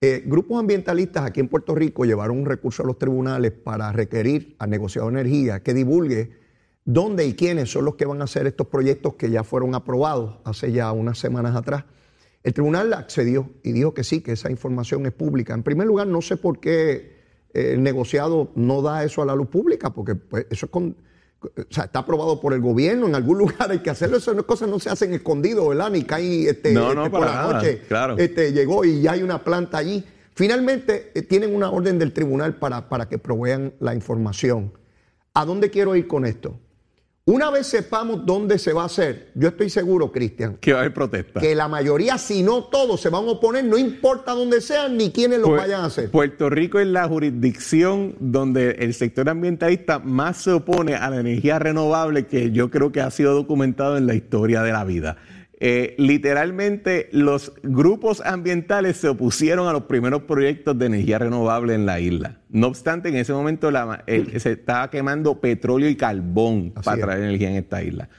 eh, 0.05 0.21
grupos 0.25 0.59
ambientalistas 0.59 1.23
aquí 1.23 1.39
en 1.39 1.47
Puerto 1.47 1.73
Rico 1.73 2.03
llevaron 2.03 2.37
un 2.37 2.45
recurso 2.45 2.83
a 2.83 2.85
los 2.85 2.97
tribunales 2.97 3.53
para 3.53 3.89
requerir 3.93 4.53
al 4.59 4.69
negociado 4.69 5.07
de 5.07 5.13
energía 5.13 5.63
que 5.63 5.73
divulgue 5.73 6.31
dónde 6.83 7.25
y 7.25 7.35
quiénes 7.35 7.71
son 7.71 7.85
los 7.85 7.95
que 7.95 8.03
van 8.03 8.19
a 8.19 8.25
hacer 8.25 8.45
estos 8.45 8.67
proyectos 8.67 9.13
que 9.13 9.29
ya 9.29 9.45
fueron 9.45 9.75
aprobados 9.75 10.39
hace 10.43 10.73
ya 10.73 10.91
unas 10.91 11.19
semanas 11.19 11.55
atrás. 11.55 11.85
El 12.43 12.53
tribunal 12.53 12.91
accedió 12.91 13.49
y 13.63 13.71
dijo 13.71 13.93
que 13.93 14.03
sí, 14.03 14.19
que 14.19 14.33
esa 14.33 14.51
información 14.51 15.05
es 15.05 15.13
pública. 15.13 15.53
En 15.53 15.63
primer 15.63 15.87
lugar, 15.87 16.07
no 16.07 16.21
sé 16.21 16.35
por 16.35 16.59
qué 16.59 17.13
el 17.53 17.81
negociado 17.81 18.51
no 18.55 18.81
da 18.81 19.05
eso 19.05 19.21
a 19.21 19.25
la 19.25 19.35
luz 19.35 19.47
pública, 19.47 19.91
porque 19.91 20.15
pues, 20.15 20.47
eso 20.49 20.65
es 20.65 20.69
con, 20.69 20.97
o 21.43 21.73
sea, 21.73 21.85
está 21.85 21.99
aprobado 21.99 22.39
por 22.39 22.53
el 22.53 22.61
gobierno, 22.61 23.07
en 23.07 23.15
algún 23.15 23.37
lugar 23.39 23.71
hay 23.71 23.79
que 23.79 23.89
hacerlo, 23.89 24.17
esas 24.17 24.41
cosas 24.43 24.69
no 24.69 24.79
se 24.79 24.89
hacen 24.89 25.13
escondido, 25.13 25.67
¿verdad? 25.67 25.91
Ni 25.91 26.03
cae 26.03 26.49
este, 26.49 26.73
este 26.73 27.09
por 27.09 27.19
la 27.21 27.51
noche, 27.51 27.81
claro. 27.87 28.17
este, 28.17 28.53
llegó 28.53 28.85
y 28.85 29.01
ya 29.01 29.13
hay 29.13 29.23
una 29.23 29.43
planta 29.43 29.77
allí. 29.77 30.03
Finalmente 30.35 31.11
eh, 31.13 31.21
tienen 31.21 31.55
una 31.55 31.69
orden 31.69 31.99
del 31.99 32.11
tribunal 32.11 32.55
para, 32.55 32.89
para 32.89 33.07
que 33.07 33.17
provean 33.17 33.73
la 33.79 33.93
información. 33.93 34.73
¿A 35.33 35.45
dónde 35.45 35.69
quiero 35.69 35.95
ir 35.95 36.07
con 36.07 36.25
esto? 36.25 36.59
Una 37.25 37.49
vez 37.49 37.67
sepamos 37.67 38.25
dónde 38.25 38.59
se 38.59 38.73
va 38.73 38.81
a 38.81 38.87
hacer, 38.87 39.31
yo 39.33 39.47
estoy 39.47 39.69
seguro, 39.69 40.11
Cristian, 40.11 40.57
que 40.57 40.73
va 40.73 40.79
a 40.79 40.81
haber 40.81 40.93
protesta. 40.93 41.39
Que 41.39 41.55
la 41.55 41.69
mayoría, 41.69 42.17
si 42.17 42.43
no 42.43 42.65
todos, 42.65 42.99
se 42.99 43.07
van 43.07 43.23
a 43.23 43.31
oponer, 43.31 43.63
no 43.63 43.77
importa 43.77 44.33
dónde 44.33 44.59
sean 44.59 44.97
ni 44.97 45.09
quiénes 45.09 45.39
lo 45.39 45.51
vayan 45.51 45.83
a 45.83 45.85
hacer. 45.85 46.11
Puerto 46.11 46.49
Rico 46.49 46.79
es 46.79 46.87
la 46.87 47.07
jurisdicción 47.07 48.17
donde 48.19 48.71
el 48.71 48.93
sector 48.93 49.29
ambientalista 49.29 49.99
más 49.99 50.35
se 50.35 50.51
opone 50.51 50.95
a 50.95 51.09
la 51.09 51.21
energía 51.21 51.59
renovable 51.59 52.27
que 52.27 52.51
yo 52.51 52.69
creo 52.69 52.91
que 52.91 52.99
ha 52.99 53.09
sido 53.09 53.33
documentado 53.33 53.95
en 53.95 54.05
la 54.05 54.15
historia 54.15 54.61
de 54.61 54.73
la 54.73 54.83
vida. 54.83 55.15
Eh, 55.65 55.95
literalmente 55.97 57.07
los 57.13 57.53
grupos 57.63 58.19
ambientales 58.19 58.97
se 58.97 59.07
opusieron 59.07 59.69
a 59.69 59.71
los 59.71 59.83
primeros 59.83 60.23
proyectos 60.23 60.77
de 60.77 60.87
energía 60.87 61.19
renovable 61.19 61.73
en 61.73 61.85
la 61.85 62.01
isla. 62.01 62.41
No 62.49 62.67
obstante, 62.67 63.07
en 63.07 63.15
ese 63.15 63.31
momento 63.31 63.71
se 64.39 64.51
estaba 64.51 64.89
quemando 64.89 65.39
petróleo 65.39 65.87
y 65.87 65.95
carbón 65.95 66.71
para 66.83 67.01
traer 67.01 67.23
energía 67.23 67.49
en 67.51 67.55
esta 67.55 67.81
isla. 67.81 68.09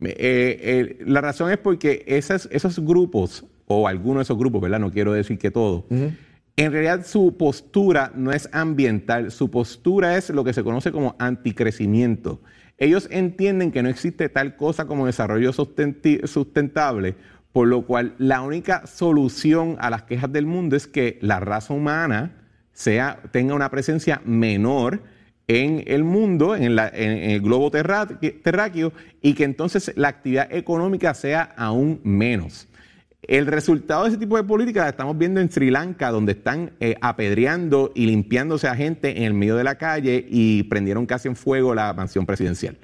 Eh, 0.00 1.04
la 1.04 1.20
razón 1.20 1.50
es 1.50 1.58
porque 1.58 2.04
esos 2.06 2.78
grupos, 2.82 3.44
o 3.66 3.86
algunos 3.86 4.20
de 4.20 4.22
esos 4.22 4.38
grupos, 4.38 4.62
¿verdad? 4.62 4.80
No 4.80 4.90
quiero 4.90 5.12
decir 5.12 5.36
que 5.36 5.50
todos, 5.50 5.84
en 5.90 6.72
realidad 6.72 7.04
su 7.04 7.36
postura 7.36 8.12
no 8.16 8.32
es 8.32 8.48
ambiental, 8.50 9.30
su 9.30 9.50
postura 9.50 10.16
es 10.16 10.30
lo 10.30 10.42
que 10.42 10.54
se 10.54 10.64
conoce 10.64 10.90
como 10.90 11.16
anticrecimiento. 11.18 12.40
Ellos 12.78 13.08
entienden 13.10 13.70
que 13.70 13.82
no 13.82 13.88
existe 13.88 14.28
tal 14.28 14.56
cosa 14.56 14.86
como 14.86 15.06
desarrollo 15.06 15.52
sustentable, 15.52 17.14
por 17.52 17.68
lo 17.68 17.86
cual 17.86 18.14
la 18.18 18.42
única 18.42 18.86
solución 18.86 19.76
a 19.78 19.90
las 19.90 20.02
quejas 20.02 20.32
del 20.32 20.46
mundo 20.46 20.74
es 20.74 20.86
que 20.86 21.18
la 21.22 21.38
raza 21.38 21.72
humana 21.72 22.32
sea, 22.72 23.20
tenga 23.30 23.54
una 23.54 23.70
presencia 23.70 24.20
menor 24.24 25.02
en 25.46 25.84
el 25.86 26.04
mundo, 26.04 26.56
en, 26.56 26.78
el 26.78 27.40
globo 27.40 27.70
terráqueo, 27.70 28.92
y 29.22 29.34
que 29.34 29.44
entonces 29.44 29.92
la 29.94 30.08
actividad 30.08 30.52
económica 30.52 31.14
sea 31.14 31.54
aún 31.56 32.00
menos. 32.02 32.66
El 33.26 33.46
resultado 33.46 34.02
de 34.02 34.10
ese 34.10 34.18
tipo 34.18 34.36
de 34.36 34.44
políticas 34.44 34.88
estamos 34.88 35.16
viendo 35.16 35.40
en 35.40 35.50
Sri 35.50 35.70
Lanka, 35.70 36.10
donde 36.10 36.32
están 36.32 36.72
eh, 36.78 36.94
apedreando 37.00 37.90
y 37.94 38.06
limpiándose 38.06 38.68
a 38.68 38.76
gente 38.76 39.16
en 39.18 39.22
el 39.24 39.34
medio 39.34 39.56
de 39.56 39.64
la 39.64 39.76
calle 39.76 40.26
y 40.28 40.64
prendieron 40.64 41.06
casi 41.06 41.28
en 41.28 41.36
fuego 41.36 41.74
la 41.74 41.94
mansión 41.94 42.26
presidencial. 42.26 42.76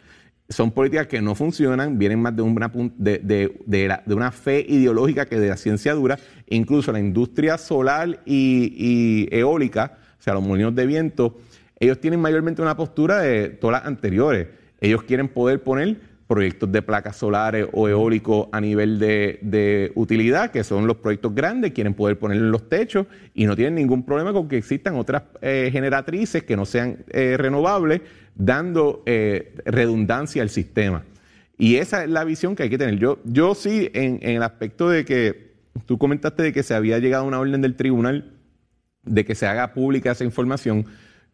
Son 0.48 0.70
políticas 0.70 1.06
que 1.08 1.20
no 1.20 1.34
funcionan, 1.34 1.98
vienen 1.98 2.20
más 2.20 2.34
de 2.34 2.42
una, 2.42 2.72
de, 2.96 3.92
una 4.06 4.32
fe 4.32 4.64
ideológica 4.66 5.26
que 5.26 5.38
de 5.38 5.48
la 5.48 5.56
ciencia 5.56 5.94
dura. 5.94 6.18
Incluso 6.48 6.90
la 6.90 6.98
industria 6.98 7.58
solar 7.58 8.20
y, 8.24 9.28
eólica, 9.30 9.98
o 10.18 10.22
sea, 10.22 10.34
los 10.34 10.42
molinos 10.42 10.74
de 10.74 10.86
viento, 10.86 11.38
ellos 11.78 12.00
tienen 12.00 12.20
mayormente 12.20 12.62
una 12.62 12.76
postura 12.76 13.20
de 13.20 13.50
todas 13.50 13.80
las 13.80 13.86
anteriores. 13.86 14.48
Ellos 14.80 15.02
quieren 15.02 15.28
poder 15.28 15.62
poner 15.62 16.00
proyectos 16.30 16.70
de 16.70 16.80
placas 16.80 17.16
solares 17.16 17.66
o 17.72 17.88
eólicos 17.88 18.46
a 18.52 18.60
nivel 18.60 19.00
de, 19.00 19.90
utilidad, 19.96 20.52
que 20.52 20.62
son 20.62 20.86
los 20.86 20.98
proyectos 20.98 21.34
grandes, 21.34 21.72
quieren 21.72 21.92
poder 21.92 22.20
poner 22.20 22.36
en 22.36 22.52
los 22.52 22.68
techos 22.68 23.08
y 23.34 23.46
no 23.46 23.56
tienen 23.56 23.74
ningún 23.74 24.04
problema 24.04 24.32
con 24.32 24.46
que 24.46 24.56
existan 24.56 24.94
otras 24.94 25.24
eh, 25.42 25.70
generatrices 25.72 26.44
que 26.44 26.54
no 26.54 26.66
sean 26.66 26.98
eh, 27.08 27.34
renovables, 27.36 28.02
dando 28.36 29.02
eh, 29.06 29.56
redundancia 29.64 30.40
al 30.42 30.50
sistema. 30.50 31.02
Y 31.58 31.76
esa 31.78 32.04
es 32.04 32.10
la 32.10 32.22
visión 32.22 32.54
que 32.54 32.62
hay 32.62 32.70
que 32.70 32.78
tener. 32.78 32.96
Yo, 32.96 33.18
yo 33.24 33.56
sí, 33.56 33.90
en, 33.92 34.20
en 34.22 34.36
el 34.36 34.44
aspecto 34.44 34.88
de 34.88 35.04
que 35.04 35.50
tú 35.84 35.98
comentaste 35.98 36.44
de 36.44 36.52
que 36.52 36.62
se 36.62 36.74
había 36.74 37.00
llegado 37.00 37.24
a 37.24 37.26
una 37.26 37.40
orden 37.40 37.60
del 37.60 37.74
tribunal 37.74 38.34
de 39.02 39.24
que 39.24 39.34
se 39.34 39.48
haga 39.48 39.74
pública 39.74 40.12
esa 40.12 40.22
información, 40.22 40.86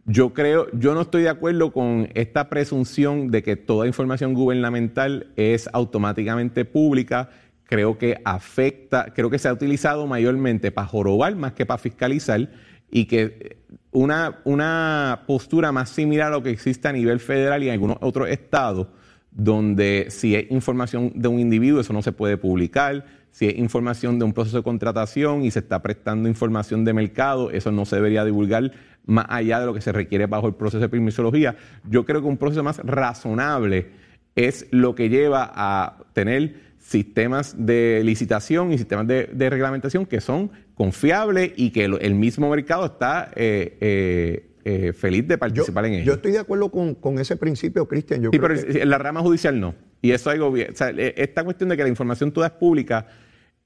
yo 0.07 0.33
creo, 0.33 0.69
yo 0.73 0.95
no 0.95 1.03
estoy 1.03 1.25
de 1.25 1.29
acuerdo 1.29 1.73
con 1.73 2.09
esta 2.15 2.49
presunción 2.49 3.33
de 3.33 3.43
que 3.43 3.57
toda 3.57 3.89
información 3.89 4.35
gubernamental 4.35 5.33
es 5.35 5.69
automáticamente 5.73 6.65
pública. 6.65 7.31
Creo 7.65 7.99
que 7.99 8.21
afecta, 8.25 9.13
creo 9.13 9.31
que 9.31 9.41
se 9.41 9.49
ha 9.49 9.53
utilizado 9.53 10.07
mayormente 10.07 10.71
para 10.71 10.87
jorobar 10.87 11.35
más 11.35 11.55
que 11.55 11.67
para 11.67 11.79
fiscalizar 11.79 12.49
y 12.89 13.07
que 13.07 13.59
una, 13.91 14.39
una 14.45 15.25
postura 15.27 15.73
más 15.73 15.91
similar 15.91 16.29
a 16.29 16.37
lo 16.37 16.43
que 16.45 16.51
existe 16.51 16.87
a 16.87 16.93
nivel 16.93 17.19
federal 17.19 17.65
y 17.65 17.67
en 17.67 17.73
algunos 17.73 17.97
otros 18.01 18.29
estados, 18.29 18.87
donde 19.33 20.07
si 20.11 20.37
es 20.37 20.49
información 20.53 21.11
de 21.17 21.27
un 21.27 21.41
individuo, 21.41 21.81
eso 21.81 21.93
no 21.93 22.03
se 22.03 22.13
puede 22.13 22.37
publicar 22.37 23.05
si 23.37 23.45
es 23.45 23.59
información 23.59 24.19
de 24.19 24.25
un 24.25 24.33
proceso 24.33 24.57
de 24.57 24.63
contratación 24.63 25.45
y 25.45 25.51
se 25.51 25.59
está 25.59 25.83
prestando 25.83 26.27
información 26.27 26.87
de 26.87 26.95
mercado, 26.95 27.51
eso 27.51 27.71
no 27.71 27.85
se 27.85 27.97
debería 27.97 28.25
divulgar 28.25 28.73
más 29.07 29.27
allá 29.29 29.61
de 29.61 29.67
lo 29.67 29.75
que 29.75 29.81
se 29.81 29.93
requiere 29.93 30.27
bajo 30.27 30.49
el 30.49 30.55
proceso 30.55 30.81
de 30.81 30.89
permisología. 30.89 31.57
Yo 31.89 32.05
creo 32.05 32.21
que 32.21 32.27
un 32.27 32.37
proceso 32.37 32.63
más 32.63 32.79
razonable 32.79 33.87
es 34.35 34.67
lo 34.71 34.95
que 34.95 35.09
lleva 35.09 35.51
a 35.55 35.99
tener 36.13 36.67
sistemas 36.79 37.55
de 37.59 38.03
licitación 38.05 38.73
y 38.73 38.79
sistemas 38.79 39.07
de, 39.07 39.27
reglamentación 39.51 40.07
que 40.07 40.21
son 40.21 40.51
confiables 40.75 41.53
y 41.57 41.71
que 41.71 41.85
el 41.85 42.15
mismo 42.15 42.51
mercado 42.51 42.87
está 42.87 43.31
eh, 43.35 43.77
eh, 43.81 44.51
eh, 44.65 44.93
feliz 44.93 45.27
de 45.27 45.39
participar 45.39 45.87
en 45.87 45.95
ello. 45.95 46.05
Yo 46.05 46.13
estoy 46.15 46.33
de 46.33 46.39
acuerdo 46.39 46.71
con, 46.71 47.19
ese 47.19 47.37
principio, 47.37 47.89
Cristian. 47.89 48.23
Sí, 48.31 48.39
pero 48.39 48.55
en 48.55 48.89
la 48.89 48.99
rama 48.99 49.21
judicial 49.21 49.59
no. 49.59 49.75
Y 50.03 50.13
eso 50.13 50.31
hay 50.31 50.39
gobierno. 50.39 50.77
Sea, 50.77 50.91
esta 50.91 51.43
cuestión 51.43 51.71
de 51.71 51.77
que 51.77 51.83
la 51.83 51.89
información 51.89 52.31
toda 52.31 52.49
es 52.49 52.53
pública 52.53 53.07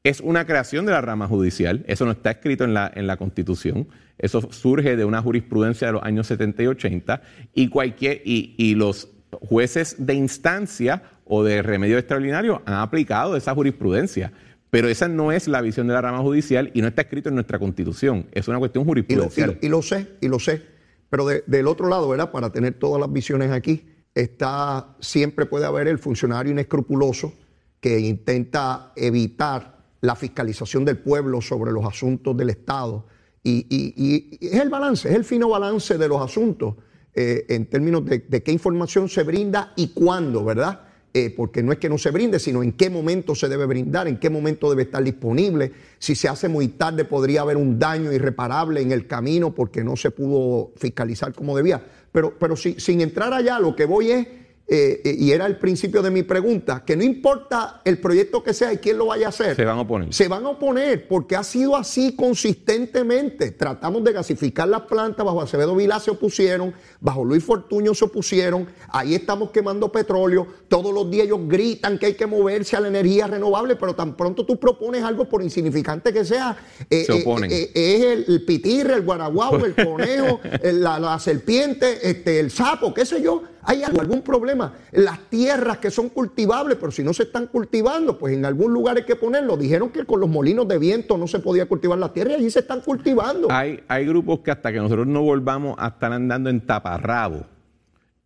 es 0.02 0.20
una 0.20 0.46
creación 0.46 0.86
de 0.86 0.92
la 0.92 1.00
rama 1.00 1.26
judicial, 1.26 1.84
eso 1.86 2.04
no 2.04 2.12
está 2.12 2.30
escrito 2.30 2.64
en 2.64 2.72
la, 2.72 2.90
en 2.94 3.06
la 3.06 3.16
Constitución, 3.16 3.88
eso 4.18 4.40
surge 4.50 4.96
de 4.96 5.04
una 5.04 5.22
jurisprudencia 5.22 5.88
de 5.88 5.94
los 5.94 6.02
años 6.02 6.26
70 6.26 6.62
y 6.62 6.66
80 6.66 7.22
y, 7.54 7.68
cualquier, 7.68 8.22
y, 8.24 8.74
los 8.74 9.08
jueces 9.30 9.96
de 9.98 10.14
instancia 10.14 11.02
o 11.24 11.42
de 11.44 11.62
remedio 11.62 11.98
extraordinario 11.98 12.62
han 12.66 12.74
aplicado 12.74 13.36
esa 13.36 13.54
jurisprudencia. 13.54 14.32
Pero 14.70 14.88
esa 14.88 15.08
no 15.08 15.32
es 15.32 15.48
la 15.48 15.60
visión 15.62 15.88
de 15.88 15.94
la 15.94 16.00
rama 16.00 16.18
judicial 16.18 16.70
y 16.74 16.80
no 16.80 16.88
está 16.88 17.02
escrito 17.02 17.28
en 17.28 17.34
nuestra 17.34 17.58
constitución. 17.58 18.26
Es 18.32 18.46
una 18.46 18.58
cuestión 18.58 18.84
jurisprudencial. 18.84 19.58
Y 19.60 19.68
lo, 19.68 19.82
sé, 19.82 20.06
y 20.20 20.28
lo 20.28 20.38
sé. 20.38 20.62
Pero 21.08 21.26
del 21.26 21.66
otro 21.66 21.88
lado, 21.88 22.08
¿verdad? 22.08 22.30
Para 22.30 22.50
tener 22.52 22.74
todas 22.74 23.00
las 23.00 23.12
visiones 23.12 23.50
aquí, 23.50 23.88
está, 24.14 24.96
siempre 25.00 25.46
puede 25.46 25.66
haber 25.66 25.88
el 25.88 25.98
funcionario 25.98 26.52
inescrupuloso 26.52 27.34
que 27.80 27.98
intenta 27.98 28.92
evitar 28.94 29.79
la 30.00 30.16
fiscalización 30.16 30.84
del 30.84 30.98
pueblo 30.98 31.40
sobre 31.40 31.72
los 31.72 31.84
asuntos 31.84 32.36
del 32.36 32.50
Estado. 32.50 33.06
Y, 33.42 34.38
es 34.40 34.60
el 34.60 34.68
balance, 34.68 35.08
es 35.08 35.14
el 35.14 35.24
fino 35.24 35.48
balance 35.48 35.96
de 35.96 36.08
los 36.08 36.20
asuntos 36.20 36.74
eh, 37.14 37.46
en 37.48 37.66
términos 37.66 38.04
de, 38.04 38.42
qué 38.42 38.52
información 38.52 39.08
se 39.08 39.22
brinda 39.22 39.72
y 39.76 39.88
cuándo, 39.88 40.44
¿verdad? 40.44 40.82
Eh, 41.12 41.34
porque 41.36 41.62
no 41.62 41.72
es 41.72 41.78
que 41.78 41.88
no 41.88 41.98
se 41.98 42.10
brinde, 42.10 42.38
sino 42.38 42.62
en 42.62 42.72
qué 42.72 42.88
momento 42.88 43.34
se 43.34 43.48
debe 43.48 43.66
brindar, 43.66 44.06
en 44.06 44.18
qué 44.18 44.30
momento 44.30 44.70
debe 44.70 44.82
estar 44.82 45.02
disponible. 45.02 45.72
Si 45.98 46.14
se 46.14 46.28
hace 46.28 46.48
muy 46.48 46.68
tarde 46.68 47.04
podría 47.04 47.40
haber 47.40 47.56
un 47.56 47.78
daño 47.78 48.12
irreparable 48.12 48.80
en 48.80 48.92
el 48.92 49.06
camino 49.06 49.52
porque 49.52 49.82
no 49.82 49.96
se 49.96 50.12
pudo 50.12 50.72
fiscalizar 50.76 51.34
como 51.34 51.56
debía. 51.56 51.82
Pero, 52.12 52.38
pero 52.38 52.56
sin 52.56 53.00
entrar 53.00 53.32
allá, 53.32 53.58
lo 53.58 53.74
que 53.74 53.86
voy 53.86 54.10
es 54.12 54.26
eh, 54.72 55.00
eh, 55.04 55.16
y 55.18 55.32
era 55.32 55.46
el 55.46 55.56
principio 55.56 56.00
de 56.00 56.12
mi 56.12 56.22
pregunta, 56.22 56.84
que 56.86 56.94
no 56.94 57.02
importa 57.02 57.80
el 57.84 57.98
proyecto 57.98 58.40
que 58.40 58.54
sea 58.54 58.72
y 58.72 58.76
quién 58.76 58.98
lo 58.98 59.06
vaya 59.06 59.26
a 59.26 59.30
hacer. 59.30 59.56
Se 59.56 59.64
van 59.64 59.78
a 59.78 59.80
oponer. 59.80 60.14
Se 60.14 60.28
van 60.28 60.46
a 60.46 60.50
oponer 60.50 61.08
porque 61.08 61.34
ha 61.34 61.42
sido 61.42 61.74
así 61.74 62.14
consistentemente. 62.14 63.50
Tratamos 63.50 64.04
de 64.04 64.12
gasificar 64.12 64.68
las 64.68 64.82
plantas, 64.82 65.26
bajo 65.26 65.42
Acevedo 65.42 65.74
Vilá 65.74 65.98
se 65.98 66.12
opusieron, 66.12 66.72
bajo 67.00 67.24
Luis 67.24 67.42
Fortuño 67.42 67.94
se 67.94 68.04
opusieron, 68.04 68.68
ahí 68.90 69.16
estamos 69.16 69.50
quemando 69.50 69.90
petróleo, 69.90 70.46
todos 70.68 70.94
los 70.94 71.10
días 71.10 71.26
ellos 71.26 71.40
gritan 71.48 71.98
que 71.98 72.06
hay 72.06 72.14
que 72.14 72.28
moverse 72.28 72.76
a 72.76 72.80
la 72.80 72.86
energía 72.86 73.26
renovable, 73.26 73.74
pero 73.74 73.96
tan 73.96 74.16
pronto 74.16 74.46
tú 74.46 74.56
propones 74.56 75.02
algo 75.02 75.28
por 75.28 75.42
insignificante 75.42 76.12
que 76.12 76.24
sea, 76.24 76.56
eh, 76.88 77.06
se 77.06 77.12
oponen. 77.12 77.50
es 77.50 77.68
el, 77.74 78.44
pitirre, 78.44 78.94
el 78.94 79.02
guaraguao, 79.02 79.66
el 79.66 79.74
conejo, 79.74 80.38
la, 80.62 81.00
la, 81.00 81.18
serpiente, 81.18 82.08
este, 82.08 82.38
el 82.38 82.52
sapo, 82.52 82.94
qué 82.94 83.04
sé 83.04 83.20
yo 83.20 83.42
hay 83.70 83.84
algún 83.84 84.22
problema. 84.22 84.74
Las 84.90 85.30
tierras 85.30 85.78
que 85.78 85.92
son 85.92 86.08
cultivables, 86.08 86.76
pero 86.80 86.90
si 86.90 87.04
no 87.04 87.14
se 87.14 87.22
están 87.22 87.46
cultivando, 87.46 88.18
pues 88.18 88.34
en 88.34 88.44
algún 88.44 88.72
lugar 88.72 88.96
hay 88.96 89.04
que 89.04 89.14
ponerlo. 89.14 89.56
Dijeron 89.56 89.90
que 89.90 90.04
con 90.04 90.18
los 90.18 90.28
molinos 90.28 90.66
de 90.66 90.76
viento 90.76 91.16
no 91.16 91.28
se 91.28 91.38
podía 91.38 91.66
cultivar 91.66 91.96
la 91.98 92.12
tierra 92.12 92.32
y 92.32 92.34
allí 92.34 92.50
se 92.50 92.60
están 92.60 92.80
cultivando. 92.80 93.46
Hay, 93.50 93.80
hay 93.86 94.06
grupos 94.06 94.40
que 94.40 94.50
hasta 94.50 94.72
que 94.72 94.78
nosotros 94.78 95.06
no 95.06 95.22
volvamos 95.22 95.76
a 95.78 95.88
estar 95.88 96.12
andando 96.12 96.50
en 96.50 96.66
taparrabo 96.66 97.46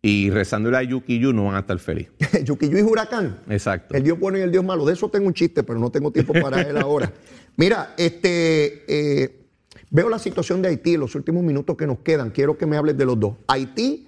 y 0.01 0.31
rezándole 0.31 0.77
a 0.77 0.83
Yukiyu 0.83 1.31
no 1.31 1.45
van 1.45 1.55
a 1.55 1.59
estar 1.59 1.77
felices. 1.77 2.13
Yukiyu 2.43 2.79
y 2.79 2.81
Huracán. 2.81 3.41
Exacto. 3.47 3.95
El 3.95 4.01
Dios 4.01 4.19
bueno 4.19 4.39
y 4.39 4.41
el 4.41 4.51
Dios 4.51 4.65
malo. 4.65 4.83
De 4.83 4.93
eso 4.93 5.09
tengo 5.09 5.27
un 5.27 5.33
chiste, 5.35 5.61
pero 5.61 5.77
no 5.77 5.91
tengo 5.91 6.11
tiempo 6.11 6.33
para 6.33 6.61
él 6.61 6.77
ahora. 6.77 7.13
Mira, 7.55 7.93
este, 7.97 8.83
eh, 8.87 9.45
veo 9.91 10.09
la 10.09 10.17
situación 10.17 10.63
de 10.63 10.69
Haití 10.69 10.95
en 10.95 11.01
los 11.01 11.13
últimos 11.13 11.43
minutos 11.43 11.77
que 11.77 11.85
nos 11.85 11.99
quedan. 11.99 12.31
Quiero 12.31 12.57
que 12.57 12.65
me 12.65 12.77
hables 12.77 12.97
de 12.97 13.05
los 13.05 13.19
dos. 13.19 13.35
Haití 13.47 14.04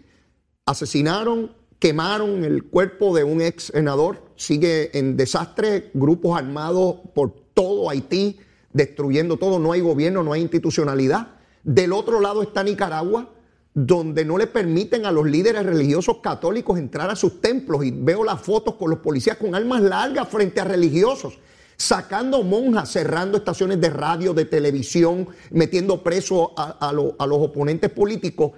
asesinaron, 0.68 1.52
quemaron 1.80 2.44
el 2.44 2.66
cuerpo 2.66 3.16
de 3.16 3.24
un 3.24 3.42
ex 3.42 3.72
senador, 3.74 4.22
sigue 4.36 4.96
en 4.98 5.18
desastre, 5.18 5.90
grupos 5.96 6.38
armados 6.38 6.98
por 7.16 7.34
todo 7.56 7.90
Haití, 7.90 8.40
destruyendo 8.74 9.38
todo, 9.38 9.58
no 9.58 9.72
hay 9.72 9.82
gobierno, 9.82 10.24
no 10.24 10.34
hay 10.34 10.42
institucionalidad. 10.42 11.30
Del 11.64 11.94
otro 11.94 12.20
lado 12.20 12.44
está 12.44 12.64
Nicaragua, 12.64 13.32
donde 13.74 14.26
no 14.26 14.38
le 14.38 14.48
permiten 14.48 15.06
a 15.06 15.12
los 15.12 15.26
líderes 15.26 15.66
religiosos 15.66 16.18
católicos 16.18 16.80
entrar 16.80 17.10
a 17.10 17.16
sus 17.16 17.42
templos 17.42 17.86
y 17.86 17.92
veo 17.92 18.24
las 18.24 18.42
fotos 18.42 18.76
con 18.76 18.90
los 18.90 19.00
policías 19.00 19.38
con 19.38 19.54
armas 19.54 19.82
largas 19.82 20.28
frente 20.30 20.60
a 20.60 20.64
religiosos, 20.64 21.38
sacando 21.78 22.42
monjas, 22.42 22.92
cerrando 22.92 23.38
estaciones 23.38 23.80
de 23.80 23.90
radio, 23.92 24.34
de 24.34 24.46
televisión, 24.46 25.28
metiendo 25.52 26.02
presos 26.04 26.50
a, 26.58 26.92
los 26.92 27.14
oponentes 27.20 27.92
políticos. 27.92 28.52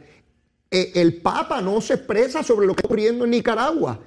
Eh, 0.72 0.92
el 0.96 1.22
Papa 1.22 1.62
no 1.62 1.82
se 1.82 1.96
expresa 1.96 2.44
sobre 2.44 2.68
lo 2.68 2.74
que 2.74 2.82
está 2.82 2.88
ocurriendo 2.88 3.26
en 3.26 3.32
Nicaragua. 3.32 4.00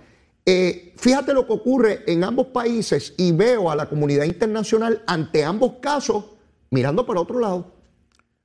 Eh, 0.45 0.93
fíjate 0.97 1.33
lo 1.33 1.47
que 1.47 1.53
ocurre 1.53 2.03
en 2.07 2.25
ambos 2.25 2.49
países 2.49 3.15
y 3.17 3.33
veo 3.33 3.71
a 3.71 3.77
la 3.77 3.87
comunidad 3.87 4.25
internacional 4.25 5.03
ante 5.07 5.45
ambos 5.45 5.75
casos 5.81 6.25
mirando 6.71 7.07
para 7.07 7.21
otro 7.21 7.39
lado. 7.39 7.73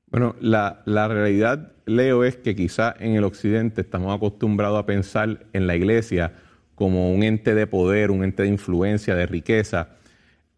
Bueno, 0.09 0.35
la, 0.39 0.83
realidad, 0.85 1.73
Leo, 1.85 2.23
es 2.23 2.37
que 2.37 2.55
quizá 2.55 2.95
en 2.99 3.15
el 3.15 3.23
occidente 3.23 3.81
estamos 3.81 4.15
acostumbrados 4.15 4.79
a 4.79 4.85
pensar 4.85 5.45
en 5.53 5.67
la 5.67 5.75
iglesia 5.75 6.33
como 6.75 7.11
un 7.11 7.23
ente 7.23 7.55
de 7.55 7.67
poder, 7.67 8.11
un 8.11 8.23
ente 8.23 8.43
de 8.43 8.49
influencia, 8.49 9.15
de 9.15 9.25
riqueza. 9.25 9.89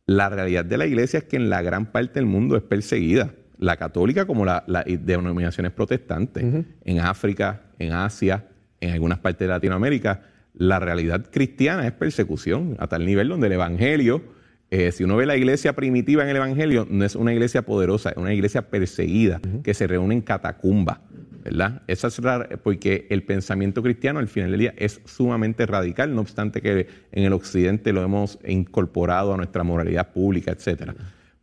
La 0.06 0.30
realidad 0.30 0.66
de 0.66 0.78
la 0.78 0.86
iglesia 0.86 1.20
es 1.20 1.24
que 1.24 1.38
en 1.38 1.50
la 1.50 1.62
gran 1.62 1.92
parte 1.92 2.16
del 2.16 2.26
mundo 2.26 2.58
es 2.58 2.64
perseguida, 2.64 3.34
la 3.60 3.78
católica 3.78 4.26
como 4.26 4.46
la, 4.46 4.64
de 4.66 4.98
denominaciones 4.98 5.72
protestantes. 5.72 6.44
En 6.84 7.00
África, 7.00 7.62
en 7.78 7.94
Asia, 7.94 8.46
en 8.82 8.94
algunas 8.94 9.20
partes 9.20 9.48
de 9.48 9.54
Latinoamérica, 9.54 10.24
la 10.56 10.80
realidad 10.80 11.28
cristiana 11.32 11.86
es 11.86 11.92
persecución, 11.92 12.76
a 12.80 12.88
tal 12.88 13.06
nivel 13.06 13.28
donde 13.28 13.48
el 13.48 13.54
Evangelio 13.54 14.24
eh, 14.72 14.92
si 14.92 15.04
uno 15.04 15.16
ve 15.16 15.26
la 15.26 15.36
iglesia 15.36 15.74
primitiva 15.74 16.22
en 16.24 16.30
el 16.30 16.36
Evangelio, 16.36 16.86
no 16.90 17.04
es 17.04 17.16
una 17.16 17.34
iglesia 17.34 17.64
poderosa, 17.64 18.12
es 18.12 18.18
una 18.18 18.34
iglesia 18.34 18.70
perseguida, 18.70 19.42
que 19.64 19.74
se 19.74 19.88
reúne 19.88 20.14
en 20.14 20.22
catacumba, 20.22 21.02
¿verdad? 21.44 21.82
Esa 21.88 22.10
es 22.10 22.22
porque 22.62 23.08
el 23.10 23.24
pensamiento 23.24 23.82
cristiano 23.82 24.20
al 24.20 24.28
final 24.28 24.52
del 24.52 24.60
día 24.60 24.74
es 24.78 25.02
sumamente 25.06 25.66
radical, 25.66 26.14
no 26.14 26.22
obstante 26.22 26.62
que 26.62 26.88
en 27.12 27.24
el 27.24 27.34
occidente 27.34 27.94
lo 27.94 28.04
hemos 28.04 28.38
incorporado 28.48 29.34
a 29.34 29.38
nuestra 29.38 29.64
moralidad 29.64 30.12
pública, 30.12 30.52
etcétera. 30.52 30.94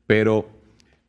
Pero 0.07 0.49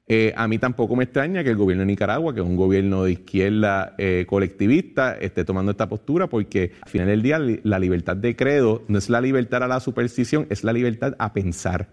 eh, 0.10 0.34
a 0.38 0.48
mí 0.48 0.58
tampoco 0.58 0.96
me 0.96 1.04
extraña 1.04 1.44
que 1.44 1.50
el 1.50 1.58
gobierno 1.58 1.82
de 1.82 1.88
Nicaragua, 1.88 2.34
que 2.34 2.40
es 2.40 2.46
un 2.46 2.56
gobierno 2.56 3.04
de 3.04 3.12
izquierda 3.12 3.94
eh, 3.98 4.26
colectivista, 4.26 5.14
esté 5.18 5.44
tomando 5.44 5.72
esta 5.72 5.90
postura 5.90 6.28
porque 6.28 6.72
al 6.82 6.90
final 6.90 7.08
del 7.08 7.22
día 7.22 7.40
la 7.64 7.78
libertad 7.78 8.16
de 8.16 8.34
credo 8.38 8.84
no 8.88 9.00
es 9.00 9.10
la 9.10 9.20
libertad 9.20 9.64
a 9.64 9.68
la 9.68 9.82
superstición, 9.82 10.48
es 10.50 10.64
la 10.64 10.72
libertad 10.72 11.16
a 11.20 11.34
pensar. 11.34 11.90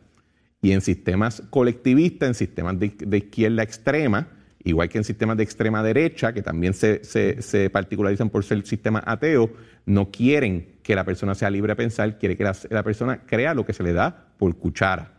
Y 0.62 0.70
en 0.70 0.80
sistemas 0.80 1.42
colectivistas, 1.50 2.28
en 2.28 2.34
sistemas 2.34 2.78
de, 2.78 3.18
izquierda 3.18 3.64
extrema, 3.64 4.28
igual 4.62 4.88
que 4.88 4.98
en 4.98 5.04
sistemas 5.04 5.36
de 5.36 5.42
extrema 5.42 5.82
derecha, 5.82 6.32
que 6.32 6.40
también 6.40 6.72
se, 6.72 7.70
particularizan 7.70 8.30
por 8.30 8.44
ser 8.44 8.64
sistema 8.64 9.02
ateo, 9.04 9.50
no 9.86 10.10
quieren 10.12 10.76
que 10.84 10.94
la 10.94 11.04
persona 11.04 11.34
sea 11.34 11.50
libre 11.50 11.72
de 11.72 11.76
pensar, 11.76 12.16
quiere 12.16 12.36
que 12.36 12.44
la, 12.44 12.82
persona 12.84 13.22
crea 13.26 13.54
lo 13.54 13.66
que 13.66 13.72
se 13.72 13.82
le 13.82 13.92
da 13.92 14.28
por 14.38 14.56
cuchara. 14.56 15.12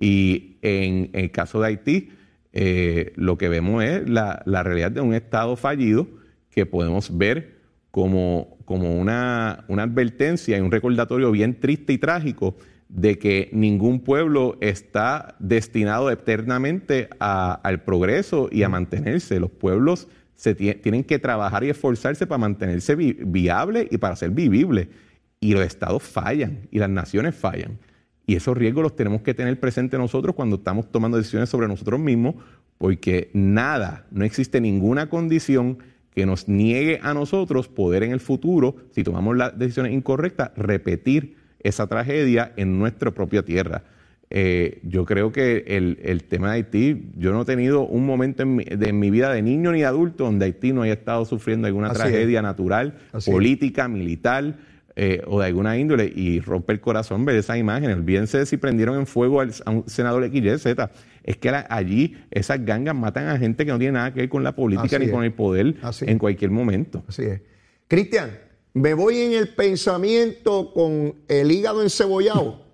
Y 0.00 0.56
en, 0.62 1.10
el 1.12 1.30
caso 1.30 1.60
de 1.60 1.66
Haití, 1.68 2.08
eh, 2.60 3.12
lo 3.14 3.38
que 3.38 3.48
vemos 3.48 3.84
es 3.84 4.10
la, 4.10 4.42
realidad 4.64 4.90
de 4.90 5.00
un 5.00 5.14
Estado 5.14 5.54
fallido 5.54 6.08
que 6.50 6.66
podemos 6.66 7.16
ver 7.16 7.60
como, 7.92 8.58
como 8.64 8.98
una, 8.98 9.64
una 9.68 9.84
advertencia 9.84 10.58
y 10.58 10.60
un 10.60 10.72
recordatorio 10.72 11.30
bien 11.30 11.60
triste 11.60 11.92
y 11.92 11.98
trágico 11.98 12.56
de 12.88 13.16
que 13.16 13.48
ningún 13.52 14.00
pueblo 14.00 14.58
está 14.60 15.36
destinado 15.38 16.10
eternamente 16.10 17.08
al 17.20 17.84
progreso 17.84 18.48
y 18.50 18.64
a 18.64 18.68
mantenerse. 18.68 19.38
Los 19.38 19.52
pueblos 19.52 20.08
se 20.34 20.56
tienen 20.56 21.04
que 21.04 21.20
trabajar 21.20 21.62
y 21.62 21.70
esforzarse 21.70 22.26
para 22.26 22.38
mantenerse 22.38 22.96
viable 22.96 23.86
y 23.88 23.98
para 23.98 24.16
ser 24.16 24.30
vivibles. 24.30 24.88
Y 25.38 25.52
los 25.52 25.64
estados 25.64 26.02
fallan 26.02 26.66
y 26.72 26.80
las 26.80 26.90
naciones 26.90 27.36
fallan. 27.36 27.78
Y 28.28 28.36
esos 28.36 28.54
riesgos 28.58 28.82
los 28.82 28.94
tenemos 28.94 29.22
que 29.22 29.32
tener 29.32 29.58
presentes 29.58 29.98
nosotros 29.98 30.34
cuando 30.36 30.56
estamos 30.56 30.92
tomando 30.92 31.16
decisiones 31.16 31.48
sobre 31.48 31.66
nosotros 31.66 31.98
mismos, 31.98 32.34
porque 32.76 33.30
nada, 33.32 34.04
no 34.10 34.22
existe 34.22 34.60
ninguna 34.60 35.08
condición 35.08 35.78
que 36.14 36.26
nos 36.26 36.46
niegue 36.46 37.00
a 37.02 37.14
nosotros 37.14 37.68
poder 37.68 38.02
en 38.02 38.12
el 38.12 38.20
futuro, 38.20 38.76
si 38.90 39.02
tomamos 39.02 39.34
las 39.34 39.58
decisiones 39.58 39.94
incorrectas, 39.94 40.50
repetir 40.56 41.36
esa 41.60 41.86
tragedia 41.86 42.52
en 42.56 42.78
nuestra 42.78 43.12
propia 43.12 43.46
tierra. 43.46 43.84
Eh, 44.28 44.80
yo 44.82 45.06
creo 45.06 45.32
que 45.32 45.64
el, 45.66 46.24
tema 46.24 46.48
de 46.48 46.56
Haití, 46.56 47.10
yo 47.16 47.32
no 47.32 47.40
he 47.40 47.44
tenido 47.46 47.86
un 47.86 48.04
momento 48.04 48.42
en 48.42 48.56
mi, 48.56 48.64
de, 48.64 48.92
mi 48.92 49.10
vida 49.10 49.32
de 49.32 49.40
niño 49.40 49.72
ni 49.72 49.78
de 49.78 49.86
adulto 49.86 50.24
donde 50.24 50.44
Haití 50.44 50.74
no 50.74 50.82
haya 50.82 50.92
estado 50.92 51.24
sufriendo 51.24 51.66
alguna 51.66 51.94
tragedia 51.94 52.42
natural, 52.42 52.98
política, 53.24 53.88
militar 53.88 54.58
eh, 55.00 55.22
o 55.28 55.38
de 55.38 55.46
alguna 55.46 55.78
índole 55.78 56.12
y 56.12 56.40
rompe 56.40 56.72
el 56.72 56.80
corazón 56.80 57.24
ver 57.24 57.36
esas 57.36 57.56
imágenes. 57.56 57.96
Olvídense 57.96 58.38
de 58.38 58.46
si 58.46 58.56
prendieron 58.56 58.98
en 58.98 59.06
fuego 59.06 59.40
a 59.40 59.70
un 59.70 59.88
senador 59.88 60.28
XYZ. 60.28 60.66
Es 61.22 61.36
que 61.36 61.50
allí 61.50 62.16
esas 62.32 62.64
gangas 62.64 62.96
matan 62.96 63.28
a 63.28 63.38
gente 63.38 63.64
que 63.64 63.70
no 63.70 63.78
tiene 63.78 63.92
nada 63.92 64.12
que 64.12 64.22
ver 64.22 64.28
con 64.28 64.42
la 64.42 64.56
política 64.56 64.98
ni 64.98 65.08
con 65.08 65.22
el 65.22 65.32
poder 65.32 65.76
en 66.00 66.18
cualquier 66.18 66.50
momento. 66.50 67.04
Así 67.06 67.22
es. 67.22 67.40
Cristian, 67.86 68.40
me 68.74 68.92
voy 68.94 69.18
en 69.20 69.34
el 69.34 69.54
pensamiento 69.54 70.72
con 70.74 71.14
el 71.28 71.52
hígado 71.52 71.80
encebollado. 71.80 72.64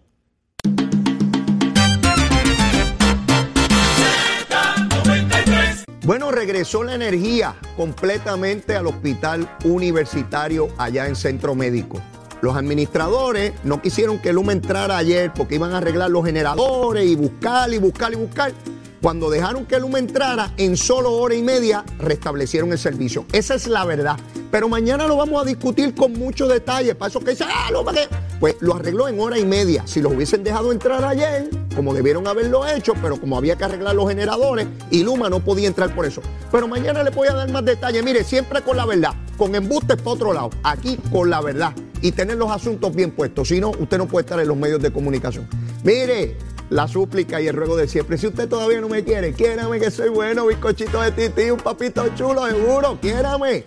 Bueno, 6.05 6.31
regresó 6.31 6.85
la 6.85 6.95
energía 6.95 7.57
completamente 7.79 8.77
al 8.77 8.87
hospital 8.87 9.49
universitario 9.65 10.69
allá 10.77 11.07
en 11.07 11.17
Centro 11.17 11.55
Médico. 11.55 11.99
Los 12.43 12.57
administradores 12.57 13.55
no 13.65 13.81
quisieron 13.81 14.19
que 14.19 14.35
Luma 14.35 14.53
entrara 14.53 14.99
ayer 14.99 15.33
porque 15.35 15.55
iban 15.55 15.73
a 15.73 15.79
arreglar 15.79 16.11
los 16.11 16.27
generadores 16.27 17.07
y 17.07 17.15
buscar 17.15 17.73
y 17.73 17.79
buscar 17.79 18.13
y 18.13 18.17
buscar. 18.17 18.53
Cuando 19.05 19.29
dejaron 19.29 19.67
que 19.67 19.79
Luma 19.79 19.99
entrara, 19.99 20.55
en 20.57 20.79
solo 20.79 21.13
hora 21.13 21.35
y 21.35 21.43
media 21.43 21.85
restablecieron 21.99 22.73
el 22.73 22.79
servicio. 22.79 23.27
Esa 23.33 23.55
es 23.55 23.67
la 23.67 23.85
verdad. 23.85 24.17
Pero 24.51 24.67
mañana 24.67 25.07
lo 25.07 25.19
vamos 25.19 25.43
a 25.43 25.45
discutir 25.45 25.95
con 25.95 26.15
mucho 26.15 26.49
detalle. 26.49 26.95
Para 26.95 27.11
eso 27.11 27.21
que 27.21 27.33
dice, 27.33 27.45
ah, 27.47 27.71
Luma, 27.71 27.93
¿qué? 27.93 28.09
Pues 28.41 28.57
lo 28.61 28.75
arregló 28.75 29.07
en 29.07 29.21
hora 29.21 29.39
y 29.39 29.45
media. 29.45 29.83
Si 29.87 30.01
los 30.01 30.15
hubiesen 30.15 30.43
dejado 30.43 30.73
entrar 30.73 31.05
ayer, 31.05 31.51
como 31.77 31.93
debieron 31.93 32.27
haberlo 32.27 32.67
hecho, 32.67 32.95
pero 33.03 33.21
como 33.21 33.37
había 33.37 33.57
que 33.57 33.65
arreglar 33.65 33.95
los 33.95 34.09
generadores 34.09 34.69
y 34.91 35.03
Luma 35.03 35.29
no 35.29 35.41
podía 35.41 35.69
entrar 35.69 35.95
por 35.95 36.07
eso. 36.07 36.23
Pero 36.51 36.67
mañana 36.67 37.03
le 37.03 37.11
voy 37.11 37.29
a 37.29 37.35
dar 37.35 37.53
más 37.53 37.63
detalle. 37.63 38.03
Mire, 38.03 38.25
siempre 38.25 38.63
con 38.63 38.79
la 38.79 38.87
verdad, 38.87 39.13
con 39.37 39.55
embustes 39.55 39.99
para 39.99 40.11
otro 40.13 40.33
lado. 40.33 40.49
Aquí 40.63 40.99
con 41.13 41.29
la 41.29 41.43
verdad 41.43 41.75
y 42.01 42.13
tener 42.13 42.39
los 42.39 42.51
asuntos 42.51 42.95
bien 42.95 43.11
puestos. 43.11 43.49
Si 43.49 43.61
no, 43.61 43.71
usted 43.71 43.99
no 43.99 44.07
puede 44.07 44.25
estar 44.25 44.41
en 44.41 44.49
los 44.49 44.57
medios 44.57 44.81
de 44.81 44.91
comunicación. 44.91 45.47
Mire, 45.83 46.39
la 46.75 46.89
súplica 46.89 47.41
y 47.41 47.47
el 47.47 47.55
ruego 47.55 47.77
de 47.77 47.87
siempre. 47.87 48.18
Si 48.18 48.27
usted 48.27 48.49
todavía 48.49 48.81
no 48.81 48.89
me 48.89 49.05
quiere, 49.05 49.33
quiérame 49.33 49.79
que 49.79 49.93
soy 49.93 50.09
bueno, 50.09 50.47
bizcochito 50.47 51.01
de 51.01 51.12
titi, 51.12 51.51
un 51.51 51.61
papito 51.61 52.05
chulo, 52.16 52.47
seguro, 52.49 52.99
quiérame. 53.01 53.64